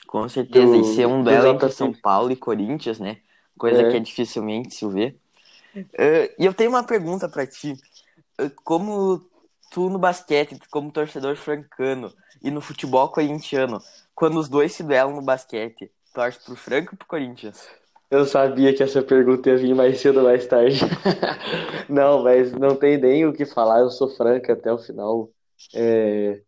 Com 0.05 0.29
certeza, 0.29 0.67
do, 0.67 0.81
e 0.81 0.83
ser 0.83 1.07
um 1.07 1.23
duelo 1.23 1.47
entre 1.47 1.71
São 1.71 1.91
Paulo 1.91 2.31
e 2.31 2.35
Corinthians, 2.35 2.99
né, 2.99 3.17
coisa 3.57 3.81
é. 3.81 3.89
que 3.89 3.97
é 3.97 3.99
dificilmente 3.99 4.75
se 4.75 4.87
vê. 4.87 5.15
Uh, 5.75 6.29
e 6.37 6.45
eu 6.45 6.53
tenho 6.53 6.69
uma 6.69 6.83
pergunta 6.83 7.27
para 7.27 7.47
ti, 7.47 7.73
uh, 8.39 8.51
como 8.63 9.27
tu 9.71 9.89
no 9.89 9.97
basquete, 9.97 10.59
como 10.69 10.91
torcedor 10.91 11.35
francano, 11.35 12.13
e 12.41 12.49
no 12.51 12.61
futebol 12.61 13.09
corintiano, 13.09 13.81
quando 14.19 14.37
os 14.37 14.49
dois 14.49 14.73
se 14.73 14.83
duelam 14.83 15.15
no 15.15 15.21
basquete, 15.21 15.89
torce 16.13 16.43
pro 16.43 16.53
Franco 16.53 16.89
ou 16.91 16.97
pro 16.97 17.07
Corinthians? 17.07 17.69
Eu 18.11 18.25
sabia 18.25 18.75
que 18.75 18.83
essa 18.83 19.01
pergunta 19.01 19.49
ia 19.49 19.55
vir 19.55 19.73
mais 19.73 20.01
cedo 20.01 20.17
ou 20.17 20.25
mais 20.25 20.45
tarde. 20.45 20.81
não, 21.87 22.21
mas 22.21 22.51
não 22.51 22.75
tem 22.75 22.97
nem 22.97 23.25
o 23.25 23.31
que 23.31 23.45
falar, 23.45 23.79
eu 23.79 23.89
sou 23.89 24.09
franca 24.09 24.51
até 24.51 24.73
o 24.73 24.77
final. 24.77 25.29
É... 25.73 26.41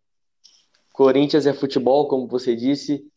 Corinthians 0.91 1.45
é 1.45 1.53
futebol, 1.53 2.09
como 2.09 2.27
você 2.27 2.57
disse. 2.57 3.09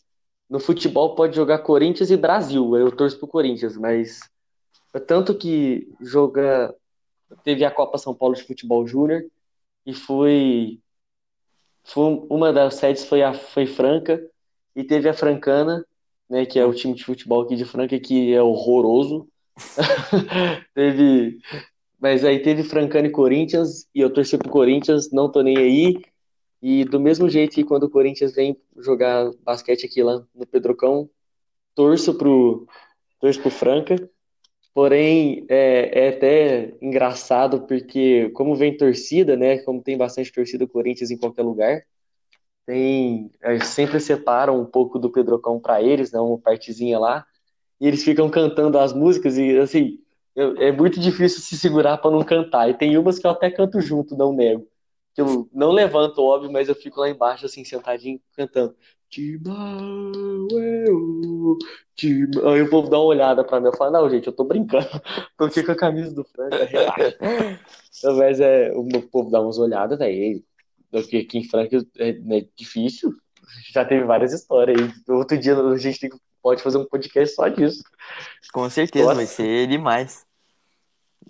No 0.49 0.61
futebol 0.61 1.17
pode 1.17 1.35
jogar 1.35 1.59
Corinthians 1.59 2.13
e 2.13 2.17
Brasil, 2.17 2.77
eu 2.77 2.93
torço 2.93 3.19
pro 3.19 3.27
Corinthians, 3.27 3.77
mas 3.77 4.21
tanto 5.05 5.37
que 5.37 5.93
joga 6.01 6.73
teve 7.43 7.65
a 7.65 7.73
Copa 7.73 7.99
São 7.99 8.15
Paulo 8.15 8.37
de 8.37 8.45
Futebol 8.45 8.87
Júnior 8.87 9.25
e 9.85 9.93
foi, 9.93 10.79
foi 11.83 12.25
uma 12.31 12.53
das 12.53 12.75
sedes 12.75 13.05
foi 13.05 13.21
a 13.21 13.35
foi 13.35 13.67
Franca 13.67 14.23
e 14.75 14.85
teve 14.85 15.09
a 15.09 15.15
Francana, 15.15 15.85
né, 16.29 16.47
que 16.47 16.59
é 16.59 16.65
o 16.65 16.75
time 16.75 16.95
de 16.95 17.05
futebol 17.05 17.43
aqui 17.43 17.57
de 17.57 17.65
Franca, 17.65 17.99
que 17.99 18.33
é 18.33 18.43
horroroso. 18.43 19.29
teve. 20.75 21.39
Mas 22.01 22.25
aí 22.25 22.41
teve 22.41 22.65
Francana 22.65 23.07
e 23.07 23.11
Corinthians, 23.11 23.87
e 23.95 24.01
eu 24.01 24.13
torci 24.13 24.37
pro 24.37 24.51
Corinthians, 24.51 25.11
não 25.11 25.31
tô 25.31 25.43
nem 25.43 25.57
aí. 25.57 26.03
E 26.61 26.85
do 26.85 26.99
mesmo 27.01 27.29
jeito 27.29 27.55
que 27.55 27.65
quando 27.65 27.85
o 27.85 27.91
Corinthians 27.91 28.35
vem 28.35 28.57
jogar 28.79 29.31
basquete 29.43 29.87
aqui 29.87 30.03
lá 30.03 30.25
no 30.35 30.47
Pedrocão, 30.47 31.09
torço 31.75 32.15
pro, 32.15 32.67
torço 33.21 33.41
pro 33.41 33.51
Franca. 33.51 34.11
Porém, 34.75 35.47
é, 35.49 36.07
é 36.07 36.09
até 36.09 36.75
engraçado 36.83 37.63
porque, 37.63 38.31
como 38.31 38.57
vem 38.57 38.77
torcida, 38.77 39.37
né? 39.37 39.59
Como 39.59 39.83
tem 39.83 39.97
bastante 39.97 40.33
torcida 40.33 40.67
do 40.67 40.71
Corinthians 40.71 41.11
em 41.11 41.17
qualquer 41.19 41.43
lugar, 41.43 41.85
tem 42.67 43.31
é, 43.43 43.59
sempre 43.61 44.01
separam 44.01 44.61
um 44.61 44.65
pouco 44.65 44.99
do 44.99 45.11
Pedrocão 45.11 45.61
para 45.61 45.83
eles, 45.83 46.13
né? 46.13 46.21
Uma 46.21 46.39
partezinha 46.39 46.99
lá, 46.99 47.27
e 47.81 47.87
eles 47.87 48.05
ficam 48.05 48.31
cantando 48.31 48.79
as 48.79 48.93
músicas 48.93 49.37
e 49.39 49.59
assim 49.59 49.99
eu, 50.35 50.57
é 50.57 50.73
muito 50.73 50.99
difícil 50.99 51.41
se 51.41 51.57
segurar 51.57 51.99
para 51.99 52.11
não 52.11 52.25
cantar. 52.25 52.69
E 52.69 52.75
tem 52.75 52.99
umas 52.99 53.19
que 53.19 53.27
eu 53.27 53.31
até 53.31 53.51
canto 53.51 53.81
junto, 53.81 54.17
não 54.17 54.33
nego. 54.33 54.67
Que 55.15 55.21
eu 55.21 55.49
não 55.53 55.71
levanto, 55.71 56.21
óbvio, 56.21 56.51
mas 56.51 56.69
eu 56.69 56.75
fico 56.75 57.01
lá 57.01 57.09
embaixo, 57.09 57.47
assim, 57.47 57.65
sentadinho, 57.65 58.21
cantando. 58.37 58.75
Timão, 59.09 60.49
eu, 60.51 61.57
Timão. 61.95 62.49
Aí 62.49 62.63
o 62.63 62.71
povo 62.71 62.91
dá 62.91 62.99
uma 62.99 63.07
olhada 63.07 63.45
pra 63.45 63.61
mim. 63.61 63.67
Eu 63.67 63.77
falo, 63.77 63.93
não, 63.93 64.11
gente, 64.11 64.27
eu 64.27 64.33
tô 64.33 64.43
brincando. 64.43 64.89
Tô 65.39 65.45
aqui 65.45 65.63
com 65.63 65.71
a 65.71 65.77
camisa 65.77 66.13
do 66.13 66.25
Franca, 66.25 66.65
relaxa. 66.65 67.17
mas 68.19 68.41
é, 68.41 68.73
o 68.75 69.03
povo 69.03 69.31
dá 69.31 69.41
umas 69.41 69.57
olhadas, 69.57 69.99
velho. 69.99 70.43
Aqui, 70.95 71.19
aqui 71.19 71.39
em 71.39 71.45
Franca 71.45 71.77
é, 71.99 72.11
é, 72.11 72.47
difícil. 72.57 73.13
Já 73.73 73.85
teve 73.85 74.05
várias 74.05 74.33
histórias 74.33 74.81
aí. 74.81 74.93
Outro 75.09 75.37
dia 75.37 75.59
a 75.59 75.77
gente 75.77 75.99
tem, 75.99 76.11
pode 76.43 76.63
fazer 76.63 76.79
um 76.79 76.85
podcast 76.85 77.35
só 77.35 77.49
disso. 77.49 77.83
Com 78.53 78.69
certeza, 78.71 79.07
Nossa. 79.07 79.17
vai 79.17 79.27
ser 79.27 79.67
demais. 79.67 80.25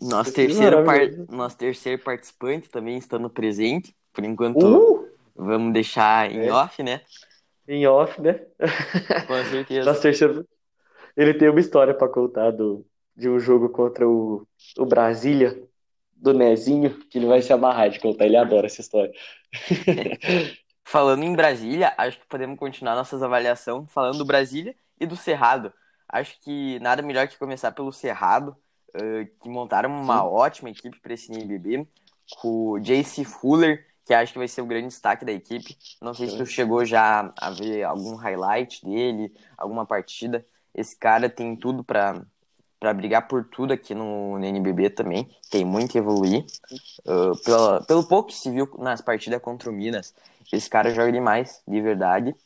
Nosso 0.01 0.33
terceiro, 0.33 0.85
par... 0.85 1.11
Nosso 1.31 1.57
terceiro 1.57 2.03
participante 2.03 2.69
também 2.69 2.99
estando 2.99 3.31
presente. 3.31 3.95
Por 4.13 4.25
enquanto, 4.25 4.65
uh! 4.65 5.09
vamos 5.35 5.73
deixar 5.73 6.31
em 6.31 6.47
é. 6.47 6.53
off, 6.53 6.83
né? 6.83 7.01
Em 7.67 7.87
off, 7.87 8.21
né? 8.21 8.41
Com 9.27 9.45
certeza. 9.51 9.87
Nosso 9.89 10.03
terceiro... 10.03 10.47
Ele 11.17 11.33
tem 11.35 11.49
uma 11.49 11.61
história 11.61 11.95
para 11.95 12.09
contar 12.09 12.51
do... 12.51 12.85
de 13.17 13.29
um 13.29 13.39
jogo 13.39 13.69
contra 13.69 14.09
o, 14.09 14.47
o 14.77 14.85
Brasília, 14.85 15.57
do 16.25 16.33
Nezinho, 16.33 16.99
que 17.11 17.19
ele 17.19 17.27
vai 17.27 17.43
se 17.43 17.53
amarrar 17.53 17.91
de 17.91 18.01
contar. 18.01 18.25
Ele 18.25 18.37
adora 18.37 18.67
essa 18.67 18.81
história. 18.81 19.13
falando 20.85 21.23
em 21.23 21.35
Brasília, 21.35 21.93
acho 21.97 22.19
que 22.19 22.27
podemos 22.27 22.59
continuar 22.59 22.95
nossas 22.95 23.23
avaliações 23.23 23.91
falando 23.93 24.19
do 24.19 24.25
Brasília 24.25 24.75
e 24.99 25.07
do 25.07 25.17
Cerrado. 25.17 25.73
Acho 26.09 26.41
que 26.41 26.79
nada 26.81 27.03
melhor 27.03 27.29
que 27.29 27.39
começar 27.39 27.73
pelo 27.73 27.93
Cerrado 27.93 28.57
que 29.41 29.49
montaram 29.49 29.91
uma 29.91 30.21
Sim. 30.21 30.27
ótima 30.29 30.71
equipe 30.71 31.01
para 31.01 31.15
esse 31.15 31.33
NBB, 31.33 31.87
com 32.41 32.71
o 32.71 32.79
JC 32.79 33.25
Fuller, 33.25 33.85
que 34.05 34.15
acho 34.15 34.33
que 34.33 34.39
vai 34.39 34.47
ser 34.47 34.63
o 34.63 34.67
grande 34.67 34.89
destaque 34.89 35.25
da 35.25 35.33
equipe. 35.33 35.77
Não 36.01 36.15
sei 36.15 36.29
se 36.29 36.37
tu 36.37 36.47
chegou 36.47 36.85
já 36.85 37.33
a 37.37 37.51
ver 37.51 37.83
algum 37.83 38.15
highlight 38.15 38.85
dele, 38.85 39.33
alguma 39.57 39.85
partida. 39.85 40.47
Esse 40.75 40.97
cara 40.97 41.29
tem 41.29 41.57
tudo 41.57 41.83
para 41.83 42.25
para 42.85 42.93
brigar 42.93 43.27
por 43.27 43.45
tudo 43.45 43.73
aqui 43.73 43.95
no, 43.95 44.39
no, 44.39 44.45
NBB 44.45 44.91
também. 44.91 45.27
Tem 45.51 45.65
muito 45.65 45.97
a 45.97 45.99
evoluir. 45.99 46.45
Uh, 47.07 47.35
pela, 47.43 47.83
pelo 47.83 48.05
pouco 48.05 48.29
que 48.29 48.35
se 48.35 48.51
viu 48.51 48.69
nas 48.79 49.01
partidas 49.01 49.41
contra 49.41 49.71
o 49.71 49.73
Minas, 49.73 50.13
esse 50.53 50.69
cara 50.69 50.93
joga 50.93 51.11
demais, 51.11 51.63
de 51.67 51.81
verdade. 51.81 52.37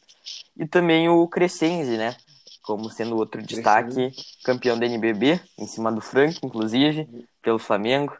E 0.57 0.65
também 0.65 1.09
o 1.09 1.27
Crescenzi, 1.27 1.97
né? 1.97 2.15
como 2.63 2.89
sendo 2.89 3.17
outro 3.17 3.43
destaque, 3.43 4.13
campeão 4.45 4.79
da 4.79 4.87
NBB, 4.87 5.41
em 5.59 5.67
cima 5.67 5.91
do 5.91 6.03
Frank, 6.03 6.39
inclusive, 6.45 7.27
pelo 7.43 7.59
Flamengo. 7.59 8.17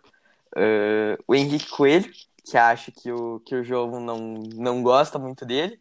Uh, 0.57 1.23
o 1.29 1.37
Henrique 1.37 1.69
Coelho, 1.69 2.11
que 2.45 2.57
acha 2.57 2.91
que 2.91 3.13
o, 3.13 3.41
que 3.47 3.55
o 3.55 3.63
jogo 3.63 4.01
não, 4.01 4.19
não 4.57 4.83
gosta 4.83 5.21
muito 5.21 5.47
dele, 5.47 5.79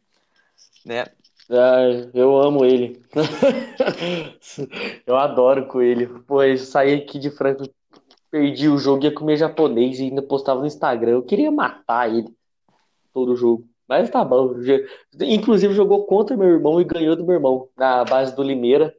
né? 0.85 1.05
Ah, 1.49 2.09
eu 2.13 2.37
amo 2.37 2.65
ele. 2.65 3.01
eu 5.05 5.15
adoro 5.15 5.67
Coelho. 5.67 6.23
Pois 6.27 6.61
saí 6.61 6.93
aqui 6.93 7.19
de 7.19 7.31
Franco, 7.31 7.63
perdi 8.29 8.67
o 8.67 8.77
jogo, 8.77 9.03
ia 9.03 9.13
comer 9.13 9.37
japonês 9.37 9.99
e 9.99 10.03
ainda 10.03 10.21
postava 10.21 10.59
no 10.59 10.67
Instagram. 10.67 11.11
Eu 11.11 11.23
queria 11.23 11.51
matar 11.51 12.09
ele 12.13 12.35
todo 13.13 13.35
jogo. 13.35 13.67
Mas 13.87 14.09
tá 14.09 14.23
bom. 14.23 14.55
Inclusive 15.21 15.73
jogou 15.73 16.05
contra 16.05 16.35
meu 16.35 16.49
irmão 16.49 16.81
e 16.81 16.83
ganhou 16.83 17.15
do 17.15 17.25
meu 17.25 17.35
irmão 17.35 17.69
na 17.77 18.03
base 18.03 18.35
do 18.35 18.43
Limeira. 18.43 18.93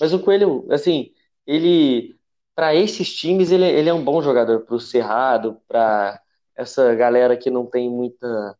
Mas 0.00 0.12
o 0.14 0.18
Coelho, 0.20 0.66
assim, 0.70 1.12
ele 1.46 2.16
para 2.54 2.74
esses 2.74 3.14
times 3.14 3.50
ele, 3.50 3.64
ele 3.66 3.88
é 3.88 3.94
um 3.94 4.04
bom 4.04 4.22
jogador 4.22 4.60
para 4.60 4.74
o 4.74 4.80
Cerrado, 4.80 5.58
para 5.66 6.20
essa 6.56 6.94
galera 6.94 7.36
que 7.36 7.50
não 7.50 7.66
tem 7.66 7.90
muita 7.90 8.56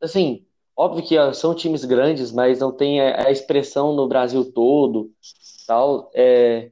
assim, 0.00 0.46
óbvio 0.78 1.04
que 1.04 1.34
são 1.34 1.54
times 1.54 1.84
grandes, 1.84 2.30
mas 2.30 2.60
não 2.60 2.70
tem 2.70 3.00
a, 3.00 3.30
expressão 3.32 3.94
no 3.94 4.06
Brasil 4.06 4.52
todo, 4.52 5.10
tal. 5.66 6.08
É, 6.14 6.70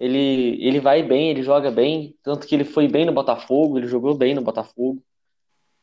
ele 0.00 0.56
ele 0.66 0.80
vai 0.80 1.02
bem, 1.02 1.30
ele 1.30 1.42
joga 1.42 1.70
bem, 1.70 2.16
tanto 2.22 2.46
que 2.46 2.54
ele 2.54 2.64
foi 2.64 2.88
bem 2.88 3.04
no 3.04 3.12
Botafogo, 3.12 3.78
ele 3.78 3.86
jogou 3.86 4.14
bem 4.14 4.34
no 4.34 4.42
Botafogo. 4.42 5.02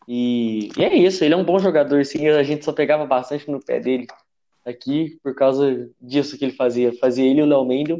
E, 0.07 0.71
e, 0.77 0.83
é 0.83 0.95
isso, 0.97 1.23
ele 1.23 1.35
é 1.35 1.37
um 1.37 1.43
bom 1.43 1.59
jogador, 1.59 2.03
sim. 2.05 2.27
A 2.29 2.43
gente 2.43 2.65
só 2.65 2.73
pegava 2.73 3.05
bastante 3.05 3.49
no 3.51 3.63
pé 3.63 3.79
dele 3.79 4.07
aqui 4.65 5.19
por 5.23 5.35
causa 5.35 5.89
disso 6.01 6.37
que 6.37 6.45
ele 6.45 6.53
fazia. 6.53 6.91
Fazia 6.97 7.29
ele 7.29 7.41
e 7.41 7.43
o 7.43 7.45
Léo 7.45 7.65
Mendel, 7.65 7.99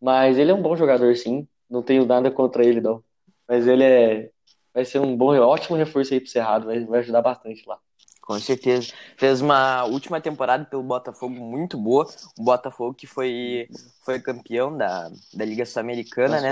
mas 0.00 0.38
ele 0.38 0.50
é 0.50 0.54
um 0.54 0.62
bom 0.62 0.76
jogador, 0.76 1.14
sim. 1.16 1.46
Não 1.70 1.82
tenho 1.82 2.04
nada 2.06 2.30
contra 2.30 2.64
ele, 2.64 2.80
não. 2.80 3.02
Mas 3.48 3.66
ele 3.66 3.84
é. 3.84 4.30
Vai 4.74 4.84
ser 4.84 5.00
um 5.00 5.16
bom, 5.16 5.34
ótimo 5.38 5.76
reforço 5.76 6.12
aí 6.14 6.20
pro 6.20 6.28
Cerrado, 6.28 6.66
vai, 6.66 6.84
vai 6.84 7.00
ajudar 7.00 7.22
bastante 7.22 7.64
lá. 7.66 7.80
Com 8.26 8.40
certeza. 8.40 8.92
Fez 9.16 9.40
uma 9.40 9.84
última 9.84 10.20
temporada 10.20 10.64
pelo 10.64 10.82
Botafogo 10.82 11.32
muito 11.32 11.78
boa. 11.78 12.08
O 12.36 12.42
Botafogo 12.42 12.92
que 12.92 13.06
foi, 13.06 13.68
foi 14.02 14.18
campeão 14.18 14.76
da, 14.76 15.08
da 15.32 15.44
Liga 15.44 15.64
Sul-Americana, 15.64 16.40
né? 16.40 16.50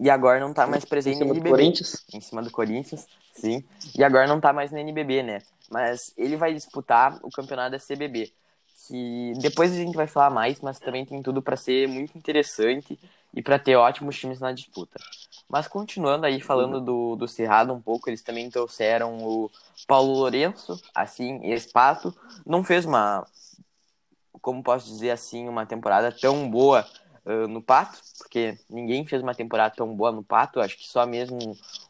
E 0.00 0.10
agora 0.10 0.40
não 0.40 0.52
tá 0.52 0.66
mais 0.66 0.84
presente 0.84 1.20
no 1.20 1.26
NBB. 1.26 1.50
Corinthians. 1.50 2.04
Em 2.12 2.20
cima 2.20 2.42
do 2.42 2.50
Corinthians, 2.50 3.06
sim. 3.32 3.62
E 3.96 4.02
agora 4.02 4.26
não 4.26 4.40
tá 4.40 4.52
mais 4.52 4.72
no 4.72 4.78
NBB, 4.78 5.22
né? 5.22 5.38
Mas 5.70 6.12
ele 6.18 6.36
vai 6.36 6.52
disputar 6.52 7.16
o 7.22 7.30
campeonato 7.30 7.70
da 7.70 7.78
CBB. 7.78 8.32
Que 8.88 9.34
depois 9.40 9.70
a 9.70 9.76
gente 9.76 9.94
vai 9.94 10.08
falar 10.08 10.30
mais, 10.30 10.60
mas 10.60 10.80
também 10.80 11.06
tem 11.06 11.22
tudo 11.22 11.40
para 11.40 11.56
ser 11.56 11.86
muito 11.86 12.18
interessante 12.18 12.98
e 13.34 13.42
para 13.42 13.58
ter 13.58 13.76
ótimos 13.76 14.18
times 14.18 14.40
na 14.40 14.52
disputa. 14.52 14.98
Mas 15.48 15.66
continuando 15.66 16.26
aí, 16.26 16.40
falando 16.40 16.80
do, 16.80 17.16
do 17.16 17.28
Cerrado 17.28 17.72
um 17.72 17.80
pouco, 17.80 18.08
eles 18.10 18.22
também 18.22 18.50
trouxeram 18.50 19.18
o 19.18 19.50
Paulo 19.86 20.12
Lourenço, 20.12 20.80
assim, 20.94 21.40
ex-Pato. 21.42 22.14
Não 22.44 22.62
fez 22.62 22.84
uma, 22.84 23.26
como 24.40 24.62
posso 24.62 24.86
dizer 24.86 25.10
assim, 25.10 25.48
uma 25.48 25.64
temporada 25.64 26.12
tão 26.12 26.50
boa 26.50 26.86
uh, 27.24 27.48
no 27.48 27.62
Pato, 27.62 27.98
porque 28.18 28.58
ninguém 28.68 29.06
fez 29.06 29.22
uma 29.22 29.34
temporada 29.34 29.74
tão 29.74 29.94
boa 29.94 30.12
no 30.12 30.22
Pato. 30.22 30.60
Acho 30.60 30.76
que 30.76 30.86
só 30.86 31.06
mesmo 31.06 31.38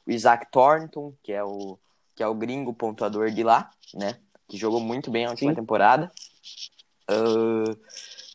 o 0.07 0.11
Isaac 0.11 0.47
Thornton, 0.51 1.13
que 1.23 1.33
é 1.33 1.43
o, 1.43 1.79
que 2.15 2.23
é 2.23 2.27
o 2.27 2.35
gringo 2.35 2.73
pontuador 2.73 3.31
de 3.31 3.43
lá, 3.43 3.71
né? 3.95 4.19
Que 4.47 4.57
jogou 4.57 4.81
muito 4.81 5.11
bem 5.11 5.27
a 5.27 5.31
última 5.31 5.51
Sim. 5.53 5.57
temporada. 5.57 6.11
Uh, 7.11 7.77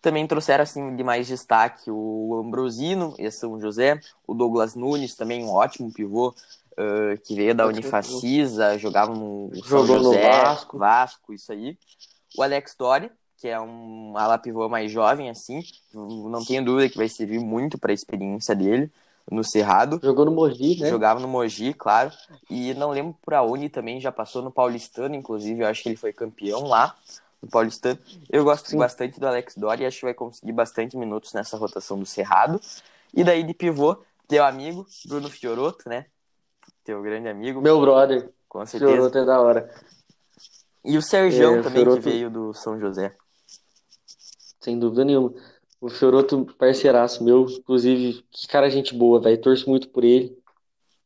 também 0.04 0.28
trouxeram 0.28 0.64
assim 0.64 0.95
de 0.97 1.04
mais 1.04 1.26
destaque 1.26 1.89
o 1.89 2.43
Ambrosino 2.45 3.16
e 3.18 3.32
São 3.32 3.60
José, 3.60 3.99
o 4.28 4.34
Douglas 4.34 4.76
Nunes, 4.76 5.16
também 5.16 5.45
um 5.45 5.49
ótimo 5.49 5.91
pivô 5.91 6.36
uh, 6.74 7.18
que 7.24 7.34
veio 7.34 7.56
da 7.56 7.66
Unifacisa, 7.66 8.78
jogava 8.78 9.14
no 9.14 9.49
São 9.56 9.64
Jogou 9.64 10.04
José, 10.04 10.28
no 10.28 10.43
Vasco. 10.43 10.78
Vasco, 10.78 11.34
isso 11.34 11.54
aí. 11.54 11.78
O 12.38 12.43
Alex 12.43 12.76
Doria, 12.78 13.10
que 13.38 13.47
é 13.47 13.58
um 13.60 14.18
ala 14.18 14.38
pivô 14.38 14.68
mais 14.68 14.91
jovem 14.91 15.30
assim, 15.30 15.64
não 15.93 16.43
tenho 16.43 16.66
dúvida 16.66 16.89
que 16.89 16.97
vai 16.97 17.08
servir 17.08 17.39
muito 17.39 17.78
para 17.78 17.91
a 17.91 17.95
experiência 17.95 18.54
dele 18.54 18.91
no 19.32 19.41
Cerrado. 19.41 20.01
Jogou 20.04 20.26
no 20.26 20.32
Mogi, 20.32 20.82
né? 20.82 20.89
Jogava 20.89 21.22
no 21.22 21.30
Mogi, 21.30 21.74
claro. 21.74 22.12
E 22.49 22.74
não 22.74 22.91
lembro 22.91 23.16
por 23.22 23.34
aonde 23.34 23.70
também, 23.70 24.01
já 24.01 24.12
passou 24.12 24.41
no 24.41 24.51
Paulistano, 24.51 25.16
inclusive, 25.16 25.62
eu 25.64 25.68
acho 25.68 25.82
que 25.82 25.88
ele 25.88 25.95
foi 25.95 26.12
campeão 26.12 26.64
lá 26.64 26.93
no 27.44 27.50
Paulistano. 27.50 28.00
Eu 28.32 28.44
gosto 28.46 28.70
Sim. 28.70 28.78
bastante 28.78 29.20
do 29.20 29.28
Alex 29.28 29.56
Dori, 29.58 29.86
acho 29.86 30.00
que 30.00 30.06
vai 30.06 30.14
conseguir 30.14 30.54
bastante 30.54 30.96
minutos 30.96 31.34
nessa 31.34 31.58
rotação 31.58 32.00
do 32.00 32.06
Cerrado. 32.06 32.60
E 33.14 33.24
daí 33.24 33.44
de 33.44 33.54
pivô, 33.54 33.98
teu 34.28 34.46
amigo, 34.46 34.88
Bruno 35.06 35.30
Fioroto, 35.30 35.89
né? 35.89 36.06
Teu 36.84 37.02
grande 37.02 37.28
amigo. 37.28 37.62
Meu 37.62 37.80
brother. 37.82 38.32
Com 38.48 38.66
certeza. 38.66 38.91
Fioroto 38.91 39.18
é 39.18 39.26
da 39.26 39.41
hora. 39.41 39.70
E 40.86 40.98
o 40.98 41.02
Sergião 41.02 41.56
é, 41.56 41.62
também, 41.62 41.84
Fioroto... 41.84 42.02
que 42.02 42.10
veio 42.10 42.30
do 42.30 42.54
São 42.54 42.80
José. 42.80 43.16
Sem 44.62 44.80
dúvida 44.80 45.04
nenhuma. 45.04 45.34
O 45.82 45.89
Fioroto, 45.89 46.46
parceiraço 46.58 47.24
meu, 47.24 47.46
inclusive, 47.50 48.24
que 48.32 48.48
cara 48.48 48.70
gente 48.70 48.96
boa, 48.96 49.20
velho. 49.20 49.41
Torço 49.41 49.70
muito 49.70 49.89
por 49.89 50.04
ele. 50.04 50.38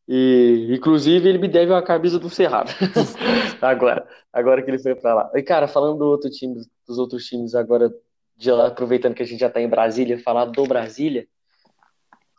E, 0.08 0.68
inclusive, 0.72 1.28
ele 1.28 1.38
me 1.38 1.50
deve 1.50 1.72
uma 1.72 1.82
camisa 1.82 2.18
do 2.18 2.30
Cerrado. 2.30 2.72
agora, 3.62 4.08
agora 4.32 4.64
que 4.64 4.72
ele 4.72 4.80
foi 4.80 4.96
pra 4.96 5.14
lá. 5.14 5.32
E, 5.36 5.44
cara, 5.44 5.68
falando 5.68 6.00
do 6.00 6.06
outro 6.06 6.30
time, 6.30 6.62
dos 6.88 6.98
outros 6.98 7.26
times 7.26 7.54
agora, 7.54 7.94
de 8.38 8.50
lá, 8.50 8.68
aproveitando 8.68 9.14
que 9.14 9.24
a 9.24 9.26
gente 9.26 9.42
já 9.42 9.50
tá 9.50 9.60
em 9.60 9.68
Brasília, 9.68 10.18
falar 10.18 10.46
do 10.46 10.64
Brasília. 10.64 11.28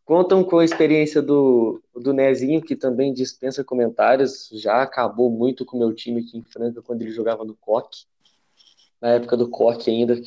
Contam 0.02 0.42
com 0.42 0.58
a 0.58 0.64
experiência 0.64 1.20
do, 1.20 1.82
do 1.94 2.14
Nezinho, 2.14 2.62
que 2.62 2.74
também 2.74 3.12
dispensa 3.12 3.62
comentários, 3.62 4.48
já 4.54 4.80
acabou 4.80 5.30
muito 5.30 5.66
com 5.66 5.76
o 5.76 5.80
meu 5.80 5.92
time 5.92 6.22
aqui 6.22 6.38
em 6.38 6.42
Franca 6.42 6.80
quando 6.80 7.02
ele 7.02 7.10
jogava 7.10 7.44
no 7.44 7.54
Coque. 7.54 8.06
Na 9.02 9.10
época 9.10 9.36
do 9.36 9.50
Coque 9.50 9.90
ainda, 9.90 10.18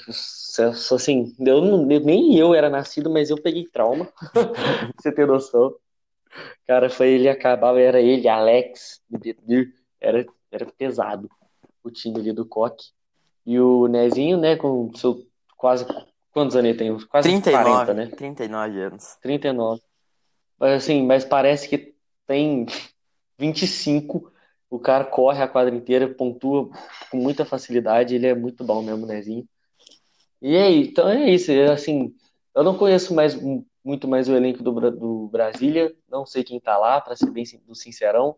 assim, 0.93 1.35
eu 1.39 1.61
nem 1.99 2.37
eu 2.37 2.53
era 2.53 2.69
nascido, 2.69 3.09
mas 3.09 3.31
eu 3.31 3.41
peguei 3.41 3.65
trauma, 3.65 4.07
você 4.95 5.11
ter 5.11 5.25
noção. 5.25 5.73
Cara, 6.67 6.89
foi 6.89 7.09
ele 7.09 7.29
acabava, 7.29 7.79
era 7.79 7.99
ele, 7.99 8.27
Alex, 8.27 9.01
era, 9.99 10.25
era 10.51 10.65
pesado 10.77 11.29
o 11.83 11.89
time 11.89 12.19
ali 12.19 12.31
do 12.31 12.45
Coque. 12.45 12.85
E 13.45 13.59
o 13.59 13.87
Nezinho, 13.87 14.37
né, 14.37 14.55
com 14.55 14.93
seu 14.95 15.25
quase 15.57 15.85
Quantos 16.31 16.55
anos 16.55 16.69
ele 16.69 16.77
tem? 16.77 16.97
Quase 17.07 17.29
39, 17.29 17.63
40, 17.63 17.93
né? 17.93 18.05
39 18.07 18.81
anos. 18.81 19.17
39. 19.21 19.81
Mas 20.57 20.83
assim, 20.83 21.05
mas 21.05 21.25
parece 21.25 21.67
que 21.67 21.93
tem 22.25 22.65
25. 23.37 24.31
O 24.69 24.79
cara 24.79 25.03
corre 25.03 25.43
a 25.43 25.47
quadra 25.47 25.75
inteira, 25.75 26.07
pontua 26.07 26.69
com 27.09 27.17
muita 27.17 27.43
facilidade. 27.43 28.15
Ele 28.15 28.27
é 28.27 28.33
muito 28.33 28.63
bom 28.63 28.81
mesmo, 28.81 29.05
Nezinho. 29.05 29.45
E 30.41 30.55
aí, 30.55 30.87
então 30.87 31.09
é 31.09 31.29
isso. 31.29 31.51
É, 31.51 31.69
assim, 31.69 32.15
eu 32.55 32.63
não 32.63 32.77
conheço 32.77 33.13
mais 33.13 33.37
muito 33.83 34.07
mais 34.07 34.27
o 34.29 34.35
elenco 34.35 34.63
do, 34.63 34.91
do 34.91 35.27
Brasília. 35.27 35.93
Não 36.09 36.25
sei 36.25 36.43
quem 36.43 36.59
tá 36.59 36.77
lá, 36.77 37.01
para 37.01 37.15
ser 37.15 37.29
bem 37.29 37.43
do 37.67 37.75
sincerão. 37.75 38.35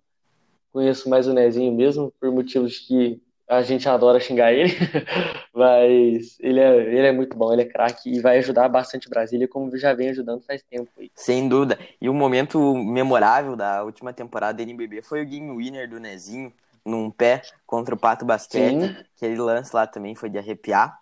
Conheço 0.72 1.10
mais 1.10 1.28
o 1.28 1.34
Nezinho 1.34 1.72
mesmo, 1.72 2.12
por 2.20 2.32
motivos 2.32 2.80
que 2.80 3.22
a 3.48 3.62
gente 3.62 3.88
adora 3.88 4.20
xingar 4.20 4.54
ele, 4.54 4.72
mas 5.54 6.38
ele 6.40 6.60
é, 6.60 6.78
ele 6.78 7.08
é 7.08 7.12
muito 7.12 7.38
bom, 7.38 7.52
ele 7.52 7.64
é 7.64 7.66
craque 7.66 8.10
e 8.10 8.20
vai 8.20 8.38
ajudar 8.40 8.70
bastante 8.70 9.10
Brasília, 9.10 9.48
como 9.48 9.76
já 9.78 9.94
vem 9.94 10.10
ajudando 10.10 10.42
faz 10.42 10.64
tempo. 10.64 10.90
Aí. 10.98 11.12
Sem 11.14 11.48
dúvida. 11.48 11.78
E 12.02 12.10
o 12.10 12.14
momento 12.14 12.76
memorável 12.76 13.56
da 13.56 13.84
última 13.84 14.14
temporada 14.14 14.58
da 14.58 14.64
NBB 14.64 15.02
foi 15.02 15.22
o 15.22 15.26
game 15.26 15.56
winner 15.56 15.90
do 15.90 16.00
Nezinho, 16.00 16.52
num 16.86 17.12
pé 17.12 17.42
contra 17.66 17.94
o 17.94 17.98
Pato 17.98 18.26
Basquete, 18.26 18.82
Sim. 18.82 18.96
aquele 19.16 19.38
lance 19.38 19.74
lá 19.76 19.86
também 19.86 20.16
foi 20.16 20.30
de 20.30 20.38
arrepiar. 20.38 21.00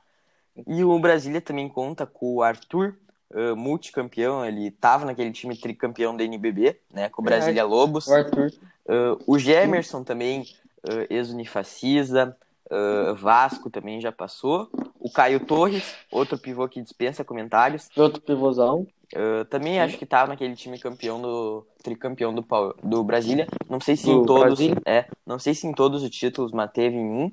E 0.68 0.84
o 0.84 1.00
Brasília 1.00 1.42
também 1.42 1.70
conta 1.70 2.06
com 2.06 2.36
o 2.36 2.44
Arthur, 2.44 2.98
uh, 3.34 3.56
multicampeão, 3.56 4.46
ele 4.46 4.68
estava 4.68 5.06
naquele 5.06 5.32
time 5.32 5.56
tricampeão 5.56 6.16
da 6.16 6.24
NBB, 6.24 6.78
né, 6.94 7.10
com 7.10 7.22
o 7.22 7.26
Brasília 7.26 7.64
Lobos. 7.64 8.08
O 8.08 8.14
Arthur. 8.14 8.52
Uh, 8.86 9.22
o 9.26 9.40
Gemerson 9.40 10.04
também 10.04 10.42
uh, 10.84 11.06
ex-Unifacisa, 11.10 12.36
uh, 12.72 13.16
Vasco 13.16 13.70
também 13.70 14.02
já 14.02 14.12
passou. 14.12 14.70
O 15.00 15.12
Caio 15.12 15.40
Torres, 15.40 15.96
outro 16.12 16.38
pivô 16.38 16.68
que 16.68 16.82
dispensa 16.82 17.24
comentários. 17.24 17.90
Outro 17.96 18.22
pivôzão. 18.22 18.88
Uh, 19.14 19.44
também 19.46 19.74
Sim. 19.74 19.80
acho 19.80 19.98
que 19.98 20.06
estava 20.06 20.30
naquele 20.30 20.56
time 20.56 20.80
campeão 20.80 21.22
do 21.22 21.68
tricampeão 21.84 22.34
do, 22.34 22.46
do 22.82 23.04
Brasília. 23.04 23.48
Não 23.70 23.80
sei 23.80 23.98
se 23.98 24.06
do 24.06 24.22
em 24.22 24.26
todos, 24.26 24.60
é, 24.86 25.06
não 25.26 25.38
sei 25.38 25.54
se 25.54 25.68
em 25.68 25.74
todos 25.74 26.04
os 26.04 26.10
títulos, 26.10 26.52
mas 26.52 26.72
teve 26.72 26.96
em 26.96 27.12
um. 27.12 27.32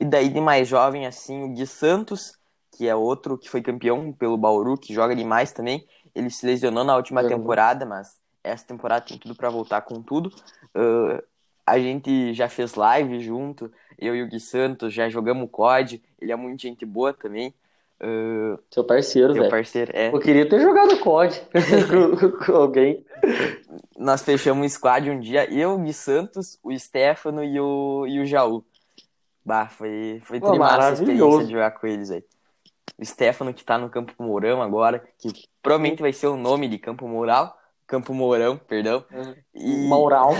E 0.00 0.04
daí 0.04 0.28
de 0.28 0.40
mais 0.40 0.66
jovem 0.66 1.06
assim, 1.06 1.44
o 1.44 1.48
Gui 1.50 1.66
Santos, 1.66 2.38
que 2.76 2.88
é 2.88 2.94
outro 2.94 3.38
que 3.38 3.48
foi 3.48 3.62
campeão 3.62 4.12
pelo 4.12 4.36
Bauru, 4.36 4.76
que 4.76 4.92
joga 4.92 5.14
demais 5.14 5.52
também. 5.52 5.86
Ele 6.14 6.30
se 6.30 6.44
lesionou 6.44 6.84
na 6.84 6.96
última 6.96 7.26
temporada, 7.26 7.86
mas 7.86 8.18
essa 8.42 8.66
temporada 8.66 9.06
tem 9.06 9.18
tudo 9.18 9.34
para 9.34 9.48
voltar 9.48 9.80
com 9.82 10.02
tudo. 10.02 10.28
Uh, 10.74 11.22
a 11.66 11.78
gente 11.78 12.34
já 12.34 12.48
fez 12.48 12.74
live 12.74 13.20
junto, 13.20 13.72
eu 13.98 14.14
e 14.14 14.22
o 14.22 14.28
Gui 14.28 14.38
Santos, 14.38 14.92
já 14.92 15.08
jogamos 15.08 15.48
COD, 15.50 16.02
ele 16.20 16.32
é 16.32 16.36
muito 16.36 16.60
gente 16.62 16.84
boa 16.84 17.12
também. 17.12 17.54
Uh, 18.00 18.58
Seu 18.70 18.84
parceiro, 18.84 19.32
velho. 19.32 19.48
parceiro, 19.48 19.92
é. 19.94 20.08
Eu 20.08 20.20
queria 20.20 20.46
ter 20.46 20.60
jogado 20.60 20.98
COD 20.98 21.40
com, 22.44 22.52
alguém. 22.52 23.04
Nós 23.96 24.22
fechamos 24.22 24.64
um 24.64 24.68
squad 24.68 25.08
um 25.10 25.18
dia, 25.18 25.50
eu, 25.50 25.74
o 25.74 25.78
Gui 25.78 25.92
Santos, 25.92 26.58
o 26.62 26.76
Stefano 26.78 27.42
e 27.42 27.58
o, 27.58 28.06
e 28.06 28.20
o 28.20 28.26
Jaú. 28.26 28.62
Bah, 29.44 29.68
foi, 29.68 30.20
foi 30.24 30.40
Pô, 30.40 30.54
experiência 30.54 31.44
de 31.44 31.52
jogar 31.52 31.70
com 31.72 31.86
eles 31.86 32.10
aí. 32.10 32.24
O 32.98 33.04
Stefano 33.04 33.52
que 33.52 33.64
tá 33.64 33.76
no 33.76 33.90
Campo 33.90 34.12
Mourão 34.18 34.62
agora, 34.62 35.04
que 35.18 35.28
provavelmente 35.62 36.00
vai 36.00 36.12
ser 36.12 36.28
o 36.28 36.36
nome 36.36 36.68
de 36.68 36.78
Campo 36.78 37.08
Moral. 37.08 37.56
Campo 37.86 38.14
Mourão, 38.14 38.56
perdão. 38.56 39.04
Uhum. 39.12 39.34
E... 39.54 39.88
Maural. 39.88 40.32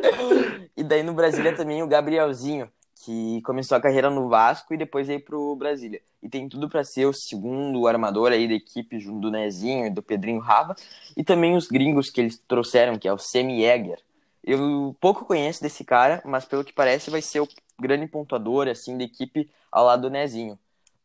e 0.76 0.82
daí 0.82 1.02
no 1.02 1.12
Brasília 1.12 1.54
também 1.54 1.82
o 1.82 1.86
Gabrielzinho, 1.88 2.70
que 3.04 3.42
começou 3.42 3.76
a 3.76 3.80
carreira 3.80 4.08
no 4.08 4.28
Vasco 4.28 4.72
e 4.72 4.76
depois 4.76 5.08
veio 5.08 5.20
pro 5.20 5.56
Brasília. 5.56 6.00
E 6.22 6.28
tem 6.28 6.48
tudo 6.48 6.68
para 6.68 6.84
ser 6.84 7.04
o 7.06 7.12
segundo 7.12 7.86
armador 7.88 8.30
aí 8.30 8.46
da 8.46 8.54
equipe 8.54 9.00
junto 9.00 9.20
do 9.20 9.30
Nezinho 9.30 9.86
e 9.86 9.90
do 9.90 10.02
Pedrinho 10.02 10.38
Rava. 10.38 10.76
E 11.16 11.24
também 11.24 11.56
os 11.56 11.66
gringos 11.66 12.10
que 12.10 12.20
eles 12.20 12.38
trouxeram, 12.46 12.96
que 12.96 13.08
é 13.08 13.12
o 13.12 13.18
Semi 13.18 13.60
Jäger. 13.60 13.98
Eu 14.44 14.96
pouco 15.00 15.24
conheço 15.24 15.62
desse 15.62 15.84
cara, 15.84 16.22
mas 16.24 16.44
pelo 16.44 16.64
que 16.64 16.72
parece 16.72 17.10
vai 17.10 17.20
ser 17.20 17.40
o 17.40 17.48
grande 17.78 18.06
pontuador 18.06 18.68
assim 18.68 18.96
da 18.96 19.04
equipe 19.04 19.50
ao 19.70 19.84
lado 19.84 20.02
do 20.02 20.10
Nezinho. 20.10 20.58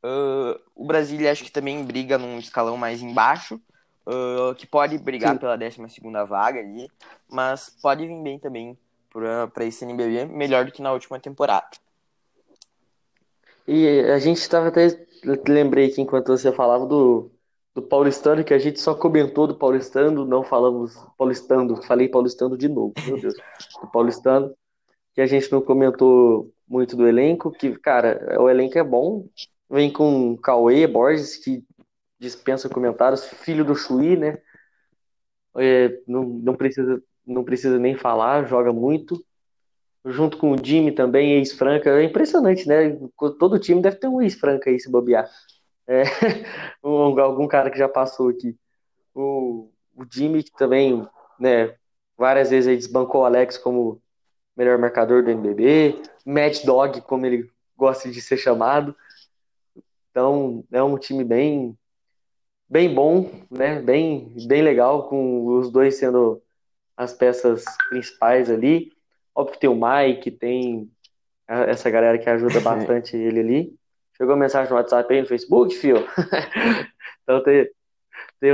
Uh, 0.03 0.59
o 0.75 0.85
Brasília 0.85 1.31
acho 1.31 1.43
que 1.43 1.51
também 1.51 1.83
briga 1.83 2.17
num 2.17 2.37
escalão 2.37 2.77
mais 2.77 3.01
embaixo, 3.01 3.59
uh, 4.05 4.53
que 4.55 4.67
pode 4.67 4.97
brigar 4.97 5.33
Sim. 5.33 5.39
pela 5.39 5.57
12 5.57 5.77
vaga 6.27 6.59
ali, 6.59 6.89
mas 7.29 7.69
pode 7.81 8.05
vir 8.05 8.21
bem 8.21 8.39
também 8.39 8.77
para 9.53 9.65
esse 9.65 9.83
NBB, 9.83 10.25
melhor 10.25 10.65
do 10.65 10.71
que 10.71 10.81
na 10.81 10.93
última 10.93 11.19
temporada. 11.19 11.67
E 13.67 13.99
a 14.11 14.19
gente 14.19 14.37
estava 14.37 14.67
até. 14.67 14.87
Lembrei 15.47 15.89
que 15.89 15.99
enquanto 15.99 16.27
você 16.27 16.51
falava 16.53 16.85
do, 16.85 17.31
do 17.75 17.81
Paulistano, 17.81 18.43
que 18.43 18.53
a 18.53 18.59
gente 18.59 18.79
só 18.79 18.95
comentou 18.95 19.45
do 19.47 19.55
Paulistano, 19.55 20.23
não 20.23 20.43
falamos 20.43 20.95
Paulistano, 21.17 21.81
falei 21.83 22.07
Paulistano 22.07 22.57
de 22.57 22.69
novo, 22.69 22.93
meu 23.05 23.19
Deus. 23.19 23.33
Do 23.81 23.87
Paulistano, 23.87 24.55
que 25.13 25.19
a 25.19 25.25
gente 25.25 25.51
não 25.51 25.61
comentou 25.61 26.49
muito 26.67 26.95
do 26.95 27.07
elenco, 27.07 27.51
que, 27.51 27.77
cara, 27.77 28.37
o 28.39 28.49
elenco 28.49 28.77
é 28.77 28.83
bom, 28.83 29.25
vem 29.69 29.91
com 29.91 30.37
Cauê 30.37 30.87
Borges, 30.87 31.37
que 31.37 31.63
dispensa 32.19 32.69
comentários, 32.69 33.25
filho 33.25 33.63
do 33.63 33.75
Chuí, 33.75 34.17
né? 34.17 34.39
É, 35.55 35.99
não, 36.07 36.23
não, 36.23 36.55
precisa, 36.55 37.01
não 37.25 37.43
precisa 37.43 37.77
nem 37.79 37.95
falar, 37.95 38.47
joga 38.47 38.71
muito. 38.71 39.23
Junto 40.05 40.37
com 40.37 40.51
o 40.53 40.57
Jimmy 40.63 40.91
também, 40.91 41.33
ex-franca. 41.33 41.89
É 41.89 42.03
impressionante, 42.03 42.67
né? 42.67 42.97
Todo 43.39 43.59
time 43.59 43.81
deve 43.81 43.97
ter 43.97 44.07
um 44.07 44.21
ex-franca 44.21 44.69
aí, 44.69 44.79
se 44.79 44.89
bobear. 44.89 45.29
É, 45.87 46.03
algum 46.81 47.47
cara 47.47 47.69
que 47.69 47.77
já 47.77 47.89
passou 47.89 48.29
aqui. 48.29 48.55
O, 49.13 49.69
o 49.95 50.05
Jimmy 50.09 50.43
também, 50.43 51.07
né? 51.39 51.75
Várias 52.17 52.49
vezes 52.49 52.67
aí 52.67 52.77
desbancou 52.77 53.21
o 53.21 53.25
Alex 53.25 53.57
como 53.57 54.01
melhor 54.55 54.77
marcador 54.77 55.23
do 55.23 55.31
NBB. 55.31 56.01
Mad 56.25 56.57
Dog, 56.63 57.01
como 57.01 57.25
ele 57.25 57.49
gosta 57.75 58.09
de 58.09 58.21
ser 58.21 58.37
chamado. 58.37 58.95
Então, 60.17 60.65
é 60.71 60.81
um 60.81 60.97
time 60.97 61.23
bem 61.23 61.77
bem 62.67 62.91
bom, 62.91 63.29
né? 63.51 63.79
Bem, 63.79 64.33
bem 64.47 64.63
legal, 64.63 65.07
com 65.07 65.45
os 65.45 65.71
dois 65.71 65.93
sendo 65.93 66.41
as 66.97 67.13
peças 67.13 67.63
principais 67.87 68.49
ali. 68.49 68.91
Óbvio 69.35 69.53
que 69.53 69.59
tem 69.59 69.69
o 69.69 69.79
Mike, 69.79 70.31
tem 70.31 70.91
essa 71.47 71.91
galera 71.91 72.17
que 72.17 72.27
ajuda 72.27 72.59
bastante 72.65 73.15
ele 73.15 73.41
ali. 73.41 73.75
Chegou 74.17 74.35
mensagem 74.35 74.71
no 74.71 74.77
WhatsApp 74.77 75.13
aí 75.13 75.21
no 75.21 75.27
Facebook, 75.27 75.75
fio. 75.75 75.97
então 77.21 77.43
tem, 77.43 77.69
tem, 78.39 78.51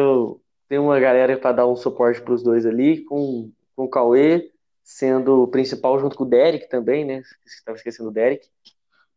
tem 0.67 0.79
uma 0.79 0.99
galera 0.99 1.37
para 1.37 1.53
dar 1.53 1.67
um 1.67 1.77
suporte 1.77 2.21
para 2.21 2.33
os 2.33 2.43
dois 2.43 2.65
ali, 2.65 3.05
com, 3.05 3.49
com 3.73 3.85
o 3.85 3.89
Cauê 3.89 4.51
sendo 4.83 5.43
o 5.43 5.47
principal 5.47 5.97
junto 5.97 6.17
com 6.17 6.25
o 6.25 6.29
Derek 6.29 6.67
também, 6.67 7.05
né? 7.05 7.21
Estava 7.45 7.77
esquecendo 7.77 8.09
o 8.09 8.13
Derek. 8.13 8.45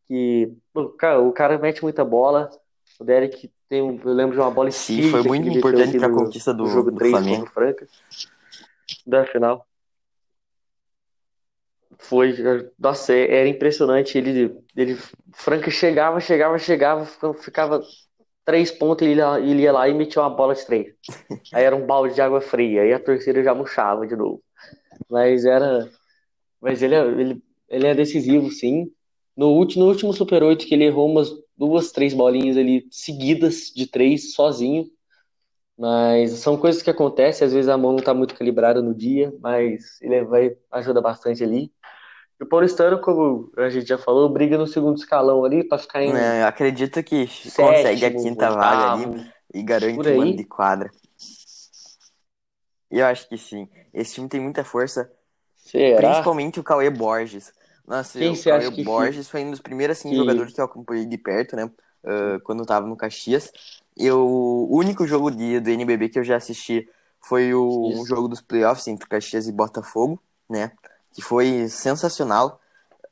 Que 0.07 0.53
o 0.75 0.89
cara, 0.91 1.21
o 1.21 1.33
cara 1.33 1.59
mete 1.59 1.83
muita 1.83 2.05
bola. 2.05 2.51
O 2.99 3.05
Derek 3.05 3.51
tem 3.69 3.83
um, 3.83 4.01
eu 4.05 4.13
lembro 4.13 4.35
de 4.35 4.41
uma 4.41 4.51
bola 4.51 4.71
Sim, 4.71 5.11
foi 5.11 5.23
muito 5.23 5.49
importante 5.49 5.99
para 5.99 6.07
a 6.07 6.11
conquista 6.11 6.55
do, 6.55 6.67
jogo 6.67 6.91
do 6.91 6.99
3 6.99 7.13
Flamengo. 7.13 7.47
Franca, 7.47 7.87
da 9.07 9.27
final. 9.27 9.67
Foi, 11.99 12.35
nossa, 12.79 13.13
é, 13.13 13.41
era 13.41 13.49
impressionante. 13.49 14.19
Ele, 14.19 14.57
ele, 14.77 14.99
Franca 15.33 15.71
chegava, 15.71 16.21
chegava, 16.21 16.59
chegava, 16.59 17.05
ficava 17.35 17.83
três 18.45 18.71
pontos 18.71 19.07
e 19.07 19.11
ele, 19.11 19.21
ele 19.21 19.63
ia 19.63 19.73
lá 19.73 19.89
e 19.89 19.95
metia 19.95 20.23
uma 20.23 20.31
bola 20.31 20.55
de 20.55 20.65
três. 20.65 20.95
Aí 21.53 21.65
era 21.65 21.75
um 21.75 21.87
balde 21.87 22.15
de 22.15 22.21
água 22.21 22.41
fria, 22.41 22.83
aí 22.83 22.93
a 22.93 23.01
torcida 23.01 23.43
já 23.43 23.55
murchava 23.55 24.07
de 24.07 24.15
novo. 24.15 24.43
Mas 25.11 25.45
era, 25.45 25.91
mas 26.61 26.83
ele, 26.83 26.95
é, 26.95 27.01
ele, 27.01 27.43
ele 27.69 27.87
é 27.87 27.95
decisivo, 27.95 28.51
sim. 28.51 28.91
No 29.37 29.49
último, 29.51 29.85
no 29.85 29.91
último 29.91 30.13
Super 30.13 30.43
8 30.43 30.67
que 30.67 30.75
ele 30.75 30.85
errou 30.85 31.11
umas 31.11 31.31
duas, 31.57 31.93
três 31.93 32.15
bolinhas 32.15 32.57
ali 32.57 32.87
seguidas 32.91 33.73
de 33.75 33.87
três, 33.87 34.33
sozinho. 34.33 34.87
Mas 35.79 36.33
são 36.33 36.57
coisas 36.57 36.81
que 36.81 36.89
acontecem, 36.89 37.47
às 37.47 37.53
vezes 37.53 37.69
a 37.69 37.77
mão 37.77 37.93
não 37.93 37.99
está 37.99 38.15
muito 38.15 38.35
calibrada 38.35 38.81
no 38.81 38.95
dia, 38.95 39.33
mas 39.41 40.01
ele 40.01 40.25
vai 40.25 40.57
ajuda 40.73 41.03
bastante 41.03 41.45
ali. 41.45 41.71
E 42.41 42.45
o 42.45 42.47
Paulistano, 42.47 43.01
como 43.01 43.51
a 43.59 43.69
gente 43.69 43.87
já 43.87 43.99
falou, 43.99 44.29
briga 44.29 44.57
no 44.57 44.67
segundo 44.67 44.97
escalão 44.97 45.45
ali 45.45 45.65
para 45.65 45.79
ficar 45.79 46.03
em. 46.03 46.17
É, 46.17 46.45
acredito 46.45 47.03
que 47.03 47.27
sétimo, 47.27 47.67
consegue 47.67 48.05
a 48.07 48.11
quinta 48.11 48.51
oitavo, 48.51 48.57
vaga 48.57 48.93
ali 48.93 49.33
e 49.53 49.63
garante 49.63 50.09
o 50.09 50.21
ano 50.21 50.37
de 50.37 50.45
quadra. 50.45 50.91
Eu 52.91 53.07
acho 53.07 53.29
que 53.29 53.37
sim. 53.37 53.69
Esse 53.93 54.15
time 54.15 54.29
tem 54.29 54.41
muita 54.41 54.65
força, 54.65 55.11
Será? 55.57 55.99
principalmente 55.99 56.61
o 56.61 56.65
Cauê 56.65 56.89
Borges. 56.89 57.53
Nossa, 57.87 58.19
Quem 58.19 58.31
o 58.31 58.43
você 58.43 58.51
acha 58.51 58.69
Cauê 58.69 58.71
que 58.73 58.83
Borges 58.83 59.29
foi 59.29 59.45
um 59.45 59.51
dos 59.51 59.61
primeiros 59.61 59.99
assim, 59.99 60.15
que- 60.15 60.15
jogadores 60.15 60.53
que 60.53 60.61
eu 60.61 60.65
acompanhei 60.65 61.07
de 61.07 61.19
perto, 61.19 61.55
né? 61.57 61.71
ah, 62.05 62.39
quando 62.45 62.61
eu 62.61 62.67
tava 62.67 62.87
no 62.87 62.97
Caxias. 62.97 63.51
Eu, 63.97 64.21
o 64.27 64.77
único 64.77 65.07
jogo 65.07 65.31
de, 65.31 65.61
do 65.61 65.71
NBB 65.71 66.09
que 66.09 66.19
eu 66.19 66.25
já 66.25 66.37
assisti 66.37 66.89
foi 67.21 67.55
o 67.55 67.93
Isso. 67.93 68.03
um 68.03 68.07
jogo 68.07 68.29
dos 68.29 68.41
playoffs 68.41 68.87
entre 68.89 69.09
Caxias 69.09 69.49
e 69.49 69.53
Botafogo, 69.53 70.23
né? 70.49 70.73
Que 71.13 71.23
foi 71.23 71.69
sensacional, 71.69 72.61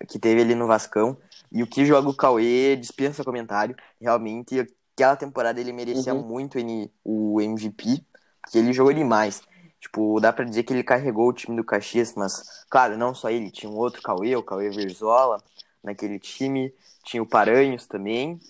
que 0.09 0.19
teve 0.19 0.41
ali 0.43 0.55
no 0.55 0.67
Vascão. 0.67 1.17
E 1.53 1.63
o 1.63 1.67
que 1.67 1.85
joga 1.87 2.09
o 2.09 2.15
Cauê 2.15 2.77
dispensa 2.77 3.25
comentário. 3.25 3.77
Realmente, 4.01 4.61
aquela 4.95 5.17
temporada 5.17 5.61
ele 5.61 5.73
merecia 5.73 6.15
Uhum. 6.15 6.25
muito 6.29 6.59
o 7.05 7.41
MVP, 7.41 8.05
porque 8.43 8.59
ele 8.59 8.73
jogou 8.73 8.93
demais. 8.93 9.43
Tipo, 9.85 10.19
dá 10.19 10.33
pra 10.33 10.47
dizer 10.47 10.63
que 10.63 10.73
ele 10.73 10.83
carregou 10.83 11.29
o 11.29 11.33
time 11.33 11.55
do 11.55 11.63
Caxias, 11.63 12.15
mas, 12.15 12.65
claro, 12.71 12.97
não 12.97 13.15
só 13.15 13.29
ele, 13.29 13.51
tinha 13.51 13.71
um 13.71 13.77
outro 13.77 14.01
Cauê, 14.01 14.35
o 14.35 14.43
Cauê 14.43 14.71
Verzola, 14.71 15.43
naquele 15.83 16.19
time, 16.19 16.73
tinha 17.05 17.23
o 17.23 17.27
Paranhos 17.27 17.87
também, 17.87 18.41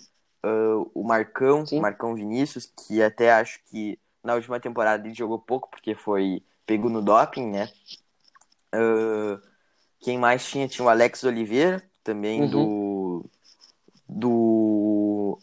ah, 0.41 0.85
o 0.93 1.03
Marcão, 1.03 1.65
Sim. 1.65 1.79
o 1.79 1.81
Marcão 1.81 2.15
Vinícius, 2.15 2.65
que 2.67 3.03
até 3.03 3.33
acho 3.33 3.59
que 3.65 3.99
na 4.23 4.33
última 4.33 4.61
temporada 4.61 5.05
ele 5.05 5.13
jogou 5.13 5.37
pouco, 5.37 5.69
porque 5.69 5.93
foi 5.93 6.41
pego 6.65 6.87
no 6.89 7.01
doping, 7.01 7.47
né? 7.51 7.69
Ah, 8.71 9.41
quem 9.99 10.17
mais 10.17 10.47
tinha? 10.47 10.69
Tinha 10.69 10.85
o 10.85 10.89
Alex 10.89 11.21
Oliveira, 11.25 11.83
também 12.01 12.41
Uhum. 12.41 12.49
do, 12.49 13.25
do, 14.07 15.37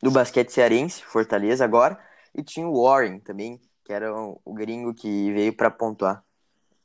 do 0.00 0.10
basquete 0.12 0.50
cearense, 0.50 1.04
Fortaleza 1.04 1.64
agora, 1.64 1.98
e 2.34 2.44
tinha 2.44 2.68
o 2.68 2.84
Warren 2.84 3.18
também, 3.18 3.60
que 3.90 3.94
era 3.94 4.14
o, 4.14 4.40
o 4.44 4.54
gringo 4.54 4.94
que 4.94 5.32
veio 5.32 5.52
pra 5.52 5.68
pontuar. 5.68 6.22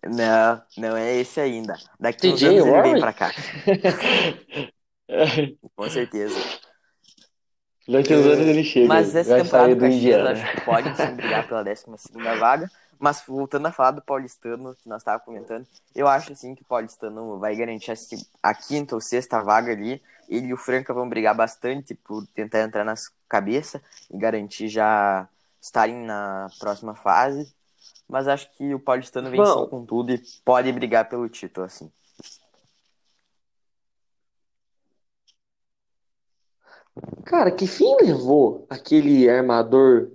Não, 0.04 0.60
não 0.76 0.98
é 0.98 1.18
esse 1.18 1.40
ainda. 1.40 1.76
Daqui 2.00 2.30
uns 2.30 2.42
anos 2.42 2.62
ele 2.62 2.72
Warren? 2.72 2.94
vem 2.94 3.00
pra 3.00 3.14
cá, 3.14 3.30
com 5.76 5.88
certeza. 5.88 6.36
Daqui 7.88 8.16
uns 8.16 8.26
anos 8.26 8.48
ele 8.48 8.64
chega. 8.64 8.88
Mas 8.88 9.16
essa 9.16 9.38
temporada 9.38 9.76
do 9.76 9.82
Caxias 9.82 10.26
acho 10.26 10.56
que 10.56 10.62
pode 10.62 10.98
sim 10.98 11.16
brigar 11.16 11.48
pela 11.48 11.64
12 11.64 11.86
vaga. 12.40 12.72
Mas 12.98 13.24
voltando 13.28 13.68
a 13.68 13.72
falar 13.72 13.92
do 13.92 14.02
Paulistano, 14.02 14.76
que 14.76 14.90
nós 14.90 15.02
estávamos 15.02 15.26
comentando, 15.26 15.68
eu 15.94 16.08
acho 16.08 16.32
assim 16.32 16.56
que 16.56 16.64
o 16.64 16.66
Paulistano 16.66 17.38
vai 17.38 17.56
garantir 17.56 17.94
a 18.42 18.54
quinta 18.56 18.96
ou 18.96 19.02
sexta 19.02 19.44
vaga 19.44 19.74
ali. 19.74 20.02
Ele 20.28 20.48
e 20.48 20.54
o 20.54 20.58
Franca 20.58 20.92
vão 20.92 21.08
brigar 21.08 21.36
bastante 21.36 21.94
por 21.94 22.26
tentar 22.28 22.62
entrar 22.62 22.84
nas 22.84 23.12
cabeças 23.30 23.80
e 24.10 24.18
garantir 24.18 24.70
já 24.70 25.30
estarem 25.66 25.96
na 26.06 26.48
próxima 26.60 26.94
fase. 26.94 27.54
Mas 28.08 28.28
acho 28.28 28.50
que 28.56 28.74
o 28.74 28.80
Paulistano 28.80 29.32
Bom. 29.32 29.64
sim 29.64 29.70
com 29.70 29.86
tudo 29.86 30.12
e 30.12 30.22
pode 30.44 30.72
brigar 30.72 31.10
pelo 31.10 31.28
título, 31.28 31.66
assim. 31.66 31.92
Cara, 37.26 37.52
que 37.52 37.68
fim 37.68 37.96
levou 38.02 38.66
aquele 38.70 39.28
armador 39.30 40.12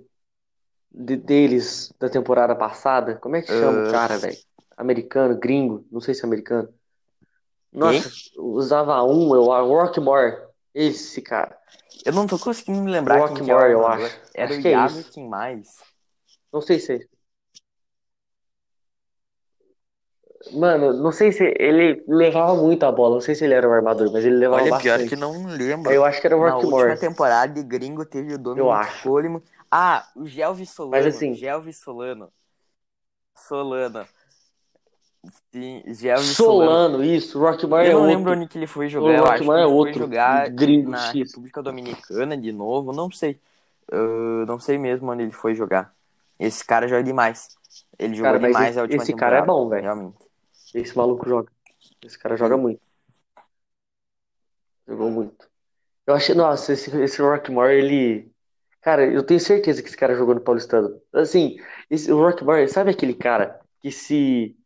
de- 0.89 1.17
deles 1.17 1.93
da 1.99 2.09
temporada 2.09 2.55
passada? 2.55 3.15
Como 3.15 3.35
é 3.35 3.41
que 3.41 3.47
chama 3.51 3.83
o 3.83 3.87
Ah. 3.89 3.91
cara, 3.91 4.17
velho? 4.17 4.37
Americano, 4.77 5.37
gringo, 5.37 5.85
não 5.91 5.99
sei 5.99 6.13
se 6.15 6.23
é 6.23 6.25
americano. 6.25 6.73
Nossa, 7.71 8.09
usava 8.37 9.03
um, 9.03 9.35
eu 9.35 9.51
acho, 9.51 9.67
Rockmore. 9.69 10.50
Esse 10.73 11.21
cara. 11.21 11.57
Eu 12.05 12.13
não 12.13 12.25
tô 12.25 12.39
conseguindo 12.39 12.81
me 12.81 12.91
lembrar 12.91 13.27
quem 13.27 13.35
que 13.35 13.41
Rockmore, 13.41 13.71
eu 13.73 13.85
acho. 13.87 14.19
Era 14.33 14.49
Acho 14.49 14.59
o 14.59 14.61
que 14.61 14.67
é 14.69 14.87
e 14.87 15.03
quem 15.11 15.27
mais? 15.27 15.77
Não 16.51 16.61
sei 16.61 16.79
se 16.79 16.93
é. 16.95 16.99
Mano, 20.53 20.91
não 20.93 21.11
sei 21.11 21.31
se 21.31 21.43
ele 21.59 22.03
levava 22.07 22.55
muito 22.55 22.83
a 22.83 22.91
bola. 22.91 23.15
Não 23.15 23.21
sei 23.21 23.35
se 23.35 23.43
ele 23.45 23.53
era 23.53 23.67
o 23.67 23.71
armador, 23.71 24.11
mas 24.11 24.25
ele 24.25 24.37
levava 24.37 24.63
Olha, 24.63 24.77
pior 24.79 24.93
bastante. 24.97 25.09
que 25.09 25.15
não 25.15 25.45
lembro. 25.45 25.91
Eu 25.91 26.03
acho 26.03 26.19
que 26.19 26.27
era 26.27 26.35
o 26.37 26.45
Na 26.45 26.57
última 26.57 26.97
temporada 26.97 27.53
de 27.53 27.63
gringo 27.63 28.05
teve 28.05 28.33
o 28.33 28.37
Dominic. 28.39 29.01
Coleman. 29.03 29.41
Ah, 29.69 30.09
o 30.15 30.25
Gelvis 30.25 30.71
Solano. 30.71 30.91
Mas 30.91 31.15
assim- 31.15 31.35
Gelvis 31.35 31.77
Solano. 31.77 32.31
Solano. 33.35 34.07
Sim, 35.53 35.83
Solano. 36.17 36.33
Solano, 36.33 37.03
isso. 37.03 37.39
Rockmore 37.39 37.85
é 37.87 37.89
Eu 37.89 37.93
não 37.93 38.01
outro. 38.01 38.17
lembro 38.17 38.31
onde 38.33 38.47
que 38.47 38.57
ele 38.57 38.67
foi 38.67 38.87
O 38.87 38.89
jogar. 38.89 39.17
Eu 39.17 39.23
acho 39.25 39.27
que 39.27 39.33
Rockmore 39.33 39.59
é 39.59 39.63
ele 39.63 39.69
foi 39.69 39.77
outro. 39.77 40.03
jogar 40.05 40.49
Gringo 40.49 40.91
na. 40.91 41.11
República 41.11 41.61
Dominicana 41.63 42.37
de 42.37 42.51
novo. 42.51 42.91
Não 42.91 43.11
sei. 43.11 43.39
Eu 43.91 44.45
não 44.45 44.59
sei 44.59 44.77
mesmo 44.77 45.11
onde 45.11 45.23
ele 45.23 45.31
foi 45.31 45.53
jogar. 45.53 45.93
Esse 46.39 46.65
cara 46.65 46.87
joga 46.87 47.03
demais. 47.03 47.49
Ele 47.99 48.15
jogou 48.15 48.31
Cara, 48.31 48.39
mas 48.39 48.51
demais 48.51 48.69
esse- 48.71 48.79
a 48.79 48.81
última 48.83 49.03
esse 49.03 49.13
cara 49.13 49.37
é 49.37 49.41
bom, 49.45 49.69
velho. 49.69 49.83
Realmente. 49.83 50.17
Esse 50.73 50.97
maluco 50.97 51.27
joga. 51.29 51.51
Esse 52.03 52.17
cara 52.17 52.35
joga 52.35 52.57
muito. 52.57 52.81
Jogou 54.87 55.09
muito. 55.11 55.49
Eu 56.07 56.15
achei, 56.15 56.35
nossa, 56.35 56.73
esse, 56.73 56.95
esse 57.01 57.21
Rockmore, 57.21 57.73
ele. 57.73 58.31
Cara, 58.81 59.05
eu 59.05 59.23
tenho 59.23 59.39
certeza 59.39 59.81
que 59.81 59.87
esse 59.89 59.97
cara 59.97 60.15
jogou 60.15 60.35
no 60.35 60.41
Paulistano. 60.41 61.01
Assim, 61.13 61.57
esse, 61.89 62.11
o 62.11 62.17
Rockmore, 62.17 62.67
sabe 62.67 62.91
aquele 62.91 63.13
cara 63.13 63.59
que 63.81 63.91
se. 63.91 64.57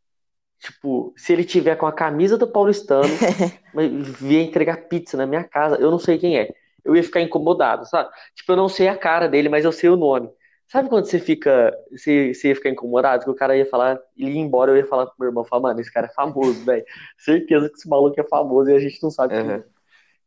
Tipo, 0.59 1.13
se 1.17 1.33
ele 1.33 1.43
tiver 1.43 1.75
com 1.75 1.85
a 1.85 1.91
camisa 1.91 2.37
do 2.37 2.47
Paulistano, 2.47 3.03
vier 4.19 4.43
entregar 4.43 4.87
pizza 4.87 5.17
na 5.17 5.25
minha 5.25 5.43
casa, 5.43 5.75
eu 5.75 5.91
não 5.91 5.99
sei 5.99 6.17
quem 6.17 6.37
é. 6.37 6.53
Eu 6.83 6.95
ia 6.95 7.03
ficar 7.03 7.21
incomodado, 7.21 7.85
sabe? 7.87 8.09
Tipo, 8.35 8.53
eu 8.53 8.57
não 8.57 8.69
sei 8.69 8.87
a 8.87 8.97
cara 8.97 9.27
dele, 9.27 9.49
mas 9.49 9.65
eu 9.65 9.71
sei 9.71 9.89
o 9.89 9.95
nome. 9.95 10.29
Sabe 10.67 10.89
quando 10.89 11.05
você 11.05 11.19
fica. 11.19 11.75
Você, 11.91 12.33
você 12.33 12.49
ia 12.49 12.55
ficar 12.55 12.69
incomodado? 12.69 13.23
Que 13.23 13.29
o 13.29 13.35
cara 13.35 13.55
ia 13.55 13.65
falar, 13.65 13.99
ele 14.17 14.31
ia 14.31 14.39
embora, 14.39 14.71
eu 14.71 14.77
ia 14.77 14.85
falar 14.85 15.05
pro 15.05 15.15
meu 15.19 15.29
irmão, 15.29 15.45
falar, 15.45 15.61
mano, 15.61 15.79
esse 15.79 15.91
cara 15.91 16.07
é 16.07 16.13
famoso, 16.13 16.65
velho. 16.65 16.83
Certeza 17.17 17.69
que 17.69 17.75
esse 17.75 17.87
maluco 17.87 18.19
é 18.19 18.23
famoso 18.23 18.69
e 18.69 18.75
a 18.75 18.79
gente 18.79 19.01
não 19.01 19.11
sabe 19.11 19.35
é. 19.35 19.41
Uhum. 19.41 19.63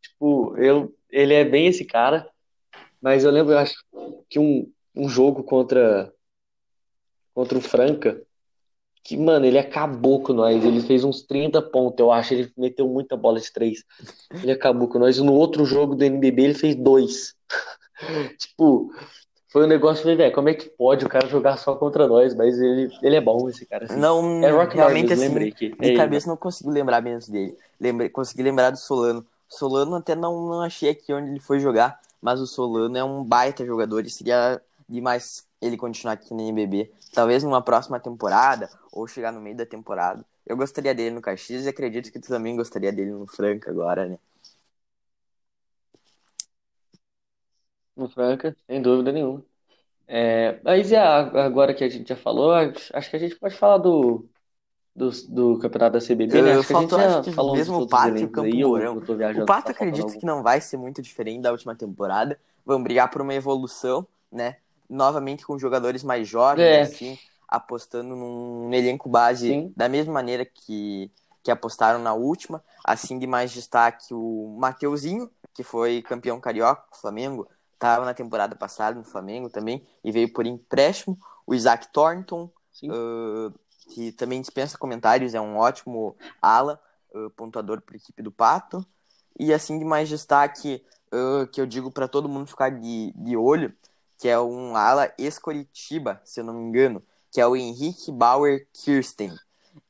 Tipo, 0.01 0.57
eu, 0.59 0.95
ele 1.11 1.35
é 1.35 1.45
bem 1.45 1.67
esse 1.67 1.85
cara, 1.85 2.29
mas 3.01 3.25
eu 3.25 3.31
lembro, 3.31 3.53
eu 3.53 3.59
acho 3.59 3.75
que 4.29 4.39
um, 4.39 4.71
um 4.95 5.09
jogo 5.09 5.43
contra, 5.43 6.13
contra 7.35 7.59
o 7.59 7.61
Franca, 7.61 8.21
que, 9.03 9.17
mano, 9.17 9.47
ele 9.47 9.59
acabou 9.59 10.23
com 10.23 10.33
nós. 10.33 10.65
Ele 10.65 10.81
fez 10.81 11.05
uns 11.05 11.23
30 11.23 11.63
pontos, 11.63 11.99
eu 11.99 12.13
acho. 12.13 12.35
Ele 12.35 12.53
meteu 12.57 12.87
muita 12.89 13.17
bola 13.17 13.41
de 13.41 13.53
três. 13.53 13.85
Ele 14.43 14.53
acabou 14.53 14.89
com 14.89 14.99
nós. 14.99 15.17
E 15.17 15.23
no 15.23 15.33
outro 15.33 15.65
jogo 15.65 15.95
do 15.95 16.05
NBB, 16.05 16.43
ele 16.43 16.55
fez 16.55 16.75
dois. 16.75 17.35
Tipo, 18.39 18.93
foi 19.49 19.65
um 19.65 19.67
negócio, 19.67 20.05
velho, 20.05 20.33
como 20.33 20.51
é 20.51 20.55
que 20.55 20.69
pode 20.69 21.05
o 21.05 21.09
cara 21.09 21.27
jogar 21.27 21.57
só 21.57 21.75
contra 21.75 22.07
nós? 22.07 22.35
Mas 22.35 22.61
ele, 22.61 22.91
ele 23.03 23.17
é 23.17 23.21
bom, 23.21 23.49
esse 23.49 23.65
cara. 23.65 23.87
Assim. 23.87 23.99
Não, 23.99 24.45
É 24.45 24.51
Rock 24.51 24.77
realmente 24.77 25.09
Marbles, 25.09 25.19
assim, 25.19 25.29
lembrei 25.29 25.51
que 25.51 25.67
é 25.67 25.69
de 25.71 25.89
ele, 25.89 25.97
cabeça 25.97 26.29
não 26.29 26.37
consigo 26.37 26.71
lembrar 26.71 27.01
menos 27.01 27.29
dele. 27.29 27.57
Lembrei, 27.81 28.09
consegui 28.11 28.43
lembrar 28.43 28.71
do 28.71 28.77
Solano. 28.77 29.27
Solano 29.49 29.97
até 29.97 30.15
não, 30.15 30.49
não 30.49 30.61
achei 30.61 30.91
aqui 30.91 31.13
onde 31.13 31.31
ele 31.31 31.41
foi 31.41 31.59
jogar, 31.59 31.99
mas 32.21 32.41
o 32.41 32.47
Solano 32.47 32.97
é 32.97 33.03
um 33.03 33.25
baita 33.25 33.65
jogador 33.65 34.05
e 34.05 34.11
seria 34.11 34.61
demais 34.89 35.47
ele 35.61 35.77
continuar 35.77 36.15
aqui 36.15 36.33
no 36.35 36.41
NBB. 36.41 36.93
Talvez 37.13 37.43
numa 37.43 37.63
próxima 37.63 38.01
temporada, 38.01 38.71
ou 38.93 39.07
chegar 39.07 39.33
no 39.33 39.41
meio 39.41 39.57
da 39.57 39.67
temporada. 39.67 40.25
Eu 40.47 40.57
gostaria 40.57 40.95
dele 40.95 41.15
no 41.15 41.21
Caxias 41.23 41.65
e 41.65 41.69
acredito 41.69 42.11
que 42.13 42.21
tu 42.21 42.29
também 42.29 42.57
gostaria 42.57 42.93
dele 42.93 43.11
no 43.13 43.27
Franca 43.27 43.71
agora, 43.71 44.07
né? 44.09 44.19
No 47.97 48.09
Franca, 48.09 48.57
sem 48.67 48.81
dúvida 48.83 49.13
nenhuma. 49.13 49.45
É, 50.09 50.61
mas 50.65 50.91
e 50.93 50.97
a- 50.97 51.21
agora 51.45 51.75
que 51.75 51.85
a 51.85 51.89
gente 51.89 52.09
já 52.09 52.17
falou, 52.17 52.53
acho 52.55 53.11
que 53.11 53.17
a 53.17 53.19
gente 53.19 53.37
pode 53.37 53.57
falar 53.57 53.79
do, 53.79 54.29
do, 54.97 55.11
do 55.29 55.59
campeonato 55.61 55.95
da 55.95 56.01
CBB, 56.01 56.43
né? 56.43 56.53
Acho 56.53 56.67
que 56.67 56.73
a 56.73 56.77
gente 56.77 56.91
faltou, 56.91 56.99
já 57.01 57.33
falou 57.33 57.53
mesmo 57.53 57.77
o 57.79 57.83
Pato 57.83 58.25
e 58.25 58.27
o 58.27 58.31
Campo 58.31 58.57
aí, 58.57 58.65
Mourão. 58.65 59.01
O 59.35 59.43
Pato 59.43 59.73
acredito 59.73 60.17
que 60.19 60.27
não 60.27 60.43
vai 60.43 60.61
ser 60.61 60.77
muito 60.79 61.03
diferente 61.03 61.43
da 61.43 61.53
última 61.53 61.77
temporada. 61.77 62.39
Vão 62.67 62.83
brigar 62.83 63.11
por 63.11 63.23
uma 63.23 63.35
evolução, 63.35 64.07
né? 64.33 64.59
Novamente 64.89 65.45
com 65.47 65.59
jogadores 65.59 66.03
mais 66.03 66.27
jovens, 66.27 66.65
É. 66.65 66.81
assim, 66.83 67.19
apostando 67.47 68.15
num 68.15 68.73
elenco 68.73 69.09
base 69.09 69.49
Sim. 69.49 69.73
da 69.77 69.89
mesma 69.89 70.13
maneira 70.13 70.45
que, 70.45 71.11
que 71.43 71.51
apostaram 71.51 71.99
na 71.99 72.15
última. 72.15 72.63
Assim, 72.85 73.19
de 73.19 73.27
mais 73.27 73.51
destaque, 73.51 74.15
o 74.15 74.57
Mateuzinho, 74.59 75.31
que 75.55 75.63
foi 75.63 76.03
campeão 76.03 76.41
carioca 76.41 76.83
com 76.89 76.97
o 76.97 77.01
Flamengo, 77.01 77.49
estava 77.75 78.05
na 78.05 78.15
temporada 78.15 78.57
passada 78.57 78.99
no 78.99 79.05
Flamengo 79.05 79.49
também, 79.49 79.87
e 80.03 80.11
veio 80.11 80.33
por 80.33 80.47
empréstimo. 80.47 81.19
O 81.47 81.55
Isaac 81.55 81.89
Thornton, 81.93 82.51
uh, 82.85 83.53
que 83.91 84.13
também 84.13 84.41
dispensa 84.41 84.77
comentários, 84.77 85.35
é 85.35 85.41
um 85.41 85.57
ótimo 85.57 86.17
ala, 86.43 86.81
uh, 87.15 87.31
pontuador 87.31 87.81
para 87.81 87.95
a 87.95 87.99
equipe 87.99 88.23
do 88.23 88.31
Pato. 88.33 88.85
E 89.39 89.53
assim 89.55 89.79
de 89.79 89.85
mais 89.85 90.09
destaque, 90.09 90.85
uh, 91.13 91.47
que 91.47 91.61
eu 91.61 91.67
digo 91.67 91.91
para 91.91 92.09
todo 92.09 92.29
mundo 92.29 92.49
ficar 92.49 92.71
de, 92.71 93.13
de 93.15 93.37
olho, 93.37 93.73
que 94.19 94.29
é 94.29 94.39
um 94.39 94.77
ala 94.77 95.13
ex-Coritiba, 95.17 96.21
se 96.25 96.41
eu 96.41 96.45
não 96.45 96.55
me 96.55 96.65
engano, 96.69 97.03
que 97.31 97.41
é 97.41 97.47
o 97.47 97.57
Henrique 97.57 98.11
Bauer 98.11 98.67
Kirsten. 98.73 99.33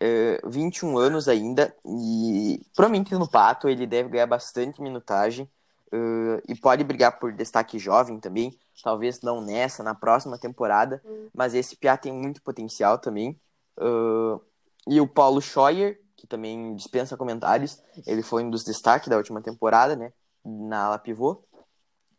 Uh, 0.03 0.49
21 0.51 0.99
anos 0.99 1.29
ainda, 1.29 1.75
e 1.85 2.61
provavelmente 2.75 3.15
no 3.15 3.29
Pato 3.29 3.69
ele 3.69 3.87
deve 3.87 4.11
ganhar 4.11 4.27
bastante 4.27 4.83
minutagem. 4.83 5.51
uh, 5.93 6.43
e 6.47 6.55
pode 6.55 6.85
brigar 6.85 7.19
por 7.19 7.33
destaque 7.33 7.79
jovem 7.79 8.21
também. 8.21 8.57
Talvez 8.83 9.21
não 9.23 9.41
nessa, 9.41 9.83
na 9.83 9.95
próxima 9.95 10.39
temporada, 10.39 11.03
mas 11.35 11.55
esse 11.55 11.77
Piá 11.77 11.97
tem 11.97 12.13
muito 12.13 12.43
potencial 12.43 12.99
também. 12.99 13.41
Uh, 13.79 14.41
e 14.87 15.01
o 15.01 15.09
Paulo 15.09 15.41
Scheuer, 15.41 16.01
que 16.17 16.27
também 16.27 16.75
dispensa 16.75 17.17
comentários, 17.17 17.83
ele 18.07 18.23
foi 18.23 18.45
um 18.45 18.51
dos 18.51 18.65
destaques 18.65 19.09
da 19.09 19.17
última 19.17 19.41
temporada, 19.41 19.97
né? 19.97 20.13
Na 20.45 20.87
ala 20.87 20.99
pivô. 20.99 21.43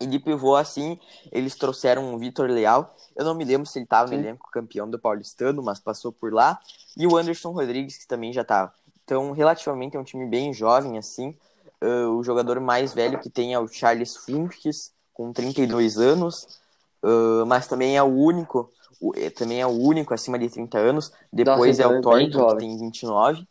E 0.01 0.07
de 0.07 0.17
pivô, 0.17 0.55
assim, 0.55 0.97
eles 1.29 1.55
trouxeram 1.55 2.13
o 2.13 2.17
Vitor 2.17 2.49
Leal. 2.49 2.95
Eu 3.17 3.25
não 3.25 3.35
me 3.35 3.43
lembro 3.43 3.67
se 3.67 3.77
ele 3.77 3.83
estava 3.83 4.09
no 4.09 4.13
elenco 4.13 4.49
campeão 4.49 4.89
do 4.89 4.97
Paulistano, 4.97 5.61
mas 5.61 5.77
passou 5.77 6.11
por 6.11 6.33
lá. 6.33 6.57
E 6.95 7.05
o 7.05 7.17
Anderson 7.17 7.51
Rodrigues, 7.51 7.97
que 7.97 8.07
também 8.07 8.31
já 8.31 8.41
estava. 8.41 8.73
Então, 9.03 9.31
relativamente, 9.31 9.97
é 9.97 9.99
um 9.99 10.03
time 10.03 10.25
bem 10.25 10.53
jovem, 10.53 10.97
assim. 10.97 11.35
Uh, 11.81 12.15
o 12.17 12.23
jogador 12.23 12.61
mais 12.61 12.93
velho 12.93 13.19
que 13.19 13.29
tem 13.29 13.53
é 13.53 13.59
o 13.59 13.67
Charles 13.67 14.15
Funks, 14.15 14.93
com 15.13 15.33
32 15.33 15.97
anos. 15.97 16.59
Uh, 17.03 17.45
mas 17.45 17.67
também 17.67 17.97
é 17.97 18.03
o 18.03 18.07
único, 18.07 18.71
o, 19.01 19.13
é, 19.17 19.29
também 19.29 19.59
é 19.59 19.67
o 19.67 19.71
único 19.71 20.13
acima 20.13 20.39
de 20.39 20.49
30 20.49 20.77
anos. 20.77 21.11
Depois 21.31 21.77
Nossa, 21.77 21.93
é 21.93 21.97
o 21.97 22.01
Thornton, 22.01 22.47
que 22.51 22.57
tem 22.57 22.77
29. 22.77 23.45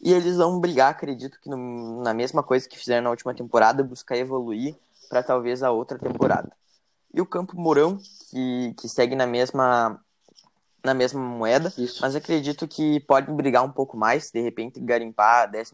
E 0.00 0.12
eles 0.12 0.36
vão 0.36 0.60
brigar, 0.60 0.90
acredito 0.90 1.38
que 1.40 1.50
no, 1.50 2.00
na 2.02 2.14
mesma 2.14 2.44
coisa 2.44 2.68
que 2.68 2.78
fizeram 2.78 3.04
na 3.04 3.10
última 3.10 3.34
temporada, 3.34 3.82
buscar 3.82 4.16
evoluir 4.16 4.76
para 5.10 5.24
talvez 5.24 5.62
a 5.64 5.72
outra 5.72 5.98
temporada. 5.98 6.50
E 7.12 7.20
o 7.20 7.26
Campo 7.26 7.60
Mourão, 7.60 7.98
que, 8.30 8.72
que 8.78 8.88
segue 8.88 9.16
na 9.16 9.26
mesma 9.26 10.00
na 10.82 10.94
mesma 10.94 11.20
moeda, 11.20 11.70
Isso. 11.76 11.98
mas 12.00 12.16
acredito 12.16 12.66
que 12.66 13.00
pode 13.00 13.30
brigar 13.30 13.62
um 13.62 13.70
pouco 13.70 13.98
mais, 13.98 14.30
de 14.30 14.40
repente 14.40 14.80
garimpar 14.80 15.42
a 15.42 15.46
12 15.46 15.72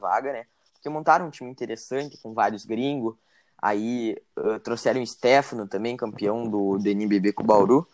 vaga, 0.00 0.32
né? 0.32 0.46
Porque 0.72 0.88
montaram 0.88 1.26
um 1.26 1.30
time 1.30 1.50
interessante 1.50 2.16
com 2.22 2.32
vários 2.32 2.64
gringos. 2.64 3.14
Aí 3.60 4.16
uh, 4.38 4.58
trouxeram 4.60 5.02
o 5.02 5.06
Stefano 5.06 5.66
também, 5.66 5.94
campeão 5.94 6.48
do, 6.48 6.78
do 6.78 6.88
NBB 6.88 7.34
com 7.34 7.42
o 7.42 7.46
Bauru. 7.46 7.86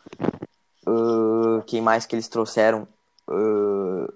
Uh, 0.87 1.63
quem 1.67 1.81
mais 1.81 2.07
que 2.07 2.15
eles 2.15 2.29
trouxeram? 2.29 2.87
Uh, 3.29 4.13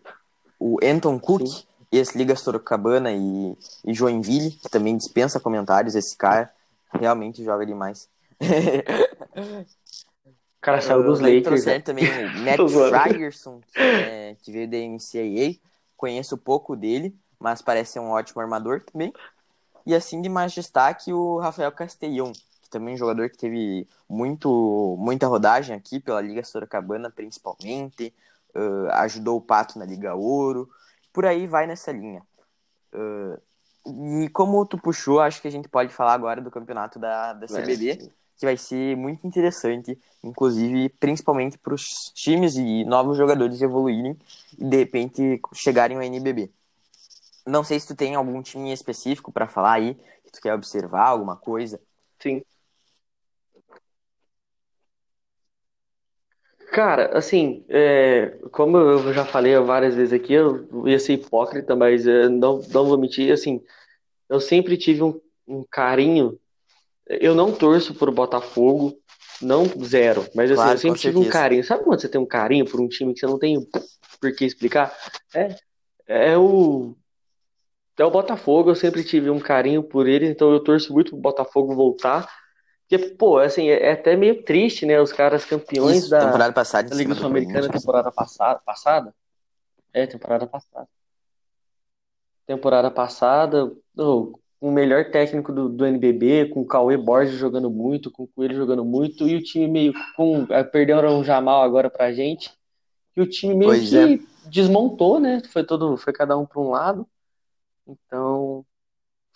o 0.56 0.78
Anton 0.84 1.18
Cook, 1.18 1.42
ex-Liga 1.90 2.36
Sorocabana 2.36 3.10
e, 3.12 3.56
e 3.84 3.92
Joinville, 3.92 4.52
que 4.52 4.68
também 4.68 4.96
dispensa 4.96 5.40
comentários. 5.40 5.96
Esse 5.96 6.16
cara 6.16 6.52
realmente 6.92 7.44
joga 7.44 7.66
demais. 7.66 8.08
O 10.56 10.60
cara 10.66 10.80
saiu 10.80 11.04
dos 11.04 11.20
Lakers. 11.20 11.44
Trouxeram 11.44 11.78
né? 11.78 11.82
também 11.82 12.04
o 12.04 12.34
Matt 12.42 13.12
Frierson, 13.12 13.60
que, 13.72 13.78
é, 13.78 14.36
que 14.42 14.50
veio 14.50 14.68
da 14.68 14.76
NCAA. 14.76 15.60
Conheço 15.96 16.36
pouco 16.36 16.74
dele, 16.74 17.16
mas 17.38 17.62
parece 17.62 17.92
ser 17.92 18.00
um 18.00 18.10
ótimo 18.10 18.40
armador 18.40 18.82
também. 18.82 19.12
E 19.86 19.94
assim 19.94 20.20
de 20.20 20.28
mais 20.28 20.52
destaque, 20.52 21.12
o 21.12 21.38
Rafael 21.38 21.70
Castellón, 21.70 22.32
que 22.60 22.68
também 22.68 22.92
é 22.92 22.94
um 22.96 22.98
jogador 22.98 23.30
que 23.30 23.38
teve 23.38 23.88
muito, 24.08 24.96
muita 24.98 25.28
rodagem 25.28 25.76
aqui 25.76 26.00
pela 26.00 26.20
Liga 26.20 26.42
Sorocabana, 26.42 27.10
principalmente. 27.10 28.12
Uh, 28.54 28.90
ajudou 28.92 29.36
o 29.36 29.40
Pato 29.40 29.78
na 29.78 29.84
Liga 29.84 30.14
Ouro. 30.14 30.68
Por 31.12 31.24
aí 31.24 31.46
vai 31.46 31.66
nessa 31.66 31.92
linha. 31.92 32.22
Uh, 32.92 33.40
e 33.86 34.28
como 34.30 34.64
tu 34.66 34.78
puxou, 34.78 35.20
acho 35.20 35.40
que 35.40 35.48
a 35.48 35.50
gente 35.50 35.68
pode 35.68 35.92
falar 35.92 36.14
agora 36.14 36.40
do 36.40 36.50
campeonato 36.50 36.98
da, 36.98 37.32
da 37.32 37.46
CBB, 37.46 38.10
que 38.36 38.44
vai 38.44 38.56
ser 38.56 38.96
muito 38.96 39.26
interessante, 39.26 39.98
inclusive, 40.22 40.88
principalmente 41.00 41.56
para 41.56 41.74
os 41.74 42.10
times 42.14 42.56
e 42.56 42.84
novos 42.84 43.16
jogadores 43.16 43.62
evoluírem 43.62 44.16
e 44.58 44.64
de 44.64 44.76
repente 44.76 45.40
chegarem 45.54 45.96
ao 45.96 46.02
NBB. 46.02 46.50
Não 47.46 47.62
sei 47.62 47.78
se 47.78 47.86
tu 47.86 47.94
tem 47.94 48.14
algum 48.14 48.42
time 48.42 48.72
específico 48.72 49.30
para 49.30 49.46
falar 49.46 49.74
aí, 49.74 49.94
que 50.24 50.32
tu 50.32 50.40
quer 50.40 50.52
observar 50.54 51.06
alguma 51.06 51.36
coisa. 51.36 51.80
Sim. 52.20 52.42
Cara, 56.76 57.16
assim, 57.16 57.64
é, 57.70 58.36
como 58.52 58.76
eu 58.76 59.10
já 59.14 59.24
falei 59.24 59.58
várias 59.60 59.94
vezes 59.94 60.12
aqui, 60.12 60.34
eu 60.34 60.86
ia 60.86 60.98
ser 60.98 61.14
hipócrita, 61.14 61.74
mas 61.74 62.06
é, 62.06 62.28
não, 62.28 62.60
não 62.70 62.84
vou 62.84 62.98
mentir, 62.98 63.32
assim, 63.32 63.62
eu 64.28 64.38
sempre 64.38 64.76
tive 64.76 65.02
um, 65.02 65.18
um 65.48 65.64
carinho. 65.70 66.38
Eu 67.06 67.34
não 67.34 67.50
torço 67.50 67.94
por 67.94 68.10
Botafogo, 68.10 68.94
não 69.40 69.64
zero, 69.82 70.28
mas 70.34 70.50
assim, 70.50 70.60
claro, 70.60 70.72
eu 70.72 70.78
sempre 70.78 71.00
tive 71.00 71.16
um 71.16 71.30
carinho. 71.30 71.64
Sabe 71.64 71.82
quando 71.82 71.98
você 71.98 72.10
tem 72.10 72.20
um 72.20 72.26
carinho 72.26 72.66
por 72.66 72.78
um 72.78 72.88
time 72.88 73.14
que 73.14 73.20
você 73.20 73.26
não 73.26 73.38
tem 73.38 73.66
por 74.20 74.34
que 74.34 74.44
explicar? 74.44 74.94
É, 75.34 75.56
é 76.06 76.36
o 76.36 76.94
é 77.98 78.04
o 78.04 78.10
Botafogo, 78.10 78.68
eu 78.68 78.74
sempre 78.74 79.02
tive 79.02 79.30
um 79.30 79.40
carinho 79.40 79.82
por 79.82 80.06
ele, 80.06 80.26
então 80.28 80.52
eu 80.52 80.60
torço 80.60 80.92
muito 80.92 81.12
pro 81.12 81.20
Botafogo 81.22 81.74
voltar. 81.74 82.28
Porque, 82.88 83.10
pô, 83.10 83.38
assim, 83.38 83.68
é, 83.68 83.88
é 83.88 83.92
até 83.92 84.16
meio 84.16 84.42
triste, 84.44 84.86
né? 84.86 85.00
Os 85.00 85.12
caras 85.12 85.44
campeões 85.44 85.98
Isso, 85.98 86.10
da, 86.10 86.24
temporada 86.26 86.52
passada, 86.52 86.88
da 86.88 86.94
Liga 86.94 87.14
Sul-Americana, 87.14 87.68
temporada 87.68 88.12
passada, 88.12 88.60
passada. 88.64 89.14
É, 89.92 90.06
temporada 90.06 90.46
passada. 90.46 90.88
Temporada 92.46 92.90
passada, 92.90 93.72
oh, 93.98 94.38
o 94.60 94.70
melhor 94.70 95.10
técnico 95.10 95.52
do, 95.52 95.68
do 95.68 95.84
NBB, 95.84 96.50
com 96.50 96.60
o 96.60 96.66
Cauê 96.66 96.96
Borges 96.96 97.36
jogando 97.36 97.68
muito, 97.68 98.08
com 98.08 98.22
o 98.22 98.28
Coelho 98.28 98.56
jogando 98.56 98.84
muito, 98.84 99.28
e 99.28 99.34
o 99.34 99.42
time 99.42 99.66
meio 99.66 99.92
com. 100.16 100.46
É, 100.50 100.62
perderam 100.62 101.18
o 101.18 101.24
Jamal 101.24 101.62
agora 101.62 101.90
pra 101.90 102.12
gente. 102.12 102.52
E 103.16 103.20
o 103.20 103.28
time 103.28 103.54
meio 103.54 103.70
pois 103.70 103.90
que 103.90 103.96
é. 103.96 104.48
desmontou, 104.48 105.18
né? 105.18 105.42
Foi 105.52 105.64
todo. 105.64 105.96
Foi 105.96 106.12
cada 106.12 106.38
um 106.38 106.46
para 106.46 106.60
um 106.60 106.70
lado. 106.70 107.06
Então, 107.84 108.64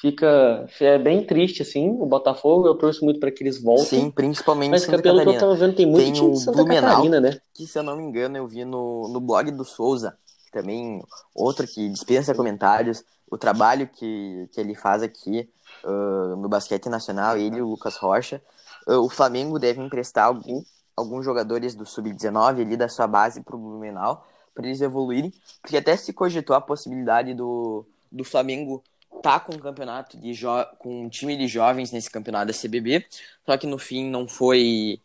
fica 0.01 0.67
é 0.81 0.99
bem 0.99 1.25
triste 1.25 1.63
assim 1.63 1.91
o 1.91 2.07
Botafogo 2.07 2.67
eu 2.67 2.75
torço 2.75 3.05
muito 3.05 3.21
para 3.21 3.31
que 3.31 3.43
eles 3.43 3.63
voltem. 3.63 3.85
Sim 3.85 4.11
principalmente 4.11 4.71
mas 4.71 4.83
Santa 4.83 5.03
pelo 5.03 5.19
Catarina. 5.19 5.39
que 5.39 5.45
eu 5.45 5.49
tava 5.49 5.61
vendo 5.61 5.77
tem 5.77 5.87
muito 5.87 6.05
tem 6.05 6.13
time 6.13 6.33
de 6.33 6.41
Santa 6.41 6.57
Blumenau, 6.57 6.91
Catarina 6.91 7.21
né? 7.21 7.39
que 7.53 7.67
se 7.67 7.79
eu 7.79 7.83
não 7.83 7.97
me 7.97 8.03
engano 8.03 8.37
eu 8.37 8.47
vi 8.47 8.65
no, 8.65 9.09
no 9.09 9.21
blog 9.21 9.51
do 9.51 9.65
Souza 9.65 10.17
também 10.51 11.03
outro 11.35 11.67
que 11.67 11.89
dispensa 11.89 12.35
comentários 12.35 13.05
o 13.31 13.39
trabalho 13.39 13.87
que, 13.87 14.49
que 14.53 14.61
ele 14.61 14.75
faz 14.75 15.03
aqui 15.03 15.49
uh, 15.85 16.37
no 16.37 16.49
basquete 16.49 16.89
nacional 16.89 17.37
ele 17.37 17.59
e 17.59 17.63
o 17.63 17.69
Lucas 17.69 17.97
Rocha. 17.97 18.43
Uh, 18.89 18.97
o 18.97 19.09
Flamengo 19.09 19.59
deve 19.59 19.81
emprestar 19.81 20.27
algum, 20.27 20.63
alguns 20.97 21.25
jogadores 21.25 21.75
do 21.75 21.87
sub-19 21.87 22.63
ali 22.63 22.77
da 22.77 22.89
sua 22.89 23.07
base 23.07 23.41
para 23.43 23.55
o 23.55 23.59
Blumenau 23.59 24.27
para 24.53 24.67
eles 24.67 24.81
evoluírem 24.81 25.33
porque 25.63 25.77
até 25.77 25.97
se 25.97 26.13
cogitou 26.13 26.57
a 26.57 26.61
possibilidade 26.61 27.33
do 27.35 27.87
do 28.11 28.25
Flamengo 28.25 28.83
tá 29.23 29.39
com 29.39 29.55
um 29.55 29.59
campeonato 29.59 30.17
de 30.19 30.33
com 30.79 31.05
um 31.05 31.09
time 31.09 31.37
de 31.37 31.47
jovens 31.47 31.93
nesse 31.93 32.11
campeonato 32.11 32.53
da 32.53 32.59
CBB, 32.59 33.05
só 33.45 33.57
que 33.57 33.67
no 33.67 33.79
fim 33.79 34.09
não 34.09 34.27
foi 34.27 35.01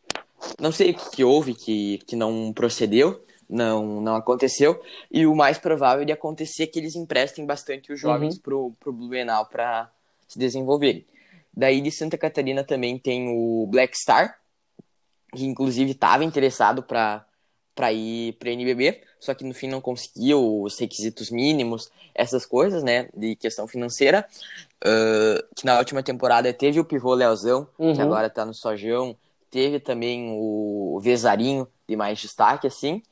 não 0.59 0.71
sei 0.71 0.91
o 0.91 0.93
que, 0.93 1.09
que 1.11 1.23
houve 1.23 1.53
que, 1.53 1.99
que 2.07 2.15
não 2.15 2.53
procedeu, 2.53 3.23
não 3.49 4.01
não 4.01 4.15
aconteceu, 4.15 4.81
e 5.11 5.25
o 5.25 5.35
mais 5.35 5.57
provável 5.57 6.05
de 6.05 6.11
acontecer 6.11 6.63
é 6.63 6.67
que 6.67 6.79
eles 6.79 6.95
emprestem 6.95 7.45
bastante 7.45 7.91
os 7.91 7.99
jovens 7.99 8.35
uhum. 8.35 8.41
pro 8.41 8.73
pro 8.79 8.93
Blumenau 8.93 9.45
para 9.45 9.91
se 10.27 10.39
desenvolverem. 10.39 11.05
Daí 11.55 11.79
de 11.81 11.91
Santa 11.91 12.17
Catarina 12.17 12.63
também 12.63 12.97
tem 12.97 13.29
o 13.29 13.65
Black 13.67 13.97
Star, 13.97 14.37
que 15.33 15.45
inclusive 15.45 15.91
estava 15.91 16.23
interessado 16.23 16.83
para 16.83 17.25
para 17.75 17.91
ir 17.91 18.33
para 18.33 18.49
NBB, 18.49 19.01
só 19.19 19.33
que 19.33 19.43
no 19.43 19.53
fim 19.53 19.67
não 19.67 19.81
conseguiu 19.81 20.61
os 20.63 20.79
requisitos 20.79 21.29
mínimos, 21.29 21.91
essas 22.15 22.45
coisas, 22.45 22.81
né, 22.83 23.09
de 23.13 23.35
questão 23.35 23.67
financeira. 23.67 24.25
Uh, 24.83 25.43
que 25.55 25.65
na 25.65 25.77
última 25.77 26.01
temporada 26.01 26.51
teve 26.53 26.79
o 26.79 26.85
pivô 26.85 27.13
Leozão, 27.13 27.67
uhum. 27.77 27.93
que 27.93 28.01
agora 28.01 28.29
tá 28.29 28.45
no 28.45 28.53
Sojão, 28.53 29.15
teve 29.51 29.79
também 29.79 30.31
o 30.31 30.99
Vezarinho, 31.01 31.67
de 31.87 31.95
mais 31.95 32.19
destaque, 32.19 32.65
assim. 32.65 33.03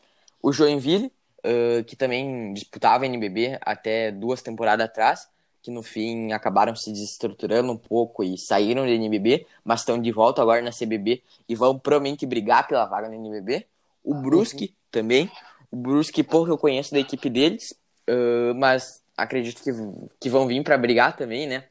O 0.41 0.53
Joinville, 0.53 1.11
uh, 1.39 1.84
que 1.84 1.95
também 1.95 2.53
disputava 2.53 3.05
NBB 3.05 3.59
até 3.61 4.11
duas 4.11 4.41
temporadas 4.41 4.86
atrás, 4.86 5.28
que 5.61 5.72
no 5.72 5.82
fim 5.82 6.34
acabaram 6.34 6.76
se 6.76 6.91
desestruturando 6.91 7.72
um 7.72 7.78
pouco 7.78 8.24
e 8.24 8.38
saíram 8.38 8.86
do 8.86 8.91
NBB, 8.91 9.47
mas 9.64 9.80
estão 9.80 9.99
de 9.99 10.11
volta 10.11 10.41
agora 10.41 10.61
na 10.61 10.72
CBB 10.72 11.24
e 11.47 11.55
vão 11.55 11.80
provavelmente 11.80 12.26
brigar 12.26 12.68
pela 12.68 12.86
vaga 12.86 13.07
no 13.07 13.16
NBB. 13.16 13.66
O 14.04 14.14
Brusque 14.16 14.66
uhum. 14.66 14.76
também. 14.91 15.32
O 15.72 15.76
Brusque, 15.76 16.24
pouco 16.24 16.51
eu 16.51 16.58
conheço 16.58 16.91
da 16.91 16.99
equipe 16.99 17.30
deles, 17.30 17.74
uh, 18.10 18.54
mas 18.56 19.01
acredito 19.18 19.64
que, 19.64 19.72
que 20.20 20.30
vão 20.30 20.47
vir 20.47 20.64
para 20.64 20.78
brigar 20.78 21.16
também, 21.16 21.47
né? 21.47 21.66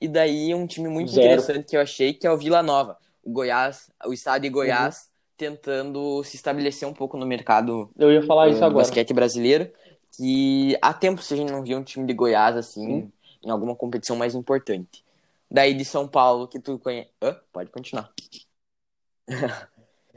E 0.00 0.08
daí 0.08 0.54
um 0.54 0.66
time 0.66 0.88
muito 0.88 1.12
Zero. 1.12 1.26
interessante 1.26 1.66
que 1.66 1.76
eu 1.76 1.80
achei, 1.80 2.12
que 2.12 2.26
é 2.26 2.30
o 2.30 2.36
Vila 2.36 2.62
Nova. 2.62 2.96
O 3.22 3.30
Goiás, 3.30 3.90
o 4.04 4.12
estado 4.12 4.42
de 4.42 4.48
Goiás, 4.48 4.96
uhum. 4.96 5.02
tentando 5.36 6.24
se 6.24 6.36
estabelecer 6.36 6.88
um 6.88 6.92
pouco 6.92 7.16
no 7.16 7.24
mercado 7.24 7.90
eu 7.96 8.10
ia 8.10 8.22
falar 8.24 8.48
isso 8.48 8.64
agora. 8.64 8.84
basquete 8.84 9.12
brasileiro. 9.12 9.70
Que 10.16 10.76
há 10.82 10.92
tempo 10.92 11.22
se 11.22 11.32
a 11.32 11.36
gente 11.36 11.50
não 11.50 11.62
via 11.62 11.78
um 11.78 11.82
time 11.82 12.06
de 12.06 12.12
Goiás 12.12 12.56
assim, 12.56 12.86
uhum. 12.86 13.12
em 13.44 13.50
alguma 13.50 13.74
competição 13.74 14.16
mais 14.16 14.34
importante. 14.34 15.04
Daí 15.50 15.72
de 15.72 15.84
São 15.84 16.08
Paulo, 16.08 16.48
que 16.48 16.58
tu 16.58 16.78
conhece. 16.78 17.10
Ah, 17.20 17.38
pode 17.52 17.70
continuar. 17.70 18.10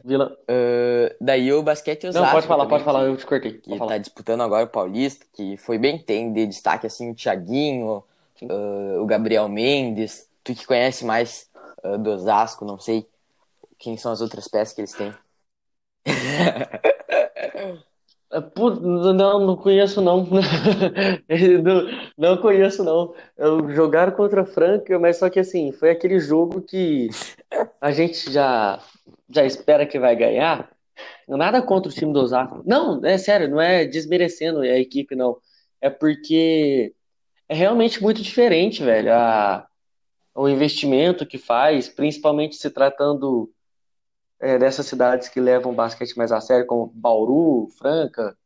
Vila. 0.06 0.38
Uh, 0.44 1.16
daí 1.20 1.52
o 1.52 1.64
basquete 1.64 2.06
Osasco. 2.06 2.24
Não, 2.24 2.32
pode 2.32 2.46
falar, 2.46 2.66
pode 2.68 2.84
falar, 2.84 3.04
eu 3.06 3.18
te 3.18 3.26
cortei. 3.26 3.54
Que 3.54 3.76
tá 3.80 3.98
disputando 3.98 4.42
agora 4.42 4.66
o 4.66 4.70
Paulista, 4.70 5.26
que 5.34 5.58
foi 5.58 5.80
bem, 5.80 5.98
tem 5.98 6.32
de 6.32 6.46
destaque 6.46 6.86
assim 6.86 7.10
o 7.10 7.16
Thiaguinho, 7.16 8.04
uh, 8.44 9.02
o 9.02 9.06
Gabriel 9.08 9.50
Mendes, 9.50 10.30
Tu 10.44 10.54
que 10.54 10.68
conhece 10.68 11.04
mais 11.04 11.50
uh, 11.84 11.98
do 11.98 12.12
Osasco, 12.12 12.64
não 12.64 12.78
sei 12.78 13.08
quem 13.80 13.98
são 13.98 14.12
as 14.12 14.22
outras 14.22 14.48
peças 14.48 14.76
que 14.76 14.82
eles 14.82 14.94
têm. 14.94 15.12
É, 18.36 19.14
não, 19.14 19.40
não 19.48 19.56
conheço 19.56 20.02
não. 20.02 20.28
não. 21.64 22.12
Não 22.18 22.38
conheço 22.38 22.84
não. 22.84 23.14
Eu 23.38 23.72
jogaram 23.72 24.12
contra 24.12 24.42
a 24.42 24.46
Franca, 24.46 25.00
mas 25.00 25.18
só 25.18 25.30
que 25.30 25.40
assim, 25.40 25.72
foi 25.72 25.92
aquele 25.92 26.20
jogo 26.20 26.62
que 26.62 27.08
a 27.80 27.92
gente 27.92 28.32
já 28.32 28.80
já 29.30 29.46
espera 29.46 29.86
que 29.86 29.98
vai 29.98 30.16
ganhar. 30.16 30.70
Nada 31.28 31.62
contra 31.62 31.90
o 31.90 31.94
time 31.94 32.14
do 32.14 32.20
Osasco. 32.20 32.62
Não, 32.66 33.04
é 33.06 33.18
sério, 33.18 33.50
não 33.50 33.60
é 33.62 33.86
desmerecendo 33.86 34.60
a 34.62 34.80
equipe 34.80 35.16
não. 35.16 35.38
É 35.82 35.90
porque 35.90 36.94
é 37.48 37.56
realmente 37.56 38.02
muito 38.02 38.22
diferente, 38.22 38.84
velho, 38.84 39.14
a, 39.14 39.66
o 40.34 40.50
investimento 40.50 41.26
que 41.26 41.38
faz, 41.38 41.90
principalmente 41.90 42.56
se 42.56 42.70
tratando 42.70 43.50
é, 44.40 44.58
dessas 44.58 44.86
cidades 44.86 45.30
que 45.30 45.40
levam 45.40 45.72
o 45.72 45.76
basquete 45.76 46.18
mais 46.18 46.32
a 46.32 46.42
sério, 46.42 46.66
como 46.66 46.92
Bauru, 46.94 47.68
Franca, 47.78 48.38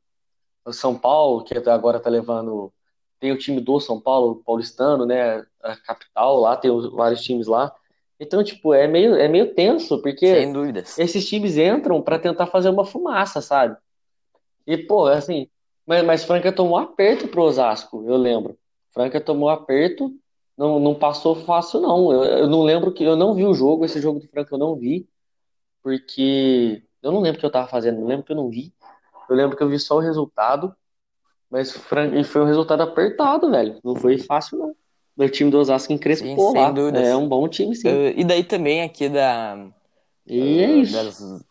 São 0.71 0.97
Paulo, 0.97 1.43
que 1.43 1.57
agora 1.69 1.97
está 1.97 2.09
levando. 2.09 2.71
Tem 3.19 3.31
o 3.31 3.37
time 3.37 3.59
do 3.59 3.79
São 3.79 3.99
Paulo, 3.99 4.41
paulistano, 4.45 5.05
né? 5.05 5.43
A 5.61 5.75
capital 5.75 6.39
lá, 6.39 6.55
tem 6.55 6.71
vários 6.91 7.21
times 7.21 7.47
lá. 7.47 7.73
Então, 8.19 8.43
tipo, 8.43 8.73
é 8.73 8.87
meio, 8.87 9.15
é 9.15 9.27
meio 9.27 9.53
tenso, 9.53 10.01
porque 10.01 10.27
Sem 10.27 10.51
dúvidas. 10.53 10.97
esses 10.99 11.27
times 11.27 11.57
entram 11.57 12.01
para 12.01 12.19
tentar 12.19 12.47
fazer 12.47 12.69
uma 12.69 12.85
fumaça, 12.85 13.41
sabe? 13.41 13.77
E, 14.67 14.77
pô, 14.77 15.07
assim, 15.07 15.47
mas, 15.85 16.03
mas 16.03 16.23
Franca 16.23 16.51
tomou 16.51 16.77
aperto 16.77 17.27
pro 17.27 17.43
Osasco, 17.43 18.03
eu 18.07 18.17
lembro. 18.17 18.57
Franca 18.91 19.19
tomou 19.19 19.49
aperto, 19.49 20.13
não, 20.57 20.79
não 20.79 20.95
passou 20.95 21.35
fácil, 21.35 21.79
não. 21.79 22.11
Eu, 22.11 22.23
eu 22.23 22.47
não 22.47 22.61
lembro 22.63 22.91
que 22.91 23.03
eu 23.03 23.15
não 23.15 23.33
vi 23.33 23.45
o 23.45 23.53
jogo, 23.53 23.85
esse 23.85 23.99
jogo 24.01 24.19
do 24.19 24.27
Franca 24.27 24.53
eu 24.53 24.59
não 24.59 24.75
vi 24.75 25.07
porque 25.81 26.83
eu 27.01 27.11
não 27.11 27.21
lembro 27.21 27.37
o 27.37 27.39
que 27.39 27.45
eu 27.45 27.51
tava 27.51 27.67
fazendo, 27.67 27.99
não 27.99 28.07
lembro 28.07 28.25
que 28.25 28.31
eu 28.31 28.35
não 28.35 28.49
vi. 28.49 28.73
Eu 29.29 29.35
lembro 29.35 29.55
que 29.55 29.63
eu 29.63 29.69
vi 29.69 29.79
só 29.79 29.97
o 29.97 30.01
resultado, 30.01 30.75
mas 31.49 31.71
foi 31.71 32.41
um 32.41 32.45
resultado 32.45 32.81
apertado, 32.81 33.49
velho. 33.49 33.79
Não 33.83 33.95
foi 33.95 34.17
fácil, 34.17 34.57
não. 34.57 34.75
O 35.17 35.29
time 35.29 35.51
do 35.51 35.59
Osasco 35.59 35.91
encrespou 35.91 36.53
lá. 36.53 36.71
Dúvidas. 36.71 37.05
É 37.05 37.15
um 37.15 37.27
bom 37.27 37.47
time, 37.47 37.75
sim. 37.75 37.89
Uh, 37.89 38.13
e 38.15 38.23
daí 38.23 38.43
também 38.43 38.81
aqui 38.83 39.09
da, 39.09 39.67
isso. 40.25 40.93
Das, 40.93 41.45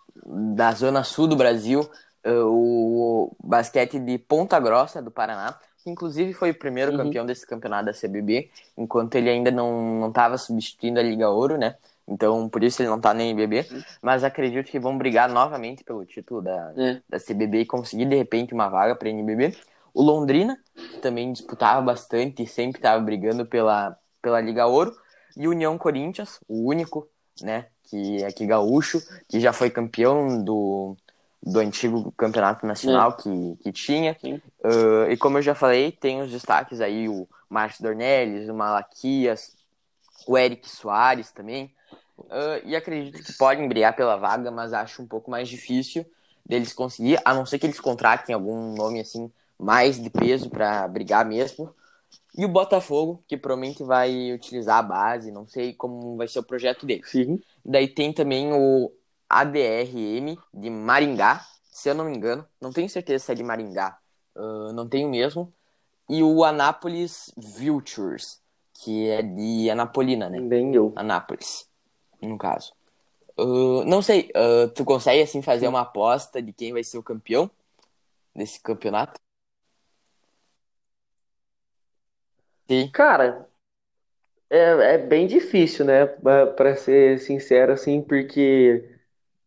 da 0.57 0.72
zona 0.72 1.05
sul 1.05 1.26
do 1.26 1.37
Brasil, 1.37 1.81
uh, 2.26 2.47
o 2.47 3.37
basquete 3.43 3.99
de 3.99 4.16
Ponta 4.16 4.59
Grossa, 4.59 5.03
do 5.03 5.11
Paraná, 5.11 5.55
que 5.83 5.91
inclusive 5.91 6.33
foi 6.33 6.51
o 6.51 6.59
primeiro 6.59 6.93
uhum. 6.93 6.99
campeão 6.99 7.26
desse 7.26 7.47
campeonato 7.47 7.87
da 7.87 7.93
CBB, 7.93 8.51
enquanto 8.76 9.14
ele 9.16 9.29
ainda 9.29 9.51
não 9.51 10.09
estava 10.09 10.39
substituindo 10.39 10.99
a 10.99 11.03
Liga 11.03 11.29
Ouro, 11.29 11.59
né? 11.59 11.76
Então, 12.09 12.49
por 12.49 12.65
isso 12.65 12.81
ele 12.81 12.89
não 12.89 13.01
tá 13.01 13.13
nem 13.13 13.31
em 13.31 13.37
BB. 13.37 13.67
Mas 14.01 14.25
acredito 14.25 14.71
que 14.71 14.79
vão 14.79 14.97
brigar 14.97 15.29
novamente 15.29 15.85
pelo 15.85 16.05
título 16.05 16.41
da, 16.41 16.73
é. 16.77 17.01
da 17.09 17.21
CBB 17.21 17.61
e 17.61 17.67
conseguir, 17.67 18.07
de 18.07 18.17
repente, 18.17 18.55
uma 18.55 18.69
vaga 18.69 18.97
para 18.97 19.11
NBB. 19.11 19.55
O 19.93 20.03
Londrina, 20.03 20.59
que 20.75 20.99
também 20.99 21.33
disputava 21.33 21.81
bastante 21.83 22.43
e 22.43 22.47
sempre 22.47 22.79
estava 22.79 23.03
brigando 23.03 23.45
pela, 23.45 23.97
pela 24.23 24.41
Liga 24.41 24.67
Ouro. 24.67 24.97
E 25.37 25.47
o 25.47 25.51
União 25.51 25.77
Corinthians, 25.77 26.41
o 26.49 26.67
único, 26.69 27.09
né, 27.43 27.67
que 27.85 28.23
é 28.23 28.27
aqui 28.27 28.47
gaúcho, 28.47 29.03
que 29.29 29.39
já 29.39 29.53
foi 29.53 29.71
campeão 29.71 30.43
do, 30.43 30.97
do 31.43 31.61
antigo 31.61 32.13
campeonato 32.13 32.67
nacional 32.67 33.17
é. 33.19 33.23
que, 33.23 33.57
que 33.63 33.73
tinha. 33.73 34.17
Uh, 34.25 35.11
e 35.11 35.17
como 35.17 35.39
eu 35.39 35.43
já 35.43 35.55
falei, 35.55 35.93
tem 35.93 36.21
os 36.23 36.31
destaques 36.31 36.81
aí, 36.81 37.09
o 37.09 37.29
Márcio 37.49 37.83
Dornelles, 37.83 38.49
o 38.49 38.55
Malaquias, 38.55 39.57
o 40.27 40.37
Eric 40.37 40.69
Soares 40.69 41.31
também. 41.31 41.73
Uh, 42.19 42.61
e 42.64 42.75
acredito 42.75 43.23
que 43.23 43.33
podem 43.35 43.69
brigar 43.69 43.95
pela 43.95 44.16
vaga, 44.16 44.51
mas 44.51 44.73
acho 44.73 45.03
um 45.03 45.07
pouco 45.07 45.31
mais 45.31 45.49
difícil 45.49 46.05
deles 46.45 46.73
conseguir, 46.73 47.21
a 47.25 47.35
não 47.35 47.47
ser 47.47 47.59
que 47.59 47.66
eles 47.66 47.79
contratem 47.79 48.35
algum 48.35 48.75
nome 48.75 49.01
assim 49.01 49.31
mais 49.59 50.01
de 50.01 50.09
peso 50.09 50.49
para 50.49 50.87
brigar 50.89 51.25
mesmo. 51.25 51.75
E 52.37 52.45
o 52.45 52.49
Botafogo, 52.49 53.23
que 53.27 53.37
provavelmente 53.37 53.83
vai 53.83 54.33
utilizar 54.33 54.79
a 54.79 54.83
base, 54.83 55.33
não 55.33 55.47
sei 55.47 55.75
como 55.75 56.16
vai 56.16 56.29
ser 56.29 56.39
o 56.39 56.45
projeto 56.45 56.87
deles. 56.87 57.11
Sim. 57.11 57.41
Daí 57.64 57.89
tem 57.89 58.12
também 58.12 58.53
o 58.53 58.93
ADRM 59.29 60.39
de 60.55 60.71
Maringá, 60.71 61.45
se 61.71 61.89
eu 61.89 61.95
não 61.95 62.05
me 62.05 62.16
engano, 62.16 62.47
não 62.61 62.73
tenho 62.73 62.89
certeza 62.89 63.27
se 63.27 63.33
é 63.33 63.35
de 63.35 63.43
Maringá, 63.43 63.99
uh, 64.37 64.73
não 64.73 64.89
tenho 64.89 65.09
mesmo. 65.09 65.53
E 66.09 66.23
o 66.23 66.45
Anápolis 66.45 67.33
Vultures, 67.37 68.41
que 68.83 69.09
é 69.09 69.21
de 69.21 69.69
Anapolina, 69.69 70.31
né? 70.31 70.41
Bem 70.41 70.75
eu. 70.75 70.93
Anápolis 70.97 71.69
no 72.21 72.39
caso. 72.39 72.73
Uh, 73.39 73.85
não 73.85 74.03
sei, 74.03 74.31
uh, 74.35 74.69
tu 74.75 74.85
consegue 74.85 75.23
assim 75.23 75.41
fazer 75.43 75.69
uma 75.69 75.83
aposta 75.83 76.43
de 76.43 76.53
quem 76.53 76.73
vai 76.73 76.83
ser 76.83 76.99
o 76.99 77.03
campeão 77.03 77.51
desse 78.35 78.61
campeonato? 78.61 79.21
Sim. 82.69 82.91
Cara, 82.91 83.49
é, 84.51 84.95
é 84.95 84.99
bem 84.99 85.27
difícil, 85.27 85.85
né? 85.85 86.07
Para 86.07 86.77
ser 86.77 87.19
sincero, 87.19 87.73
assim, 87.73 88.03
porque 88.03 88.99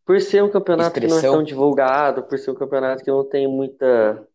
por 0.06 0.20
ser 0.20 0.44
um 0.44 0.50
campeonato 0.50 0.98
Expressão. 0.98 1.20
que 1.20 1.26
não 1.26 1.34
é 1.34 1.38
tão 1.38 1.44
divulgado, 1.44 2.24
por 2.24 2.38
ser 2.38 2.52
um 2.52 2.56
campeonato 2.56 3.04
que 3.04 3.12
não 3.12 3.24
tem 3.24 3.48
muita. 3.48 4.28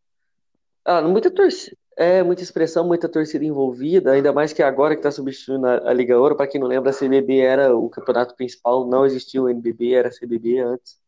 Ah, 0.84 1.03
muita 1.03 1.30
torcida. 1.30 1.76
É, 1.97 2.22
muita 2.22 2.42
expressão, 2.42 2.86
muita 2.86 3.09
torcida 3.09 3.42
envolvida, 3.42 4.12
ainda 4.12 4.30
mais 4.30 4.53
que 4.53 4.62
agora 4.62 4.94
que 4.94 4.99
está 5.01 5.11
substituindo 5.11 5.66
a, 5.66 5.92
Liga 5.94 6.18
Ouro, 6.18 6.36
para 6.36 6.47
quem 6.47 6.61
não 6.61 6.68
lembra, 6.68 6.90
a 6.90 6.94
CBB 6.94 7.38
era 7.38 7.74
o 7.74 7.88
campeonato 7.88 8.36
principal, 8.36 8.86
não 8.86 9.07
existia 9.07 9.42
o 9.42 9.49
NBB, 9.49 9.94
era 9.94 10.09
a 10.09 10.12
CBB 10.12 10.59
antes, 10.61 11.01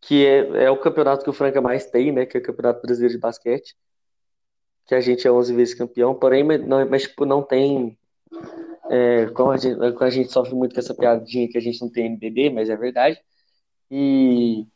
que 0.00 0.24
é, 0.26 0.64
é 0.64 0.70
o 0.70 0.80
campeonato 0.80 1.24
que 1.24 1.30
o 1.30 1.32
Franca 1.34 1.60
mais 1.60 1.86
tem, 1.90 2.10
né, 2.10 2.24
que 2.24 2.38
é 2.38 2.40
o 2.40 2.42
Campeonato 2.42 2.80
Brasileiro 2.80 3.14
de 3.14 3.20
Basquete, 3.20 3.76
que 4.86 4.94
a 4.94 5.00
gente 5.00 5.26
é 5.28 5.32
11 5.32 5.54
vezes 5.54 5.74
campeão, 5.74 6.14
porém, 6.14 6.42
não, 6.42 6.88
mas 6.88 7.02
tipo, 7.02 7.26
não 7.26 7.42
tem, 7.42 7.98
é, 8.90 9.26
como, 9.26 9.50
a 9.50 9.58
gente, 9.58 9.78
a 10.00 10.10
gente 10.10 10.32
sofre 10.32 10.54
muito 10.54 10.72
com 10.74 10.80
essa 10.80 10.94
piadinha 10.94 11.48
que 11.48 11.58
a 11.58 11.60
gente 11.60 11.82
não 11.82 11.90
tem 11.90 12.06
NBB, 12.06 12.50
mas 12.50 12.70
é 12.70 12.76
verdade, 12.76 13.20
e, 13.90 14.66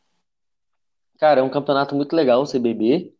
cara, 1.19 1.41
é 1.41 1.43
um 1.43 1.49
campeonato 1.49 1.95
muito 1.95 2.15
legal 2.15 2.43
o 2.43 2.47
CBB, 2.47 3.13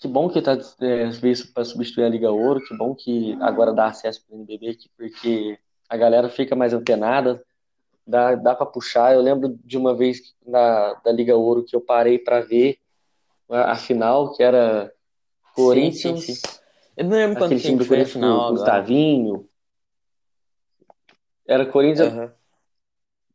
que 0.00 0.08
bom 0.08 0.30
que 0.30 0.38
está 0.38 0.52
é, 0.52 1.10
para 1.52 1.64
substituir 1.64 2.04
a 2.04 2.08
Liga 2.08 2.30
Ouro, 2.30 2.60
que 2.64 2.74
bom 2.74 2.94
que 2.94 3.36
agora 3.38 3.70
dá 3.70 3.86
acesso 3.86 4.24
para 4.24 4.34
o 4.34 4.40
NBB, 4.40 4.70
aqui, 4.70 4.90
porque 4.96 5.58
a 5.90 5.96
galera 5.96 6.30
fica 6.30 6.56
mais 6.56 6.72
antenada, 6.72 7.44
dá, 8.06 8.34
dá 8.34 8.54
para 8.54 8.64
puxar. 8.64 9.12
Eu 9.12 9.20
lembro 9.20 9.58
de 9.62 9.76
uma 9.76 9.94
vez 9.94 10.34
na, 10.44 10.94
da 11.04 11.12
Liga 11.12 11.36
Ouro 11.36 11.62
que 11.64 11.76
eu 11.76 11.82
parei 11.82 12.18
para 12.18 12.40
ver 12.40 12.78
a, 13.50 13.72
a, 13.72 13.76
final, 13.76 14.32
que 14.32 14.42
era 14.42 14.90
Corinthians. 15.54 16.24
Sim, 16.24 16.34
sim, 16.34 16.48
sim. 16.48 16.58
Eu 16.96 17.04
não 17.04 17.12
lembro 17.12 17.38
quando 17.38 17.60
time 17.60 17.76
do 17.76 17.86
Corinthians, 17.86 18.12
final, 18.12 18.50
Gustavinho. 18.52 19.48
Era 21.46 21.66
Corinthians. 21.66 22.12
Uhum. 22.14 22.30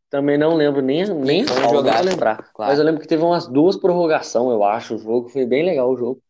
Também 0.10 0.38
não 0.38 0.56
lembro 0.56 0.82
nem, 0.82 1.06
nem 1.14 1.46
jogar 1.46 2.04
lembrar. 2.04 2.52
Claro. 2.54 2.72
Mas 2.72 2.80
eu 2.80 2.86
lembro 2.86 3.02
que 3.02 3.08
teve 3.08 3.22
umas 3.22 3.48
duas 3.48 3.76
prorrogação, 3.76 4.50
eu 4.50 4.64
acho. 4.64 4.96
O 4.96 4.98
jogo 4.98 5.30
foi 5.30 5.46
bem 5.46 5.64
legal 5.64 5.92
o 5.92 5.98
jogo. 5.98 6.25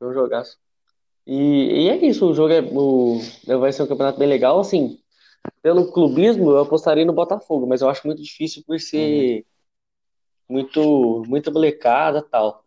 Foi 0.00 0.08
um 0.08 0.14
jogaço. 0.14 0.56
E, 1.26 1.84
e 1.84 1.88
é 1.90 1.96
isso, 2.06 2.30
o 2.30 2.34
jogo 2.34 2.52
é, 2.54 2.60
o, 2.60 3.20
vai 3.58 3.70
ser 3.70 3.82
um 3.82 3.86
campeonato 3.86 4.18
bem 4.18 4.26
legal. 4.26 4.58
Assim, 4.58 4.98
pelo 5.62 5.92
clubismo, 5.92 6.50
eu 6.50 6.60
apostaria 6.60 7.04
no 7.04 7.12
Botafogo, 7.12 7.66
mas 7.66 7.82
eu 7.82 7.88
acho 7.90 8.06
muito 8.06 8.22
difícil 8.22 8.64
por 8.66 8.80
ser 8.80 9.44
uhum. 10.48 10.56
muito, 10.56 11.22
muita 11.28 11.50
molecada 11.50 12.22
tal. 12.22 12.64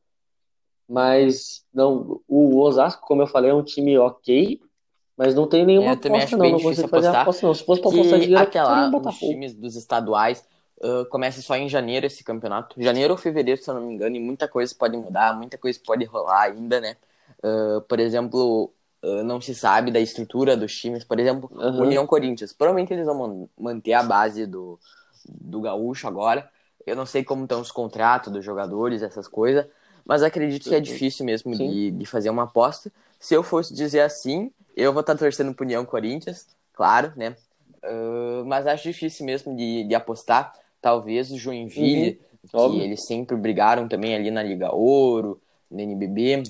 Mas 0.88 1.65
não, 1.73 2.21
o 2.27 2.59
Osasco, 2.59 3.05
como 3.07 3.23
eu 3.23 3.27
falei, 3.27 3.49
é 3.49 3.53
um 3.53 3.63
time 3.63 3.97
ok, 3.97 4.61
mas 5.17 5.34
não 5.34 5.47
tem 5.47 5.65
nenhuma 5.65 5.89
é, 5.89 5.93
aposta, 5.93 6.38
não. 6.38 6.51
Não 6.51 6.59
consigo 6.61 6.88
fazer 6.88 7.07
aposta, 7.07 7.47
não. 7.47 7.53
Se 7.55 7.65
fosse 7.65 7.81
pra 7.81 7.89
apostar 7.89 8.19
dinheiro, 8.19 8.43
aquela, 8.43 8.95
os 8.95 9.17
times 9.17 9.55
dos 9.55 9.75
estaduais 9.75 10.47
uh, 10.77 11.05
começa 11.09 11.41
só 11.41 11.55
em 11.55 11.67
janeiro 11.67 12.05
esse 12.05 12.23
campeonato. 12.23 12.79
Janeiro 12.79 13.13
ou 13.13 13.17
fevereiro, 13.17 13.59
se 13.59 13.67
eu 13.67 13.73
não 13.73 13.88
me 13.88 13.95
engano, 13.95 14.15
e 14.15 14.19
muita 14.19 14.47
coisa 14.47 14.75
pode 14.77 14.95
mudar, 14.95 15.36
muita 15.36 15.57
coisa 15.57 15.79
pode 15.84 16.05
rolar 16.05 16.43
ainda, 16.43 16.79
né? 16.79 16.95
Uh, 17.43 17.81
por 17.81 17.99
exemplo, 17.99 18.73
uh, 19.03 19.23
não 19.23 19.41
se 19.41 19.53
sabe 19.53 19.91
da 19.91 19.99
estrutura 19.99 20.55
dos 20.55 20.73
times. 20.75 21.03
Por 21.03 21.19
exemplo, 21.19 21.51
uhum. 21.53 21.81
União 21.81 22.07
Corinthians. 22.07 22.53
Provavelmente 22.53 22.93
eles 22.93 23.05
vão 23.05 23.49
manter 23.59 23.93
a 23.93 24.01
base 24.01 24.45
do, 24.45 24.79
do 25.27 25.61
Gaúcho 25.61 26.07
agora. 26.07 26.49
Eu 26.85 26.95
não 26.95 27.05
sei 27.05 27.23
como 27.23 27.43
estão 27.43 27.59
os 27.61 27.71
contratos 27.71 28.31
dos 28.31 28.43
jogadores, 28.43 29.01
essas 29.01 29.27
coisas. 29.27 29.65
Mas 30.05 30.23
acredito 30.23 30.67
que 30.67 30.75
é 30.75 30.79
difícil 30.79 31.25
mesmo 31.25 31.55
de, 31.55 31.91
de 31.91 32.05
fazer 32.05 32.29
uma 32.29 32.43
aposta. 32.43 32.91
Se 33.19 33.33
eu 33.33 33.43
fosse 33.43 33.73
dizer 33.73 34.01
assim, 34.01 34.51
eu 34.75 34.91
vou 34.91 35.01
estar 35.01 35.15
torcendo 35.15 35.53
pro 35.53 35.65
União 35.65 35.85
Corinthians, 35.85 36.47
claro, 36.73 37.13
né? 37.15 37.35
Uh, 37.83 38.45
mas 38.45 38.67
acho 38.67 38.83
difícil 38.83 39.25
mesmo 39.25 39.55
de, 39.55 39.85
de 39.85 39.95
apostar. 39.95 40.51
Talvez 40.81 41.31
o 41.31 41.37
Joinville, 41.37 42.19
uhum. 42.53 42.71
que 42.71 42.81
eles 42.81 43.05
sempre 43.05 43.37
brigaram 43.37 43.87
também 43.87 44.13
ali 44.13 44.29
na 44.29 44.43
Liga 44.43 44.73
Ouro, 44.73 45.41
no 45.71 45.79
NBB 45.79 46.43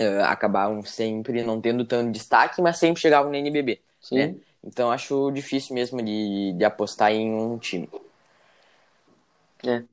uh, 0.00 0.24
acabavam 0.24 0.82
sempre 0.82 1.42
não 1.42 1.60
tendo 1.60 1.84
tanto 1.84 2.12
destaque, 2.12 2.60
mas 2.60 2.78
sempre 2.78 3.00
chegavam 3.00 3.30
no 3.30 3.36
NBB, 3.36 3.80
Sim. 4.00 4.16
né? 4.16 4.34
Então 4.64 4.90
acho 4.90 5.30
difícil 5.30 5.74
mesmo 5.74 6.02
de, 6.02 6.52
de 6.54 6.64
apostar 6.64 7.12
em 7.12 7.32
um 7.32 7.58
time. 7.58 7.88
É. 9.64 9.84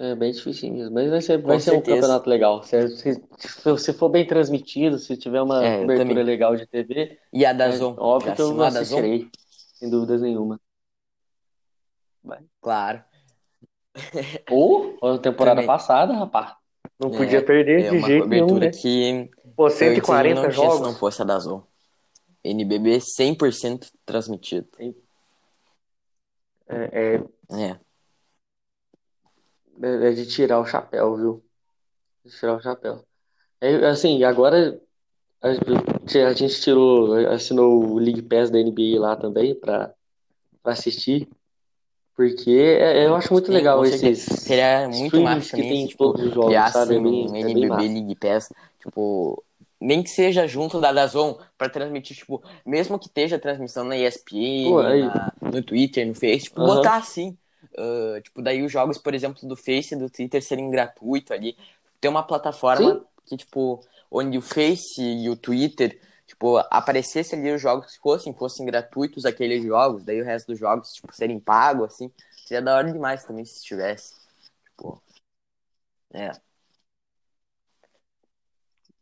É 0.00 0.14
bem 0.14 0.30
difícil 0.30 0.72
mesmo, 0.72 0.94
mas 0.94 1.10
vai 1.10 1.20
ser, 1.20 1.42
vai 1.42 1.58
ser 1.58 1.72
um 1.72 1.82
campeonato 1.82 2.30
legal. 2.30 2.62
Se, 2.62 2.88
se, 2.88 3.20
se 3.78 3.92
for 3.92 4.08
bem 4.08 4.24
transmitido, 4.24 4.96
se 4.96 5.16
tiver 5.16 5.42
uma 5.42 5.64
é, 5.64 5.80
cobertura 5.80 6.22
legal 6.22 6.54
de 6.54 6.68
TV, 6.68 7.18
e 7.32 7.44
a 7.44 7.52
Dazon, 7.52 7.94
é, 7.94 8.00
óbvio 8.00 8.32
que 8.32 8.40
eu 8.40 8.62
assistirei, 8.62 9.28
sem 9.74 9.90
dúvidas 9.90 10.20
nenhuma. 10.22 10.60
Vai. 12.22 12.38
Claro. 12.60 13.02
Ou 14.50 14.98
a 15.02 15.18
temporada 15.18 15.56
também. 15.56 15.66
passada, 15.66 16.12
rapaz. 16.14 16.54
Não 16.98 17.10
podia 17.10 17.38
é, 17.38 17.42
perder 17.42 17.84
é 17.84 17.90
de 17.90 18.00
jeito 18.00 18.26
nenhum, 18.26 18.58
né? 18.58 18.70
que 18.70 19.30
Pô, 19.56 19.70
140 19.70 20.42
não 20.42 20.50
jogos. 20.50 20.76
se 20.76 20.82
não 20.82 20.94
fosse 20.94 21.22
a 21.22 21.24
Dazon. 21.24 21.62
NBB 22.42 23.00
100% 23.00 23.90
transmitido. 24.04 24.68
É, 24.78 24.94
é, 26.70 27.14
é. 27.50 27.80
É 29.80 30.10
de 30.10 30.26
tirar 30.26 30.58
o 30.58 30.66
chapéu, 30.66 31.16
viu? 31.16 31.44
De 32.24 32.32
tirar 32.32 32.56
o 32.56 32.60
chapéu. 32.60 33.04
É, 33.60 33.86
assim, 33.86 34.24
agora 34.24 34.80
a, 35.40 35.48
a 35.48 36.32
gente 36.32 36.60
tirou, 36.60 37.14
assinou 37.28 37.84
o 37.84 37.98
League 37.98 38.22
Pass 38.22 38.50
da 38.50 38.58
NBA 38.58 39.00
lá 39.00 39.16
também 39.16 39.54
pra, 39.54 39.94
pra 40.62 40.72
assistir. 40.72 41.28
Porque 42.18 42.50
é, 42.50 43.06
eu 43.06 43.14
acho 43.14 43.32
muito 43.32 43.46
Sim, 43.46 43.52
legal 43.52 43.84
esses. 43.84 44.24
Seria 44.24 44.88
muito 44.88 45.20
massa 45.20 45.54
que 45.54 45.62
tem 45.62 45.86
tipo, 45.86 46.12
todos 46.12 46.26
os 46.26 46.34
jogos, 46.34 46.72
sabe? 46.72 46.96
É 46.96 47.00
bem, 47.00 47.30
um 47.30 47.36
NBB 47.36 47.84
é 47.84 47.88
League 47.88 48.16
Pass, 48.16 48.52
tipo, 48.80 49.44
nem 49.80 50.02
que 50.02 50.10
seja 50.10 50.44
junto 50.44 50.80
da 50.80 50.90
Dazon 50.90 51.38
para 51.56 51.68
transmitir, 51.68 52.16
tipo, 52.16 52.42
mesmo 52.66 52.98
que 52.98 53.06
esteja 53.06 53.38
transmissão 53.38 53.84
na 53.84 53.96
ESPN, 53.96 54.64
Pô, 54.68 54.82
na, 54.82 55.32
no 55.40 55.62
Twitter, 55.62 56.08
no 56.08 56.14
Face, 56.16 56.46
tipo, 56.46 56.60
botar 56.60 56.96
assim. 56.96 57.38
Uh, 57.78 58.20
tipo, 58.20 58.42
daí 58.42 58.64
os 58.64 58.72
jogos, 58.72 58.98
por 58.98 59.14
exemplo, 59.14 59.48
do 59.48 59.54
Face 59.54 59.94
e 59.94 59.96
do 59.96 60.10
Twitter 60.10 60.42
serem 60.42 60.72
gratuitos 60.72 61.30
ali. 61.30 61.56
Ter 62.00 62.08
uma 62.08 62.24
plataforma 62.24 62.94
Sim. 62.94 63.00
que, 63.26 63.36
tipo, 63.36 63.78
onde 64.10 64.36
o 64.36 64.42
Face 64.42 65.00
e 65.00 65.30
o 65.30 65.36
Twitter, 65.36 66.00
tipo, 66.38 66.58
aparecesse 66.70 67.34
ali 67.34 67.52
os 67.52 67.60
jogos 67.60 67.96
que 67.96 67.98
fossem, 68.00 68.32
fossem 68.32 68.64
gratuitos 68.64 69.24
aqueles 69.24 69.62
jogos, 69.64 70.04
daí 70.04 70.20
o 70.22 70.24
resto 70.24 70.48
dos 70.48 70.58
jogos, 70.58 70.94
tipo, 70.94 71.12
serem 71.14 71.40
pagos, 71.40 71.94
assim. 71.94 72.12
Seria 72.46 72.62
da 72.62 72.76
hora 72.76 72.92
demais 72.92 73.24
também 73.24 73.44
se 73.44 73.62
tivesse. 73.62 74.14
Tipo, 74.64 75.02
é. 76.12 76.30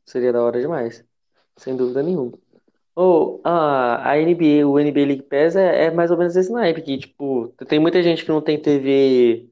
Seria 0.07 0.33
da 0.33 0.43
hora 0.43 0.61
demais. 0.61 1.05
Sem 1.57 1.77
dúvida 1.77 2.03
nenhuma. 2.03 2.33
Ou 2.95 3.41
oh, 3.45 3.49
a, 3.49 4.13
a 4.13 4.17
NBA, 4.17 4.67
o 4.67 4.79
NBA 4.79 5.07
League 5.07 5.23
Pass 5.25 5.55
é, 5.57 5.87
é 5.87 5.91
mais 5.91 6.11
ou 6.11 6.17
menos 6.17 6.35
esse 6.35 6.51
naipe 6.51 6.81
que, 6.83 6.99
tipo, 6.99 7.49
tem 7.69 7.79
muita 7.79 8.03
gente 8.03 8.25
que 8.25 8.31
não 8.31 8.41
tem 8.41 8.61
TV 8.61 9.51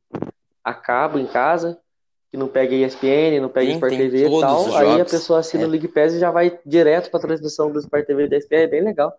a 0.64 0.72
cabo 0.72 1.18
em 1.18 1.26
casa, 1.26 1.78
que 2.35 2.37
não 2.37 2.49
pega 2.49 2.74
ESPN, 2.74 3.41
não 3.41 3.49
pega 3.49 3.68
Sim, 3.68 3.74
Sport 3.74 3.97
TV 3.97 4.26
e 4.26 4.41
tal. 4.41 4.76
Aí 4.76 5.01
a 5.01 5.05
pessoa 5.05 5.39
assina 5.39 5.62
é. 5.62 5.66
o 5.68 5.70
League 5.70 5.87
Pass 5.87 6.14
e 6.14 6.18
já 6.18 6.32
vai 6.32 6.59
direto 6.66 7.09
pra 7.09 7.20
transmissão 7.20 7.70
do 7.70 7.78
Sport 7.78 8.05
TV 8.05 8.24
e 8.24 8.28
da 8.28 8.37
ESPN, 8.37 8.57
é 8.57 8.66
bem 8.66 8.82
legal. 8.82 9.16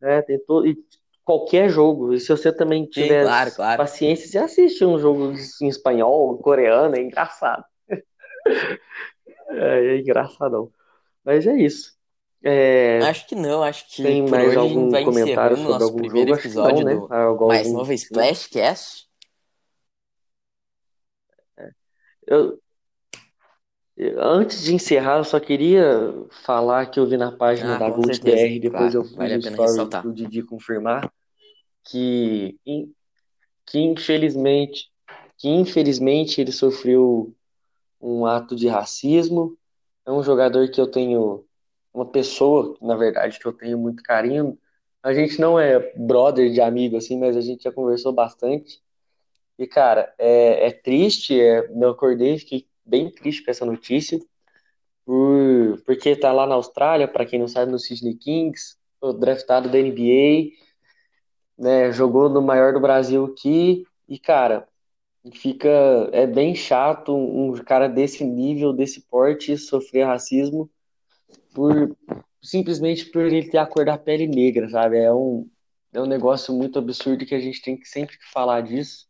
É, 0.00 0.22
tem 0.22 0.38
todo, 0.46 0.64
e 0.64 0.78
qualquer 1.24 1.68
jogo. 1.68 2.14
E 2.14 2.20
se 2.20 2.28
você 2.28 2.52
também 2.52 2.86
tiver 2.86 3.22
Sim, 3.22 3.26
claro, 3.26 3.54
claro. 3.56 3.78
paciência, 3.78 4.28
você 4.28 4.38
assiste 4.38 4.84
um 4.84 5.00
jogo 5.00 5.34
em 5.60 5.66
espanhol, 5.66 6.38
coreano, 6.38 6.94
é 6.94 7.02
engraçado. 7.02 7.64
é, 9.50 9.96
é 9.96 9.98
engraçadão. 9.98 10.70
Mas 11.24 11.44
é 11.44 11.56
isso. 11.56 11.98
É... 12.44 13.00
Acho 13.02 13.26
que 13.26 13.34
não, 13.34 13.64
acho 13.64 13.84
que 13.90 14.00
tem 14.00 14.28
mais 14.28 14.56
algum 14.56 14.94
a 14.94 15.02
comentário 15.02 15.56
sobre 15.56 15.82
algum 15.82 16.04
jogo? 16.04 16.34
episódio 16.36 16.84
não, 16.84 16.84
né? 16.84 16.94
do 16.94 17.12
algum... 17.12 17.48
mais 17.48 17.72
novo 17.72 17.92
Splashcast. 17.92 19.08
É. 21.56 21.70
Eu... 22.28 22.60
Antes 24.16 24.62
de 24.62 24.72
encerrar, 24.72 25.18
eu 25.18 25.24
só 25.24 25.40
queria 25.40 26.14
falar 26.44 26.86
que 26.86 27.00
eu 27.00 27.06
vi 27.06 27.16
na 27.16 27.32
página 27.32 27.74
ah, 27.74 27.78
da 27.78 27.90
Gold 27.90 28.20
BR, 28.20 28.60
depois 28.60 28.92
claro, 28.92 28.94
eu 28.94 29.04
fui 29.04 29.16
vale 29.16 29.34
no 29.34 29.40
story 29.40 30.02
do 30.02 30.12
Didi 30.12 30.42
confirmar 30.44 31.12
que, 31.82 32.56
que 33.66 33.80
infelizmente 33.80 34.88
que 35.38 35.48
infelizmente 35.48 36.40
ele 36.40 36.50
sofreu 36.50 37.32
um 38.00 38.26
ato 38.26 38.56
de 38.56 38.66
racismo. 38.68 39.56
É 40.04 40.10
um 40.10 40.22
jogador 40.22 40.68
que 40.68 40.80
eu 40.80 40.90
tenho 40.90 41.44
uma 41.94 42.04
pessoa, 42.04 42.76
na 42.82 42.96
verdade, 42.96 43.38
que 43.38 43.46
eu 43.46 43.52
tenho 43.52 43.78
muito 43.78 44.02
carinho. 44.02 44.58
A 45.00 45.14
gente 45.14 45.40
não 45.40 45.58
é 45.58 45.92
brother 45.96 46.52
de 46.52 46.60
amigo, 46.60 46.96
assim, 46.96 47.16
mas 47.16 47.36
a 47.36 47.40
gente 47.40 47.62
já 47.62 47.72
conversou 47.72 48.12
bastante. 48.12 48.82
E, 49.58 49.66
cara, 49.66 50.14
é, 50.18 50.68
é 50.68 50.70
triste, 50.70 51.38
é, 51.38 51.68
eu 51.68 51.88
acordei, 51.90 52.38
fiquei 52.38 52.66
bem 52.84 53.10
triste 53.10 53.44
com 53.44 53.50
essa 53.50 53.66
notícia, 53.66 54.18
por, 55.04 55.82
porque 55.84 56.14
tá 56.14 56.32
lá 56.32 56.46
na 56.46 56.54
Austrália, 56.54 57.08
para 57.08 57.26
quem 57.26 57.40
não 57.40 57.48
sabe, 57.48 57.72
no 57.72 57.78
Sydney 57.78 58.14
Kings, 58.14 58.76
draftado 59.18 59.68
da 59.68 59.78
NBA, 59.78 60.52
né, 61.58 61.92
jogou 61.92 62.28
no 62.28 62.40
maior 62.40 62.72
do 62.72 62.80
Brasil 62.80 63.24
aqui, 63.24 63.84
e, 64.08 64.18
cara, 64.18 64.68
fica, 65.34 65.68
é 66.12 66.26
bem 66.26 66.54
chato 66.54 67.14
um 67.14 67.52
cara 67.64 67.88
desse 67.88 68.24
nível, 68.24 68.72
desse 68.72 69.00
porte, 69.02 69.56
sofrer 69.58 70.06
racismo, 70.06 70.70
por 71.52 71.96
simplesmente 72.40 73.06
por 73.06 73.22
ele 73.22 73.48
ter 73.48 73.58
a 73.58 73.66
cor 73.66 73.84
da 73.84 73.98
pele 73.98 74.26
negra, 74.26 74.68
sabe? 74.68 74.98
É 74.98 75.12
um, 75.12 75.48
é 75.92 76.00
um 76.00 76.06
negócio 76.06 76.54
muito 76.54 76.78
absurdo 76.78 77.26
que 77.26 77.34
a 77.34 77.40
gente 77.40 77.60
tem 77.60 77.76
que 77.76 77.88
sempre 77.88 78.16
falar 78.32 78.60
disso. 78.60 79.07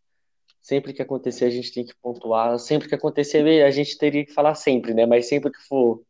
Sempre 0.68 0.92
que 0.92 1.00
acontecer, 1.00 1.46
a 1.46 1.50
gente 1.50 1.72
tem 1.72 1.82
que 1.82 1.94
pontuar. 1.94 2.58
Sempre 2.58 2.90
que 2.90 2.94
acontecer, 2.94 3.64
a 3.64 3.70
gente 3.70 3.96
teria 3.96 4.22
que 4.22 4.34
falar 4.34 4.54
sempre, 4.54 4.92
né? 4.92 5.06
Mas 5.06 5.26
sempre 5.26 5.50
que 5.50 5.62
for 5.66 6.02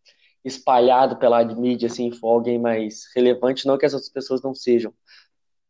espalhado 0.44 1.16
pela 1.16 1.44
mídia, 1.44 1.86
assim, 1.86 2.10
for 2.10 2.26
alguém 2.30 2.58
mais 2.58 3.04
relevante, 3.14 3.68
não 3.68 3.78
que 3.78 3.86
as 3.86 3.94
outras 3.94 4.10
pessoas 4.10 4.42
não 4.42 4.52
sejam, 4.52 4.92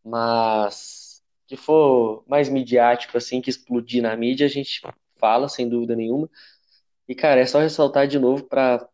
mas 0.03 1.22
que 1.47 1.55
for 1.55 2.24
mais 2.26 2.49
midiático, 2.49 3.18
assim, 3.18 3.43
que 3.43 3.51
explodir 3.51 4.03
na 4.03 4.16
mídia, 4.16 4.47
a 4.47 4.51
gente 4.51 4.80
fala, 5.16 5.51
sem 5.51 5.68
dúvida 5.68 5.95
nenhuma. 5.95 6.30
E, 7.07 7.14
cara, 7.14 7.43
é 7.43 7.47
só 7.47 7.61
ressaltar 7.61 8.09
de 8.09 8.18
novo 8.18 8.45
para 8.45 8.89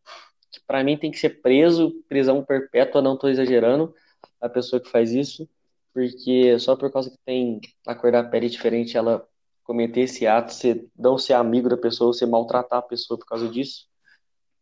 que 0.51 0.61
para 0.67 0.83
mim 0.83 0.99
tem 0.99 1.13
que 1.13 1.21
ser 1.21 1.41
preso, 1.41 1.93
prisão 2.09 2.45
perpétua, 2.45 3.01
não 3.01 3.15
estou 3.15 3.31
exagerando, 3.31 3.95
a 4.41 4.49
pessoa 4.49 4.83
que 4.83 4.91
faz 4.91 5.13
isso, 5.13 5.49
porque 5.93 6.59
só 6.59 6.75
por 6.75 6.91
causa 6.91 7.13
que 7.13 7.19
tem 7.25 7.61
a 7.87 7.95
cor 7.95 8.11
da 8.11 8.25
pele 8.25 8.49
diferente, 8.49 8.97
ela 8.97 9.25
cometer 9.65 10.03
esse 10.03 10.27
ato, 10.27 10.53
você 10.53 10.87
não 10.97 11.19
ser 11.19 11.33
amigo 11.35 11.69
da 11.69 11.77
pessoa, 11.77 12.13
você 12.13 12.27
maltratar 12.27 12.79
a 12.79 12.83
pessoa 12.83 13.19
por 13.19 13.27
causa 13.27 13.49
disso. 13.49 13.87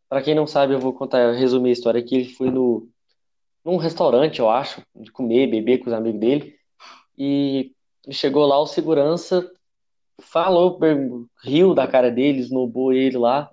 Para 0.08 0.22
quem 0.22 0.34
não 0.34 0.46
sabe, 0.46 0.74
eu 0.74 0.80
vou 0.80 0.92
contar, 0.92 1.32
resumir 1.32 1.70
a 1.70 1.72
história 1.72 2.00
aqui. 2.00 2.14
Ele 2.16 2.28
foi 2.28 2.50
no 2.50 2.88
num 3.64 3.76
restaurante, 3.76 4.40
eu 4.40 4.50
acho, 4.50 4.82
de 4.94 5.12
comer, 5.12 5.46
beber 5.46 5.78
com 5.78 5.86
os 5.86 5.92
amigos 5.92 6.20
dele, 6.20 6.56
e 7.16 7.72
chegou 8.10 8.44
lá 8.44 8.58
o 8.58 8.66
segurança 8.66 9.48
falou, 10.20 10.78
riu 11.44 11.74
da 11.74 11.86
cara 11.86 12.10
dele, 12.10 12.40
esnobou 12.40 12.92
ele 12.92 13.16
lá, 13.16 13.50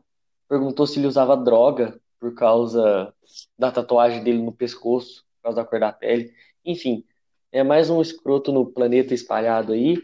perguntou 0.47 0.87
se 0.87 0.99
ele 0.99 1.07
usava 1.07 1.37
droga 1.37 1.99
por 2.19 2.33
causa 2.33 3.13
da 3.57 3.71
tatuagem 3.71 4.23
dele 4.23 4.41
no 4.41 4.51
pescoço, 4.51 5.23
por 5.35 5.43
causa 5.43 5.55
da 5.57 5.65
cor 5.65 5.79
da 5.79 5.91
pele. 5.91 6.33
Enfim, 6.65 7.03
é 7.51 7.63
mais 7.63 7.89
um 7.89 8.01
escroto 8.01 8.51
no 8.51 8.65
planeta 8.65 9.13
espalhado 9.13 9.73
aí. 9.73 9.97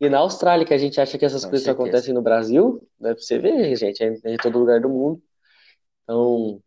E 0.00 0.08
na 0.08 0.18
Austrália, 0.18 0.64
que 0.64 0.74
a 0.74 0.78
gente 0.78 1.00
acha 1.00 1.18
que 1.18 1.24
essas 1.24 1.44
Com 1.44 1.50
coisas 1.50 1.64
certeza. 1.64 1.82
acontecem 1.82 2.14
no 2.14 2.22
Brasil, 2.22 2.86
deve 3.00 3.16
pra 3.16 3.24
você 3.24 3.38
ver, 3.38 3.76
gente, 3.76 4.02
é 4.02 4.32
em 4.32 4.36
todo 4.36 4.58
lugar 4.58 4.80
do 4.80 4.88
mundo. 4.88 5.20
Então, 6.04 6.62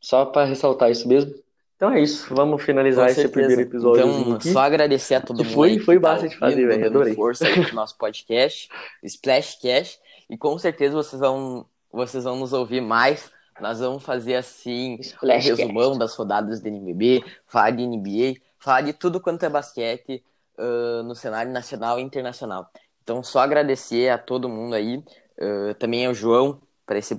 só 0.00 0.26
para 0.26 0.44
ressaltar 0.44 0.90
isso 0.90 1.08
mesmo. 1.08 1.34
Então 1.76 1.92
é 1.92 2.00
isso, 2.00 2.34
vamos 2.34 2.62
finalizar 2.62 3.10
esse 3.10 3.28
primeiro 3.28 3.62
episódio. 3.62 4.06
Então, 4.06 4.34
aqui. 4.34 4.52
só 4.52 4.60
agradecer 4.60 5.16
a 5.16 5.20
todo 5.20 5.44
mundo. 5.44 5.52
Foi, 5.52 5.78
foi 5.78 5.98
bastante 5.98 6.34
tá 6.34 6.46
fazer, 6.46 6.66
velho, 6.66 6.86
adorei. 6.86 7.14
Força 7.14 7.46
aí 7.46 7.64
pro 7.64 7.74
nosso 7.74 7.98
podcast, 7.98 8.68
Splashcast, 9.02 10.00
e 10.30 10.38
com 10.38 10.58
certeza 10.58 10.94
vocês 10.94 11.20
vão, 11.20 11.66
vocês 11.92 12.24
vão 12.24 12.36
nos 12.36 12.52
ouvir 12.52 12.80
mais 12.80 13.30
nós 13.60 13.80
vamos 13.80 14.02
fazer 14.02 14.34
assim 14.34 14.98
um 15.22 15.26
resumão 15.26 15.96
das 15.96 16.14
rodadas 16.14 16.60
da 16.60 16.68
NBB, 16.68 17.24
falar 17.46 17.70
de 17.70 17.86
NBA, 17.86 18.40
falar 18.58 18.82
de 18.82 18.92
tudo 18.92 19.20
quanto 19.20 19.44
é 19.44 19.48
basquete 19.48 20.22
uh, 20.58 21.02
no 21.02 21.14
cenário 21.14 21.52
nacional 21.52 21.98
e 21.98 22.02
internacional. 22.02 22.70
Então, 23.02 23.22
só 23.22 23.40
agradecer 23.40 24.08
a 24.08 24.18
todo 24.18 24.48
mundo 24.48 24.74
aí, 24.74 24.98
uh, 25.38 25.74
também 25.78 26.06
ao 26.06 26.14
João, 26.14 26.60
para 26.84 26.98
esse, 26.98 27.14
uh, 27.14 27.18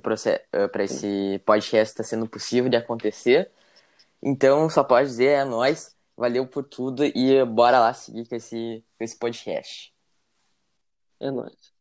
esse 0.80 1.42
podcast 1.44 1.92
estar 1.92 2.02
tá 2.02 2.08
sendo 2.08 2.28
possível 2.28 2.70
de 2.70 2.76
acontecer. 2.76 3.50
Então, 4.22 4.68
só 4.68 4.82
pode 4.84 5.08
dizer, 5.08 5.26
é 5.40 5.44
nóis, 5.44 5.96
valeu 6.16 6.46
por 6.46 6.64
tudo 6.64 7.04
e 7.04 7.44
bora 7.44 7.78
lá 7.78 7.94
seguir 7.94 8.26
com 8.28 8.34
esse, 8.34 8.84
com 8.98 9.04
esse 9.04 9.16
podcast. 9.16 9.94
É 11.20 11.30
nóis. 11.30 11.77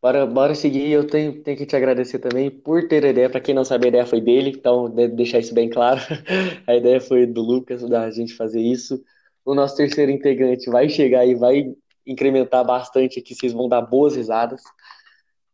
Bora, 0.00 0.26
bora 0.26 0.54
seguir. 0.54 0.90
Eu 0.90 1.06
tenho, 1.06 1.42
tenho 1.42 1.56
que 1.56 1.66
te 1.66 1.74
agradecer 1.76 2.18
também 2.18 2.50
por 2.50 2.86
ter 2.88 3.04
a 3.04 3.08
ideia. 3.08 3.30
Para 3.30 3.40
quem 3.40 3.54
não 3.54 3.64
sabe, 3.64 3.86
a 3.86 3.88
ideia 3.88 4.06
foi 4.06 4.20
dele, 4.20 4.50
então 4.50 4.88
deixar 4.90 5.38
isso 5.38 5.54
bem 5.54 5.68
claro. 5.68 6.00
A 6.66 6.76
ideia 6.76 7.00
foi 7.00 7.26
do 7.26 7.42
Lucas, 7.42 7.82
da 7.88 8.10
gente 8.10 8.34
fazer 8.34 8.60
isso. 8.60 9.02
O 9.44 9.54
nosso 9.54 9.76
terceiro 9.76 10.10
integrante 10.12 10.68
vai 10.70 10.88
chegar 10.88 11.26
e 11.26 11.34
vai 11.34 11.74
incrementar 12.06 12.64
bastante 12.64 13.18
aqui. 13.18 13.34
Vocês 13.34 13.52
vão 13.52 13.68
dar 13.68 13.80
boas 13.80 14.16
risadas, 14.16 14.62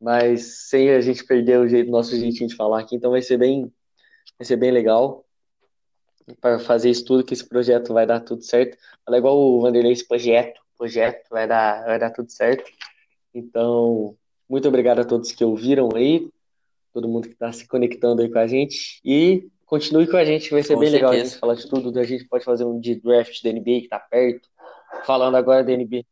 mas 0.01 0.69
sem 0.69 0.91
a 0.91 1.01
gente 1.01 1.25
perder 1.25 1.59
o 1.61 1.69
jeito, 1.69 1.91
nosso 1.91 2.17
jeitinho 2.17 2.49
de 2.49 2.57
falar 2.57 2.81
aqui. 2.81 2.97
Então 2.97 3.11
vai 3.13 3.23
ser 3.23 3.39
bem, 3.39 3.73
vai 4.39 4.47
ser 4.47 4.57
bem 4.57 4.71
legal 4.71 5.25
para 6.41 6.59
fazer 6.59 6.91
isso 6.91 7.05
tudo, 7.05 7.25
que 7.25 7.35
esse 7.35 7.47
projeto 7.49 7.93
vai 7.93 8.07
dar 8.07 8.21
tudo 8.21 8.43
certo. 8.43 8.77
Fala 9.05 9.19
igual 9.19 9.39
o 9.39 9.61
Vanderlei, 9.61 9.93
esse 9.93 10.07
projeto, 10.07 10.61
projeto 10.77 11.29
vai 11.31 11.47
dar, 11.47 11.85
vai 11.85 11.99
dar 11.99 12.11
tudo 12.11 12.31
certo. 12.31 12.71
Então, 13.35 14.17
muito 14.53 14.69
obrigado 14.69 14.99
a 15.01 15.05
todos 15.05 15.33
que 15.33 15.43
ouviram 15.43 15.89
aí, 15.95 16.29
todo 16.93 17.09
mundo 17.09 17.27
que 17.27 17.33
está 17.33 17.51
se 17.51 17.67
conectando 17.67 18.21
aí 18.21 18.31
com 18.31 18.39
a 18.39 18.47
gente. 18.47 19.01
E 19.03 19.49
continue 19.65 20.07
com 20.07 20.19
a 20.19 20.25
gente, 20.27 20.51
vai 20.51 20.63
ser 20.63 20.75
Com 20.75 20.81
bem 20.81 20.91
legal 20.91 21.09
a 21.09 21.13
certeza. 21.15 21.31
gente 21.33 21.41
falar 21.41 21.55
de 21.55 21.67
tudo. 21.67 21.99
A 21.99 22.05
gente 22.05 22.25
pode 22.29 22.45
fazer 22.45 22.65
um 22.67 22.79
de 22.79 22.97
draft 22.97 23.43
da 23.43 23.51
NBA 23.51 23.63
que 23.65 23.85
está 23.85 23.99
perto. 23.99 24.47
Falando 25.07 25.37
agora 25.37 25.65
da 25.65 25.73
NBA, 25.75 26.05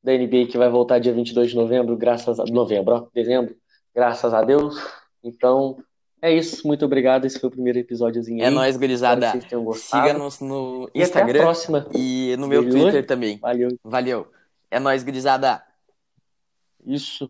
da 0.00 0.12
NBA 0.16 0.46
que 0.46 0.56
vai 0.56 0.68
voltar 0.70 1.00
dia 1.00 1.12
22 1.12 1.50
de 1.50 1.56
novembro, 1.56 1.96
graças 1.96 2.38
a 2.38 2.44
novembro, 2.44 2.94
ó, 2.94 3.06
dezembro, 3.12 3.56
graças 3.92 4.32
a 4.32 4.44
Deus. 4.44 4.76
Então, 5.24 5.76
é 6.22 6.32
isso. 6.32 6.64
Muito 6.68 6.84
obrigado. 6.84 7.24
Esse 7.24 7.40
foi 7.40 7.48
o 7.48 7.52
primeiro 7.52 7.80
episódiozinho 7.80 8.40
É 8.44 8.46
aí. 8.46 8.54
nóis, 8.54 8.76
gurizada. 8.76 9.32
Siga-nos 9.74 10.38
no 10.38 10.88
E 10.94 11.02
Instagram 11.02 11.40
próxima. 11.40 11.84
e 11.92 12.36
no 12.38 12.46
meu? 12.46 12.62
Twitter 12.70 13.04
também. 13.04 13.38
Valeu. 13.38 13.70
Valeu. 13.82 14.28
É 14.70 14.78
nóis, 14.78 15.02
gurizada. 15.02 15.60
Isso. 16.86 17.26